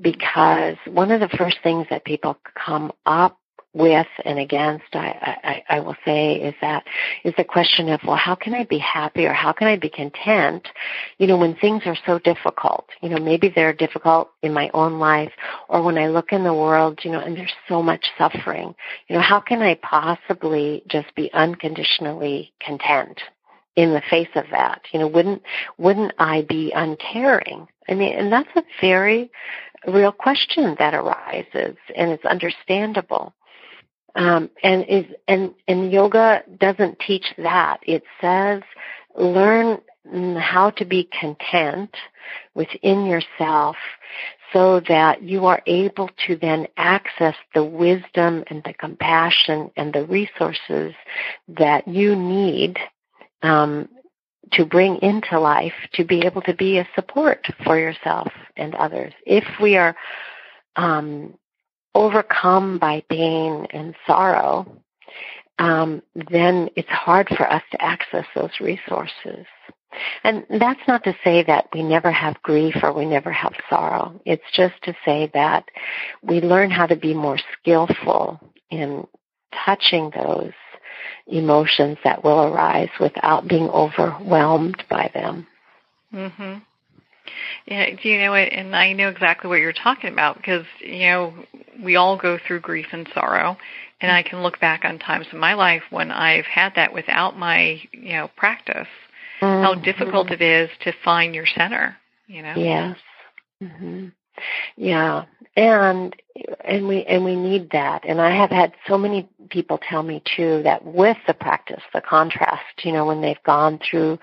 because 0.00 0.76
one 0.86 1.10
of 1.10 1.20
the 1.20 1.36
first 1.36 1.58
things 1.62 1.86
that 1.90 2.04
people 2.04 2.36
come 2.54 2.92
up 3.06 3.38
with 3.76 4.06
and 4.24 4.38
against, 4.38 4.86
I, 4.94 5.62
I, 5.68 5.76
I 5.76 5.80
will 5.80 5.96
say, 6.04 6.36
is 6.36 6.54
that 6.62 6.84
is 7.24 7.34
the 7.36 7.44
question 7.44 7.90
of, 7.90 8.00
well, 8.06 8.16
how 8.16 8.34
can 8.34 8.54
I 8.54 8.64
be 8.64 8.78
happy 8.78 9.26
or 9.26 9.34
how 9.34 9.52
can 9.52 9.68
I 9.68 9.76
be 9.76 9.90
content, 9.90 10.66
you 11.18 11.26
know, 11.26 11.36
when 11.36 11.54
things 11.56 11.82
are 11.84 11.96
so 12.06 12.18
difficult? 12.18 12.86
You 13.02 13.10
know, 13.10 13.18
maybe 13.18 13.52
they're 13.54 13.74
difficult 13.74 14.30
in 14.42 14.54
my 14.54 14.70
own 14.72 14.98
life 14.98 15.32
or 15.68 15.82
when 15.82 15.98
I 15.98 16.08
look 16.08 16.32
in 16.32 16.42
the 16.42 16.54
world, 16.54 17.00
you 17.02 17.10
know, 17.10 17.20
and 17.20 17.36
there's 17.36 17.52
so 17.68 17.82
much 17.82 18.06
suffering. 18.16 18.74
You 19.08 19.16
know, 19.16 19.22
how 19.22 19.40
can 19.40 19.60
I 19.60 19.74
possibly 19.74 20.82
just 20.88 21.14
be 21.14 21.30
unconditionally 21.32 22.54
content? 22.60 23.20
in 23.76 23.92
the 23.92 24.00
face 24.08 24.30
of 24.34 24.46
that 24.52 24.80
you 24.90 24.98
know 24.98 25.06
wouldn't 25.06 25.42
wouldn't 25.76 26.14
i 26.18 26.40
be 26.48 26.72
uncaring 26.74 27.68
i 27.90 27.92
mean 27.92 28.14
and 28.14 28.32
that's 28.32 28.48
a 28.56 28.62
very 28.80 29.30
real 29.86 30.12
question 30.12 30.74
that 30.78 30.94
arises 30.94 31.76
and 31.94 32.10
it's 32.10 32.24
understandable 32.24 33.34
um, 34.16 34.50
and 34.62 34.84
is 34.88 35.04
and 35.28 35.54
and 35.68 35.92
yoga 35.92 36.42
doesn't 36.58 36.98
teach 37.00 37.26
that. 37.38 37.78
It 37.82 38.02
says 38.20 38.62
learn 39.16 39.78
how 40.38 40.70
to 40.70 40.84
be 40.84 41.08
content 41.20 41.94
within 42.54 43.06
yourself 43.06 43.76
so 44.52 44.80
that 44.88 45.22
you 45.22 45.46
are 45.46 45.62
able 45.66 46.08
to 46.26 46.36
then 46.36 46.66
access 46.76 47.34
the 47.54 47.64
wisdom 47.64 48.44
and 48.48 48.62
the 48.64 48.74
compassion 48.74 49.70
and 49.76 49.92
the 49.92 50.04
resources 50.04 50.94
that 51.48 51.86
you 51.88 52.14
need 52.14 52.78
um, 53.42 53.88
to 54.52 54.64
bring 54.64 54.96
into 55.02 55.40
life 55.40 55.74
to 55.92 56.04
be 56.04 56.24
able 56.24 56.42
to 56.42 56.54
be 56.54 56.78
a 56.78 56.88
support 56.94 57.44
for 57.64 57.78
yourself 57.78 58.30
and 58.56 58.74
others. 58.76 59.12
If 59.26 59.44
we 59.60 59.76
are 59.76 59.96
um, 60.76 61.34
overcome 61.96 62.78
by 62.78 63.02
pain 63.08 63.66
and 63.70 63.94
sorrow, 64.06 64.66
um, 65.58 66.02
then 66.30 66.68
it's 66.76 66.88
hard 66.90 67.26
for 67.36 67.50
us 67.50 67.62
to 67.72 67.82
access 67.82 68.26
those 68.34 68.50
resources. 68.60 69.46
And 70.22 70.44
that's 70.60 70.86
not 70.86 71.04
to 71.04 71.16
say 71.24 71.42
that 71.44 71.68
we 71.72 71.82
never 71.82 72.12
have 72.12 72.42
grief 72.42 72.74
or 72.82 72.92
we 72.92 73.06
never 73.06 73.32
have 73.32 73.54
sorrow. 73.70 74.20
It's 74.26 74.44
just 74.52 74.74
to 74.82 74.94
say 75.06 75.30
that 75.32 75.64
we 76.22 76.42
learn 76.42 76.70
how 76.70 76.84
to 76.84 76.96
be 76.96 77.14
more 77.14 77.38
skillful 77.58 78.38
in 78.70 79.06
touching 79.64 80.12
those 80.14 80.52
emotions 81.26 81.96
that 82.04 82.22
will 82.22 82.40
arise 82.42 82.90
without 83.00 83.48
being 83.48 83.70
overwhelmed 83.70 84.84
by 84.90 85.10
them. 85.14 85.46
Mhm. 86.12 86.60
Yeah, 87.66 87.90
do 88.00 88.08
you 88.08 88.18
know 88.18 88.34
it? 88.34 88.52
And 88.52 88.74
I 88.74 88.92
know 88.92 89.08
exactly 89.08 89.48
what 89.48 89.60
you're 89.60 89.72
talking 89.72 90.12
about 90.12 90.36
because 90.36 90.64
you 90.80 91.06
know 91.06 91.34
we 91.82 91.96
all 91.96 92.16
go 92.16 92.38
through 92.46 92.60
grief 92.60 92.86
and 92.92 93.08
sorrow, 93.14 93.56
and 94.00 94.10
I 94.10 94.22
can 94.22 94.42
look 94.42 94.60
back 94.60 94.84
on 94.84 94.98
times 94.98 95.26
in 95.32 95.38
my 95.38 95.54
life 95.54 95.82
when 95.90 96.10
I've 96.10 96.46
had 96.46 96.74
that 96.76 96.92
without 96.92 97.38
my 97.38 97.80
you 97.92 98.12
know 98.12 98.30
practice. 98.36 98.88
Mm-hmm. 99.40 99.64
How 99.64 99.74
difficult 99.74 100.30
it 100.30 100.40
is 100.40 100.70
to 100.84 100.92
find 101.04 101.34
your 101.34 101.46
center. 101.46 101.96
You 102.26 102.42
know. 102.42 102.54
Yes. 102.56 102.96
Mm-hmm. 103.62 104.06
Yeah, 104.76 105.24
and 105.56 106.14
and 106.64 106.86
we 106.86 107.04
and 107.04 107.24
we 107.24 107.36
need 107.36 107.70
that. 107.70 108.04
And 108.04 108.20
I 108.20 108.30
have 108.36 108.50
had 108.50 108.74
so 108.86 108.98
many 108.98 109.28
people 109.48 109.78
tell 109.78 110.02
me 110.02 110.22
too 110.36 110.62
that 110.64 110.84
with 110.84 111.16
the 111.26 111.34
practice, 111.34 111.82
the 111.94 112.00
contrast, 112.00 112.84
you 112.84 112.92
know, 112.92 113.06
when 113.06 113.20
they've 113.20 113.42
gone 113.44 113.78
through 113.78 114.18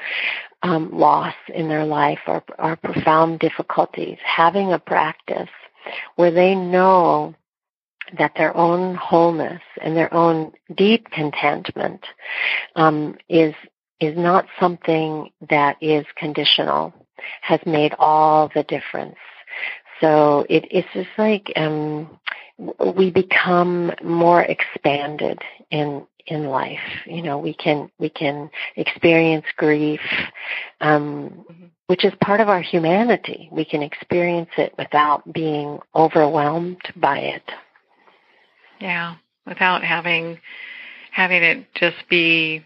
um, 0.64 0.90
loss 0.92 1.36
in 1.54 1.68
their 1.68 1.86
life 1.86 2.20
or, 2.28 2.44
or 2.58 2.76
profound 2.78 3.40
difficulties, 3.40 4.18
having 4.24 4.72
a 4.74 4.80
practice 4.80 5.50
where 6.16 6.32
they 6.32 6.56
know 6.56 7.36
that 8.18 8.34
their 8.36 8.56
own 8.56 8.96
wholeness 8.96 9.62
and 9.82 9.96
their 9.96 10.14
own 10.14 10.52
deep 10.76 11.10
contentment 11.12 12.06
um, 12.76 13.18
is 13.30 13.54
is 14.00 14.18
not 14.18 14.46
something 14.60 15.30
that 15.50 15.78
is 15.82 16.06
conditional 16.18 16.94
has 17.42 17.60
made 17.66 17.94
all 18.00 18.50
the 18.54 18.64
difference. 18.64 19.16
So 20.02 20.46
it, 20.50 20.66
it's 20.72 20.88
just 20.94 21.10
like 21.18 21.54
um, 21.56 22.20
we 22.98 23.12
become 23.12 23.94
more 24.04 24.42
expanded 24.42 25.40
in 25.72 26.06
in 26.28 26.46
life. 26.46 26.80
You 27.06 27.22
know, 27.22 27.38
we 27.38 27.54
can 27.54 27.90
we 28.00 28.10
can 28.10 28.50
experience 28.76 29.46
grief, 29.58 30.02
um, 30.82 31.46
mm-hmm. 31.50 31.66
which 31.88 32.06
is 32.06 32.14
part 32.22 32.40
of 32.40 32.50
our 32.50 32.62
humanity. 32.62 33.50
We 33.52 33.66
can 33.66 33.82
experience 33.82 34.50
it 34.58 34.74
without 34.78 35.32
being 35.34 35.80
overwhelmed 35.96 36.82
by 36.96 37.20
it. 37.20 37.52
Yeah, 38.80 39.16
without 39.46 39.84
having 39.84 40.40
having 41.12 41.44
it 41.44 41.68
just 41.76 41.98
be 42.10 42.66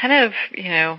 kind 0.00 0.24
of 0.24 0.32
you 0.52 0.70
know 0.70 0.98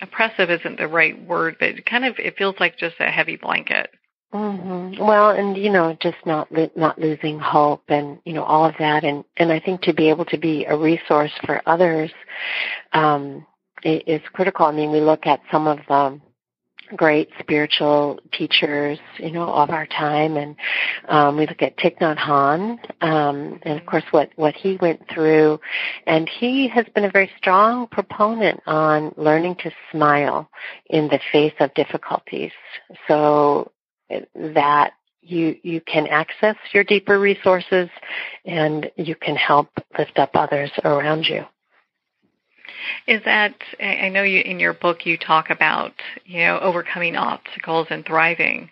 oppressive 0.00 0.50
isn't 0.50 0.78
the 0.78 0.88
right 0.88 1.20
word, 1.26 1.56
but 1.60 1.84
kind 1.86 2.04
of 2.04 2.18
it 2.18 2.36
feels 2.36 2.56
like 2.58 2.78
just 2.78 2.96
a 3.00 3.10
heavy 3.10 3.36
blanket. 3.36 3.90
Mm-hmm. 4.32 5.02
Well, 5.02 5.30
and 5.30 5.56
you 5.56 5.70
know, 5.70 5.96
just 6.00 6.18
not 6.26 6.48
not 6.76 6.98
losing 6.98 7.38
hope, 7.38 7.84
and 7.88 8.18
you 8.24 8.32
know, 8.32 8.42
all 8.42 8.64
of 8.64 8.74
that, 8.78 9.04
and 9.04 9.24
and 9.36 9.52
I 9.52 9.60
think 9.60 9.82
to 9.82 9.94
be 9.94 10.10
able 10.10 10.24
to 10.26 10.38
be 10.38 10.64
a 10.64 10.76
resource 10.76 11.32
for 11.44 11.62
others 11.64 12.10
um, 12.92 13.46
is 13.84 14.20
critical. 14.32 14.66
I 14.66 14.72
mean, 14.72 14.90
we 14.90 15.00
look 15.00 15.26
at 15.26 15.40
some 15.50 15.66
of 15.68 15.78
the 15.88 16.20
great 16.94 17.30
spiritual 17.40 18.20
teachers, 18.32 18.98
you 19.18 19.32
know, 19.32 19.48
of 19.52 19.70
our 19.70 19.86
time. 19.86 20.36
And 20.36 20.56
um, 21.08 21.36
we 21.36 21.46
look 21.46 21.62
at 21.62 21.76
Thich 21.76 21.98
Nhat 21.98 22.18
Hanh, 22.18 22.78
um, 23.02 23.58
and 23.62 23.78
of 23.78 23.86
course 23.86 24.04
what, 24.10 24.30
what 24.36 24.54
he 24.54 24.76
went 24.80 25.02
through. 25.12 25.58
And 26.06 26.28
he 26.28 26.68
has 26.68 26.86
been 26.94 27.04
a 27.04 27.10
very 27.10 27.30
strong 27.36 27.88
proponent 27.88 28.60
on 28.66 29.12
learning 29.16 29.56
to 29.62 29.70
smile 29.90 30.48
in 30.86 31.08
the 31.08 31.20
face 31.32 31.54
of 31.60 31.74
difficulties. 31.74 32.52
So 33.08 33.72
that 34.34 34.92
you 35.22 35.56
you 35.62 35.80
can 35.80 36.06
access 36.06 36.56
your 36.72 36.84
deeper 36.84 37.18
resources 37.18 37.88
and 38.44 38.90
you 38.96 39.14
can 39.14 39.36
help 39.36 39.68
lift 39.98 40.18
up 40.18 40.30
others 40.34 40.70
around 40.84 41.26
you. 41.26 41.44
Is 43.06 43.22
that 43.24 43.54
I 43.80 44.08
know 44.08 44.22
you 44.22 44.40
in 44.40 44.60
your 44.60 44.74
book 44.74 45.06
you 45.06 45.16
talk 45.16 45.50
about 45.50 45.92
you 46.24 46.40
know 46.40 46.58
overcoming 46.60 47.16
obstacles 47.16 47.88
and 47.90 48.04
thriving. 48.04 48.70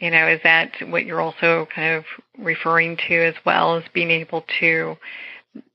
You 0.00 0.10
know, 0.10 0.26
is 0.28 0.40
that 0.42 0.72
what 0.88 1.06
you're 1.06 1.20
also 1.20 1.68
kind 1.74 1.94
of 1.94 2.04
referring 2.38 2.98
to 3.08 3.14
as 3.14 3.34
well 3.46 3.76
as 3.76 3.84
being 3.94 4.10
able 4.10 4.44
to, 4.58 4.96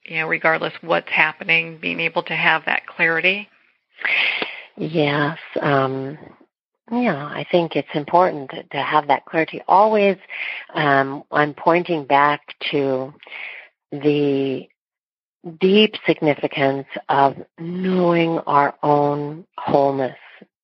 you 0.05 0.17
know, 0.17 0.27
regardless 0.27 0.73
what's 0.81 1.09
happening, 1.09 1.77
being 1.79 2.01
able 2.01 2.23
to 2.23 2.35
have 2.35 2.65
that 2.65 2.85
clarity? 2.85 3.47
Yes. 4.75 5.37
Um, 5.61 6.17
yeah, 6.91 7.25
I 7.25 7.45
think 7.51 7.75
it's 7.75 7.87
important 7.93 8.49
to, 8.51 8.63
to 8.63 8.77
have 8.77 9.07
that 9.07 9.25
clarity. 9.25 9.61
Always, 9.67 10.17
um, 10.73 11.23
I'm 11.31 11.53
pointing 11.53 12.05
back 12.05 12.41
to 12.71 13.13
the 13.91 14.67
deep 15.59 15.95
significance 16.05 16.87
of 17.07 17.35
knowing 17.59 18.39
our 18.39 18.75
own 18.83 19.45
wholeness, 19.57 20.17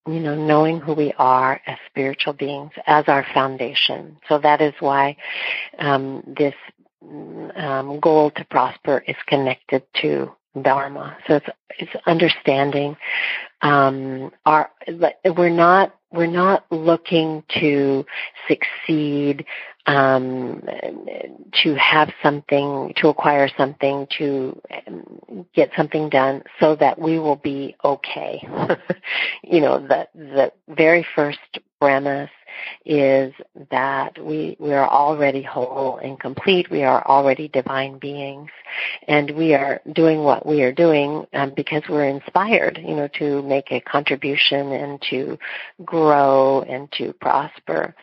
you 0.08 0.20
know, 0.20 0.36
knowing 0.36 0.80
who 0.80 0.94
we 0.94 1.14
are 1.18 1.62
as 1.66 1.78
spiritual 1.88 2.34
beings 2.34 2.72
as 2.86 3.06
our 3.08 3.26
foundation. 3.34 4.18
So 4.28 4.40
that 4.40 4.62
is 4.62 4.74
why 4.80 5.18
um, 5.80 6.24
this 6.38 6.56
um, 7.56 8.00
goal 8.00 8.32
to 8.32 8.46
prosper 8.46 9.04
is 9.08 9.16
connected 9.28 9.84
to 10.02 10.32
Dharma. 10.62 11.18
So 11.28 11.36
it's, 11.36 11.50
it's 11.80 12.06
understanding 12.06 12.96
um, 13.62 14.32
our 14.46 14.72
we're 15.26 15.50
not 15.50 15.96
we're 16.16 16.28
not 16.28 16.66
looking 16.72 17.44
to 17.60 18.06
succeed 18.48 19.46
um, 19.88 20.64
to 21.64 21.76
have 21.76 22.12
something, 22.24 22.94
to 22.98 23.10
acquire 23.10 23.50
something, 23.56 24.08
to 24.18 24.60
um, 24.88 25.46
get 25.54 25.70
something 25.78 26.10
done 26.10 26.44
so 26.60 26.76
that 26.76 26.98
we 27.00 27.20
will 27.20 27.36
be 27.36 27.76
okay. 27.84 28.42
you 29.44 29.62
know, 29.62 29.80
the, 29.80 30.08
the 30.16 30.52
very 30.68 31.06
first 31.16 31.40
premise 31.80 32.32
is 32.86 33.34
that 33.72 34.18
we, 34.24 34.56
we 34.60 34.74
are 34.74 34.88
already 34.88 35.42
whole 35.42 35.98
and 35.98 36.20
complete. 36.20 36.70
We 36.70 36.84
are 36.84 37.06
already 37.06 37.48
divine 37.48 38.00
beings 38.00 38.50
and 39.08 39.32
we 39.32 39.54
are 39.54 39.82
doing 39.94 40.24
what 40.24 40.46
we 40.46 40.62
are 40.64 40.72
doing 40.72 41.26
um, 41.34 41.54
because 41.56 41.84
we're 41.90 42.08
inspired, 42.08 42.78
you 42.78 42.96
know, 42.96 43.08
to 43.20 43.42
make 43.44 43.72
a 43.72 43.82
contribution 43.82 44.72
and 44.72 45.02
to 45.10 45.38
grow 45.84 46.62
and 46.62 46.92
to 46.94 47.14
prosper. 47.14 47.96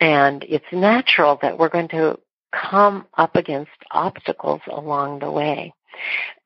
And 0.00 0.44
it's 0.48 0.64
natural 0.72 1.38
that 1.42 1.58
we're 1.58 1.68
going 1.68 1.88
to 1.88 2.18
come 2.52 3.06
up 3.16 3.36
against 3.36 3.70
obstacles 3.90 4.60
along 4.70 5.20
the 5.20 5.30
way. 5.30 5.74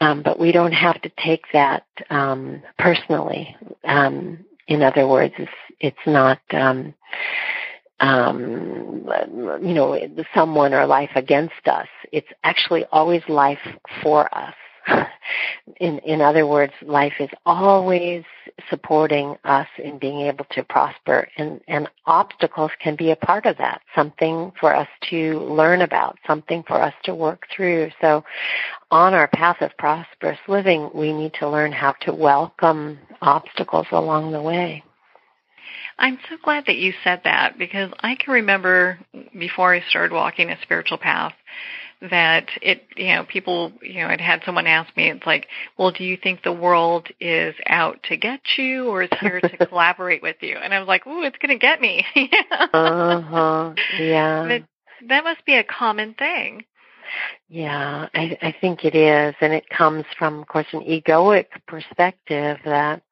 Um, 0.01 0.23
but 0.23 0.39
we 0.39 0.53
don't 0.53 0.73
have 0.73 1.01
to 1.03 1.13
take 1.23 1.45
that 1.53 1.85
um, 2.11 2.63
personally. 2.79 3.57
Um, 3.85 4.45
in 4.69 4.83
other 4.83 5.07
words, 5.07 5.35
it's, 5.39 5.51
it's 5.81 6.07
not, 6.07 6.41
um, 6.53 6.95
um, 8.01 9.09
you 9.63 9.75
know, 9.75 9.99
someone 10.35 10.75
or 10.75 10.87
life 10.87 11.11
against 11.15 11.67
us. 11.67 11.89
It's 12.11 12.29
actually 12.43 12.85
always 12.91 13.23
life 13.29 13.61
for 14.03 14.33
us. 14.37 14.55
in 15.81 15.99
in 16.01 16.21
other 16.21 16.47
words, 16.47 16.73
life 16.83 17.15
is 17.21 17.31
always 17.47 18.25
supporting 18.69 19.37
us 19.45 19.67
in 19.79 19.99
being 19.99 20.23
able 20.23 20.45
to 20.51 20.63
prosper 20.65 21.29
and, 21.37 21.61
and 21.69 21.89
obstacles 22.07 22.71
can 22.81 22.97
be 22.97 23.11
a 23.11 23.17
part 23.17 23.47
of 23.47 23.57
that, 23.59 23.81
something 23.95 24.53
for 24.59 24.75
us 24.75 24.89
to 25.11 25.39
learn 25.41 25.83
about, 25.83 26.19
something 26.27 26.63
for 26.67 26.81
us 26.81 26.95
to 27.05 27.15
work 27.15 27.47
through. 27.55 27.91
So 28.01 28.25
on 28.91 29.15
our 29.15 29.29
path 29.29 29.59
of 29.61 29.77
prosperous 29.79 30.39
living, 30.49 30.91
we 30.95 31.13
need 31.13 31.35
to 31.35 31.49
learn 31.49 31.73
how 31.73 31.93
to 32.03 32.13
welcome 32.13 32.99
obstacles 33.21 33.87
along 33.93 34.33
the 34.33 34.43
way. 34.43 34.83
I'm 35.99 36.19
so 36.29 36.37
glad 36.43 36.65
that 36.67 36.77
you 36.77 36.93
said 37.05 37.21
that 37.25 37.59
because 37.59 37.93
I 38.01 38.17
can 38.17 38.35
remember 38.35 38.99
before 39.39 39.75
I 39.75 39.83
started 39.89 40.13
walking 40.13 40.51
a 40.51 40.61
spiritual 40.63 40.99
path 40.99 41.35
that 42.11 42.49
it 42.61 42.85
you 42.97 43.15
know 43.15 43.25
people 43.25 43.73
you 43.81 44.01
know 44.01 44.09
I'd 44.09 44.21
had 44.21 44.43
someone 44.45 44.67
ask 44.67 44.95
me 44.97 45.11
it's 45.11 45.27
like 45.27 45.47
well 45.79 45.93
do 45.93 46.05
you 46.05 46.17
think 46.17 46.43
the 46.43 46.53
world 46.53 47.09
is 47.21 47.55
out 47.67 48.03
to 48.05 48.17
get 48.17 48.41
you 48.59 48.89
or 48.89 49.05
is 49.05 49.11
here 49.21 49.41
to 49.41 49.57
collaborate 49.67 50.23
with 50.23 50.37
you? 50.41 50.57
And 50.57 50.75
I 50.75 50.81
was 50.81 50.89
like 50.89 51.07
ooh 51.07 51.23
it's 51.23 51.39
going 51.39 51.57
to 51.57 51.61
get 51.61 51.81
me. 51.81 52.05
Uh-huh. 52.73 53.75
Yeah. 53.99 54.47
But 54.49 55.09
that 55.09 55.25
must 55.25 55.45
be 55.45 55.55
a 55.55 55.65
common 55.65 56.15
thing. 56.15 56.65
Yeah 57.49 58.09
I 58.15 58.37
I 58.43 58.55
think 58.61 58.85
it 58.85 58.95
is. 58.95 59.35
And 59.41 59.53
it 59.53 59.69
comes 59.69 60.05
from 60.19 60.41
of 60.41 60.49
course 60.49 60.67
an 60.73 60.81
egoic 60.81 61.47
perspective 61.67 62.59
that 62.65 63.03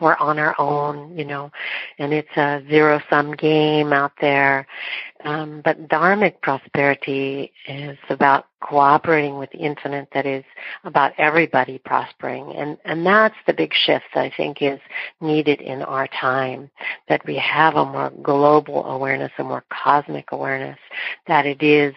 we're 0.00 0.16
on 0.16 0.38
our 0.38 0.54
own, 0.58 1.16
you 1.16 1.24
know, 1.24 1.50
and 1.98 2.12
it's 2.12 2.36
a 2.36 2.62
zero 2.68 3.00
sum 3.08 3.32
game 3.32 3.92
out 3.92 4.12
there. 4.20 4.66
Um, 5.24 5.62
but 5.64 5.88
dharmic 5.88 6.40
prosperity 6.42 7.52
is 7.66 7.96
about 8.10 8.46
cooperating 8.60 9.38
with 9.38 9.50
the 9.52 9.58
infinite 9.58 10.08
that 10.12 10.26
is 10.26 10.44
about 10.84 11.12
everybody 11.16 11.78
prospering. 11.78 12.52
And, 12.54 12.76
and 12.84 13.06
that's 13.06 13.36
the 13.46 13.54
big 13.54 13.72
shift 13.72 14.04
I 14.14 14.30
think 14.36 14.60
is 14.60 14.80
needed 15.20 15.60
in 15.60 15.82
our 15.82 16.08
time, 16.08 16.70
that 17.08 17.24
we 17.26 17.36
have 17.36 17.76
a 17.76 17.84
more 17.84 18.12
global 18.22 18.84
awareness, 18.84 19.32
a 19.38 19.44
more 19.44 19.64
cosmic 19.70 20.32
awareness, 20.32 20.78
that 21.26 21.46
it 21.46 21.62
is 21.62 21.94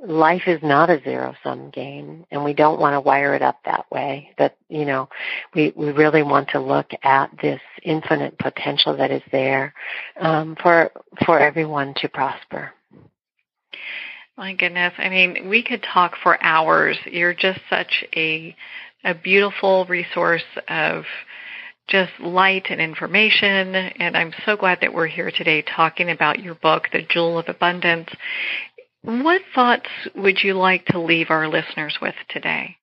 life 0.00 0.42
is 0.46 0.60
not 0.62 0.90
a 0.90 1.02
zero 1.02 1.34
sum 1.42 1.70
game 1.70 2.24
and 2.30 2.44
we 2.44 2.54
don't 2.54 2.78
want 2.78 2.94
to 2.94 3.00
wire 3.00 3.34
it 3.34 3.42
up 3.42 3.58
that 3.64 3.84
way 3.90 4.30
that 4.38 4.56
you 4.68 4.84
know 4.84 5.08
we 5.54 5.72
we 5.74 5.90
really 5.90 6.22
want 6.22 6.48
to 6.48 6.60
look 6.60 6.90
at 7.02 7.30
this 7.42 7.60
infinite 7.82 8.38
potential 8.38 8.96
that 8.96 9.10
is 9.10 9.22
there 9.32 9.74
um, 10.20 10.56
for 10.62 10.92
for 11.26 11.40
everyone 11.40 11.94
to 11.94 12.08
prosper 12.08 12.72
my 14.36 14.54
goodness 14.54 14.92
i 14.98 15.08
mean 15.08 15.48
we 15.48 15.64
could 15.64 15.82
talk 15.82 16.14
for 16.22 16.40
hours 16.44 16.96
you're 17.06 17.34
just 17.34 17.60
such 17.68 18.04
a 18.14 18.54
a 19.04 19.14
beautiful 19.14 19.84
resource 19.86 20.44
of 20.68 21.04
just 21.88 22.12
light 22.20 22.66
and 22.68 22.80
information. 22.80 23.74
And 23.74 24.16
I'm 24.16 24.32
so 24.44 24.56
glad 24.56 24.78
that 24.82 24.92
we're 24.92 25.06
here 25.06 25.30
today 25.30 25.62
talking 25.62 26.10
about 26.10 26.38
your 26.38 26.54
book, 26.54 26.88
The 26.92 27.02
Jewel 27.02 27.38
of 27.38 27.48
Abundance. 27.48 28.10
What 29.02 29.42
thoughts 29.54 29.88
would 30.14 30.42
you 30.42 30.54
like 30.54 30.84
to 30.86 30.98
leave 30.98 31.30
our 31.30 31.48
listeners 31.48 31.98
with 32.02 32.14
today? 32.28 32.76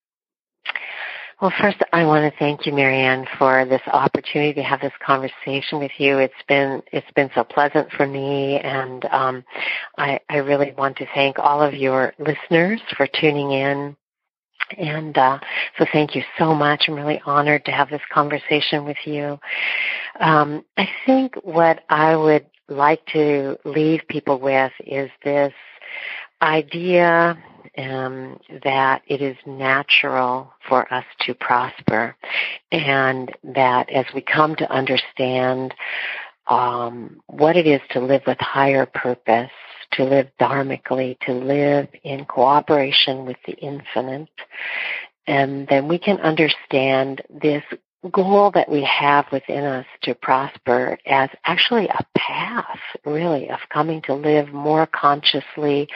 Well, 1.41 1.51
first, 1.61 1.78
I 1.91 2.05
want 2.05 2.32
to 2.32 2.39
thank 2.39 2.66
you, 2.66 2.72
Marianne, 2.72 3.28
for 3.38 3.66
this 3.66 3.82
opportunity 3.88 4.53
to 4.53 4.63
have 4.63 4.80
this 4.80 4.93
conversation 5.05 5.80
with 5.80 5.91
you. 5.97 6.18
It's 6.20 6.34
been 6.47 6.82
it's 6.93 7.11
been 7.13 7.30
so 7.36 7.43
pleasant 7.43 7.91
for 7.91 8.07
me, 8.07 8.57
and 8.59 9.03
um, 9.05 9.43
I, 9.97 10.22
I 10.30 10.38
really 10.38 10.74
want 10.78 10.95
to 10.97 11.05
thank 11.13 11.38
all 11.38 11.61
of 11.61 11.74
your 11.74 12.13
listeners 12.20 12.80
for 12.95 13.05
tuning 13.20 13.51
in. 13.51 13.97
And 14.78 15.18
uh, 15.18 15.39
so, 15.78 15.86
thank 15.91 16.16
you 16.16 16.24
so 16.39 16.55
much. 16.55 16.86
I'm 16.88 16.95
really 16.95 17.22
honored 17.26 17.66
to 17.66 17.72
have 17.72 17.89
this 17.89 18.01
conversation 18.11 18.86
with 18.86 18.97
you. 19.03 19.38
Um, 20.22 20.63
I 20.78 20.88
think 21.05 21.36
what 21.43 21.84
I 21.89 22.16
would 22.16 22.45
like 22.70 23.05
to 23.07 23.57
leave 23.66 24.01
people 24.09 24.39
with 24.39 24.72
is 24.86 25.09
this 25.24 25.53
idea 26.41 27.38
um, 27.77 28.39
that 28.63 29.01
it 29.07 29.21
is 29.21 29.38
natural 29.45 30.53
for 30.67 30.91
us 30.93 31.05
to 31.21 31.33
prosper, 31.33 32.15
and 32.71 33.31
that 33.43 33.89
as 33.89 34.05
we 34.13 34.21
come 34.21 34.55
to 34.55 34.71
understand 34.71 35.73
um, 36.47 37.21
what 37.27 37.57
it 37.57 37.67
is 37.67 37.81
to 37.91 37.99
live 37.99 38.21
with 38.27 38.38
higher 38.39 38.86
purpose, 38.86 39.51
to 39.93 40.03
live 40.03 40.29
dharmically, 40.39 41.17
to 41.21 41.33
live 41.33 41.88
in 42.03 42.25
cooperation 42.25 43.25
with 43.25 43.38
the 43.45 43.53
infinite, 43.53 44.29
and 45.27 45.67
then 45.67 45.88
we 45.88 45.97
can 45.97 46.19
understand 46.19 47.21
this 47.29 47.63
goal 48.12 48.51
that 48.51 48.70
we 48.70 48.84
have 48.84 49.26
within 49.32 49.64
us 49.64 49.86
to 50.03 50.14
prosper 50.16 50.97
as 51.06 51.30
actually 51.45 51.88
a 51.88 52.06
path, 52.18 52.80
really, 53.06 53.49
of 53.49 53.60
coming 53.70 54.01
to 54.03 54.14
live 54.14 54.53
more 54.53 54.86
consciously 54.86 55.88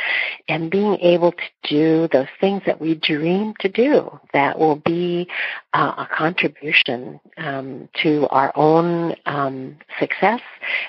and 0.47 0.72
being 0.72 0.95
able 1.01 1.32
to 1.32 1.43
do 1.70 2.07
those 2.12 2.28
things 2.39 2.62
that 2.66 2.80
we 2.80 2.95
dream 2.95 3.53
to 3.60 3.70
do 3.70 4.20
that 4.34 4.57
will 4.57 4.78
be 4.78 5.28
uh, 5.74 5.93
a 5.97 6.07
contribution 6.16 7.20
um, 7.38 7.89
to 8.01 8.28
our 8.30 8.51
own 8.55 9.16
um, 9.26 9.78
success 9.99 10.41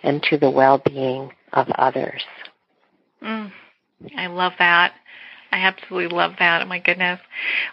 and 0.03 0.23
to 0.23 0.37
the 0.39 0.51
well-being 0.51 1.31
of 1.53 1.69
others. 1.77 2.23
Mm, 3.23 3.53
I 4.17 4.27
love 4.29 4.53
that. 4.59 4.93
I 5.53 5.59
absolutely 5.59 6.17
love 6.17 6.35
that. 6.39 6.63
Oh 6.63 6.67
my 6.67 6.79
goodness. 6.79 7.21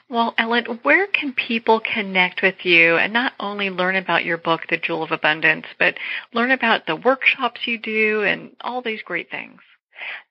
Well, 0.09 0.33
Ellen, 0.37 0.79
where 0.83 1.07
can 1.07 1.33
people 1.33 1.79
connect 1.79 2.41
with 2.41 2.55
you 2.63 2.97
and 2.97 3.13
not 3.13 3.33
only 3.39 3.69
learn 3.69 3.95
about 3.95 4.25
your 4.25 4.37
book, 4.37 4.61
The 4.69 4.77
Jewel 4.77 5.03
of 5.03 5.11
Abundance, 5.11 5.67
but 5.77 5.95
learn 6.33 6.51
about 6.51 6.87
the 6.87 6.95
workshops 6.95 7.61
you 7.65 7.77
do 7.77 8.23
and 8.23 8.55
all 8.61 8.81
these 8.81 9.01
great 9.03 9.29
things? 9.29 9.61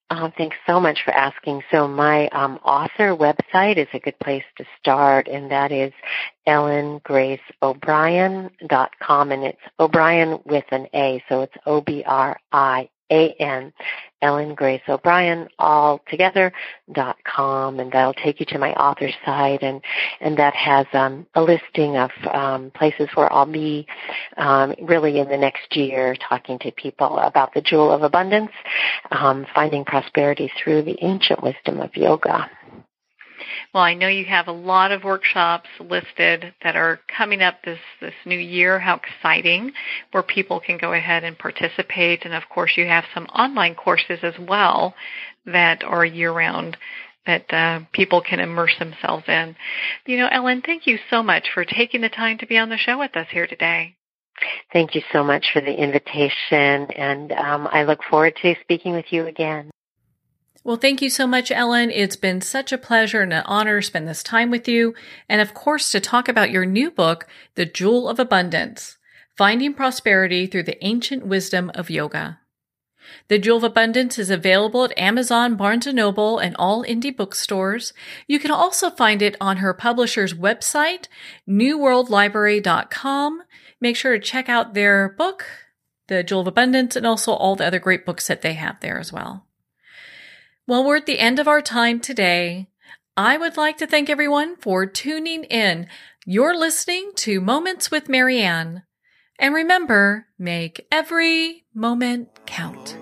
Oh, 0.09 0.31
thanks 0.39 0.57
so 0.69 0.79
much 0.79 1.01
for 1.05 1.13
asking. 1.13 1.63
So 1.73 1.89
my 1.89 2.29
um, 2.29 2.61
author 2.65 3.17
website 3.17 3.77
is 3.77 3.89
a 3.93 3.99
good 3.99 4.17
place 4.21 4.45
to 4.57 4.65
start, 4.79 5.27
and 5.27 5.51
that 5.51 5.73
is 5.73 5.93
ellengraceobrien.com, 6.47 9.33
and 9.33 9.43
it's 9.43 9.59
O'Brien 9.81 10.39
with 10.45 10.65
an 10.71 10.87
A, 10.95 11.21
so 11.29 11.43
it's 11.43 11.57
O-B-R-I 11.67 12.89
a-N, 14.23 14.29
Ellen 14.29 14.55
Grace 14.55 14.83
O'Brien, 14.89 15.49
all 15.59 16.01
together, 16.09 16.53
dot 16.93 17.17
com, 17.25 17.81
and 17.81 17.93
that'll 17.93 18.15
take 18.15 18.41
you 18.41 18.47
to 18.47 18.59
my 18.59 18.73
author 18.75 19.11
site, 19.25 19.63
and, 19.63 19.81
and 20.21 20.37
that 20.39 20.55
has 20.55 20.87
um, 20.93 21.27
a 21.35 21.43
listing 21.43 21.97
of 21.97 22.11
um, 22.33 22.71
places 22.73 23.09
where 23.15 23.33
I'll 23.33 23.47
be 23.47 23.87
um, 24.37 24.75
really 24.83 25.19
in 25.19 25.29
the 25.29 25.37
next 25.37 25.77
year 25.77 26.17
talking 26.29 26.59
to 26.61 26.71
people 26.73 27.19
about 27.19 27.55
the 27.55 27.61
jewel 27.61 27.93
of 27.93 28.03
abundance, 28.03 28.53
um, 29.11 29.47
finding 29.55 29.85
prosperity 29.85 30.51
through 30.63 30.83
the 30.83 30.97
ancient 31.03 31.43
wisdom 31.43 31.81
of 31.81 31.95
yoga. 31.97 32.51
Well, 33.73 33.83
I 33.83 33.95
know 33.95 34.09
you 34.09 34.25
have 34.27 34.49
a 34.49 34.53
lot 34.53 34.93
of 34.93 35.05
workshops 35.05 35.69
listed 35.81 36.55
that 36.63 36.77
are 36.77 37.01
coming 37.17 37.43
up 37.43 37.63
this, 37.65 37.79
this 38.01 38.15
new 38.25 38.39
year. 38.39 38.79
How 38.79 38.97
exciting, 38.97 39.73
where 40.13 40.23
people 40.23 40.61
can 40.61 40.79
go 40.79 40.93
ahead 40.93 41.25
and 41.25 41.39
participate. 41.39 42.25
And 42.25 42.35
of 42.35 42.49
course, 42.49 42.73
you 42.77 42.87
have 42.87 43.05
some 43.15 43.27
online 43.27 43.75
courses 43.75 44.21
as 44.23 44.35
well 44.39 44.95
that 45.47 45.85
are 45.85 46.05
year 46.05 46.33
round 46.33 46.77
that 47.27 47.53
uh, 47.53 47.81
people 47.93 48.23
can 48.23 48.41
immerse 48.41 48.75
themselves 48.79 49.25
in. 49.29 49.57
You 50.07 50.19
know, 50.19 50.29
Ellen, 50.31 50.63
thank 50.65 50.87
you 50.87 50.99
so 51.11 51.23
much 51.23 51.49
for 51.53 51.65
taking 51.65 52.01
the 52.01 52.09
time 52.09 52.39
to 52.39 52.47
be 52.47 52.57
on 52.57 52.69
the 52.69 52.77
show 52.77 52.99
with 52.99 53.17
us 53.17 53.27
here 53.31 53.47
today. 53.47 53.97
Thank 54.73 54.95
you 54.95 55.03
so 55.13 55.25
much 55.25 55.47
for 55.53 55.61
the 55.61 55.73
invitation, 55.73 56.91
and 56.93 57.33
um, 57.33 57.69
I 57.73 57.85
look 57.85 58.01
forward 58.09 58.35
to 58.43 58.55
speaking 58.63 58.93
with 58.93 59.07
you 59.11 59.27
again. 59.27 59.71
Well, 60.67 60.77
thank 60.77 61.01
you 61.01 61.11
so 61.11 61.29
much, 61.29 61.53
Ellen. 61.53 61.93
It's 61.93 62.17
been 62.17 62.41
such 62.41 62.73
a 62.73 62.79
pleasure 62.79 63.21
and 63.21 63.33
an 63.33 63.45
honor 63.47 63.81
to 63.81 63.87
spend 63.87 64.09
this 64.09 64.25
time 64.25 64.51
with 64.51 64.67
you. 64.67 64.95
And 65.29 65.41
of 65.41 65.55
course, 65.55 65.93
to 65.93 66.01
talk 66.01 66.29
about 66.29 66.51
your 66.51 66.67
new 66.67 66.91
book, 66.91 67.29
The 67.55 67.65
Jewel 67.65 68.09
of 68.09 68.19
Abundance 68.19 68.97
Finding 69.37 69.75
Prosperity 69.75 70.45
Through 70.49 70.65
the 70.65 70.85
Ancient 70.85 71.25
Wisdom 71.25 71.71
of 71.77 71.89
Yoga. 71.89 72.41
The 73.29 73.39
Jewel 73.39 73.59
of 73.59 73.63
Abundance 73.63 74.19
is 74.19 74.29
available 74.29 74.83
at 74.83 74.99
Amazon, 74.99 75.55
Barnes 75.55 75.87
& 75.87 75.93
Noble, 75.93 76.41
and 76.41 76.57
all 76.59 76.83
indie 76.83 77.17
bookstores. 77.17 77.93
You 78.27 78.41
can 78.41 78.51
also 78.51 78.91
find 78.91 79.23
it 79.23 79.37
on 79.41 79.59
her 79.59 79.73
publisher's 79.73 80.35
website, 80.35 81.07
newworldlibrary.com. 81.49 83.43
Make 83.81 83.95
sure 83.95 84.15
to 84.15 84.19
check 84.19 84.49
out 84.49 84.75
their 84.75 85.11
book, 85.11 85.45
The 86.09 86.25
Jewel 86.25 86.41
of 86.41 86.49
Abundance, 86.49 86.97
and 86.97 87.07
also 87.07 87.35
all 87.35 87.55
the 87.55 87.67
other 87.67 87.79
great 87.79 88.05
books 88.05 88.27
that 88.27 88.43
they 88.43 88.55
have 88.55 88.81
there 88.81 88.99
as 88.99 89.13
well. 89.13 89.46
Well, 90.69 90.85
we're 90.85 90.97
at 90.97 91.07
the 91.07 91.21
end 91.21 91.39
of 91.39 91.47
our 91.47 91.63
time 91.63 92.01
today. 92.01 92.67
I 93.17 93.39
would 93.39 93.57
like 93.57 93.79
to 93.79 93.87
thank 93.87 94.11
everyone 94.11 94.57
for 94.57 94.85
tuning 94.85 95.45
in. 95.45 95.87
You're 96.27 96.59
listening 96.59 97.13
to 97.17 97.41
Moments 97.41 97.93
with 97.93 98.09
Marianne. 98.09 98.83
And 99.39 99.55
remember, 99.55 100.27
make 100.41 100.85
every 100.91 101.67
moment 101.73 102.31
count. 102.47 102.99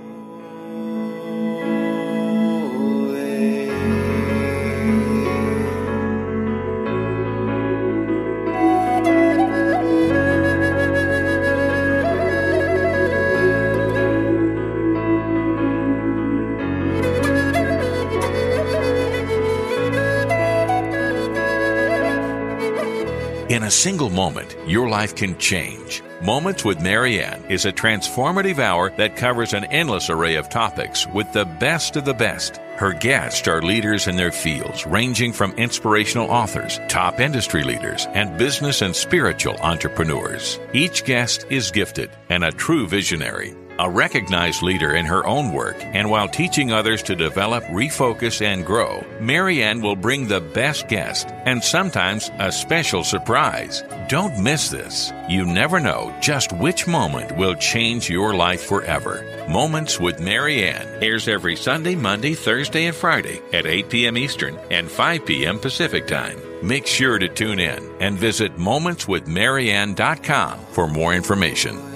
In 23.55 23.63
a 23.63 23.71
single 23.71 24.11
moment, 24.11 24.57
your 24.67 24.89
life 24.89 25.15
can 25.15 25.39
change. 25.39 26.03
Moments 26.21 26.65
with 26.65 26.81
Marianne 26.83 27.45
is 27.49 27.65
a 27.65 27.73
transformative 27.73 28.59
hour 28.59 28.91
that 28.97 29.15
covers 29.15 29.55
an 29.55 29.63
endless 29.67 30.11
array 30.11 30.35
of 30.35 30.49
topics 30.49 31.07
with 31.07 31.33
the 31.33 31.45
best 31.45 31.95
of 31.95 32.05
the 32.05 32.15
best. 32.15 32.57
Her 32.79 32.93
guests 32.93 33.47
are 33.47 33.63
leaders 33.63 34.09
in 34.09 34.17
their 34.17 34.33
fields, 34.33 34.85
ranging 34.87 35.33
from 35.33 35.53
inspirational 35.53 36.29
authors, 36.33 36.81
top 36.89 37.21
industry 37.21 37.63
leaders, 37.63 38.09
and 38.13 38.37
business 38.37 38.83
and 38.83 38.97
spiritual 38.97 39.55
entrepreneurs. 39.59 40.59
Each 40.73 41.05
guest 41.05 41.47
is 41.49 41.71
gifted 41.71 42.11
and 42.31 42.43
a 42.43 42.51
true 42.51 42.89
visionary 42.89 43.55
a 43.79 43.91
recognized 43.91 44.63
leader 44.63 44.95
in 44.95 45.07
her 45.07 45.27
own 45.27 45.53
work, 45.53 45.77
and 45.81 46.11
while 46.11 46.29
teaching 46.29 46.73
others 46.73 47.03
to 47.05 47.15
develop, 47.15 47.65
refocus, 47.65 48.41
and 48.41 48.65
grow, 48.65 49.05
Marianne 49.21 49.81
will 49.81 49.97
bring 49.97 50.27
the 50.27 50.41
best 50.41 50.89
guest 50.89 51.29
and 51.45 51.63
sometimes 51.63 52.31
a 52.39 52.53
special 52.53 53.05
surprise. 53.05 53.83
Don't 54.09 54.43
miss 54.43 54.69
this. 54.69 55.13
You 55.29 55.45
never 55.45 55.81
know 55.81 56.15
just 56.21 56.53
which 56.53 56.87
moment 56.87 57.37
will 57.37 57.55
change 57.55 58.11
your 58.11 58.35
life 58.35 58.65
forever. 58.65 59.25
Moments 59.49 60.01
with 60.01 60.21
Marianne 60.21 61.03
airs 61.03 61.29
every 61.29 61.57
Sunday, 61.57 61.95
Monday, 61.95 62.35
Thursday, 62.35 62.87
and 62.87 62.97
Friday 62.97 63.41
at 63.53 63.67
8 63.67 63.91
p.m. 63.91 64.19
Eastern 64.19 64.59
and 64.71 64.91
5 64.91 65.27
p.m. 65.27 65.59
Pacific 65.59 66.07
Time. 66.07 66.39
Make 66.63 66.87
sure 66.87 67.19
to 67.19 67.29
tune 67.29 67.61
in 67.61 67.91
and 68.01 68.19
visit 68.19 68.57
momentswithmarianne.com 68.57 70.59
for 70.73 70.89
more 70.89 71.15
information. 71.15 71.94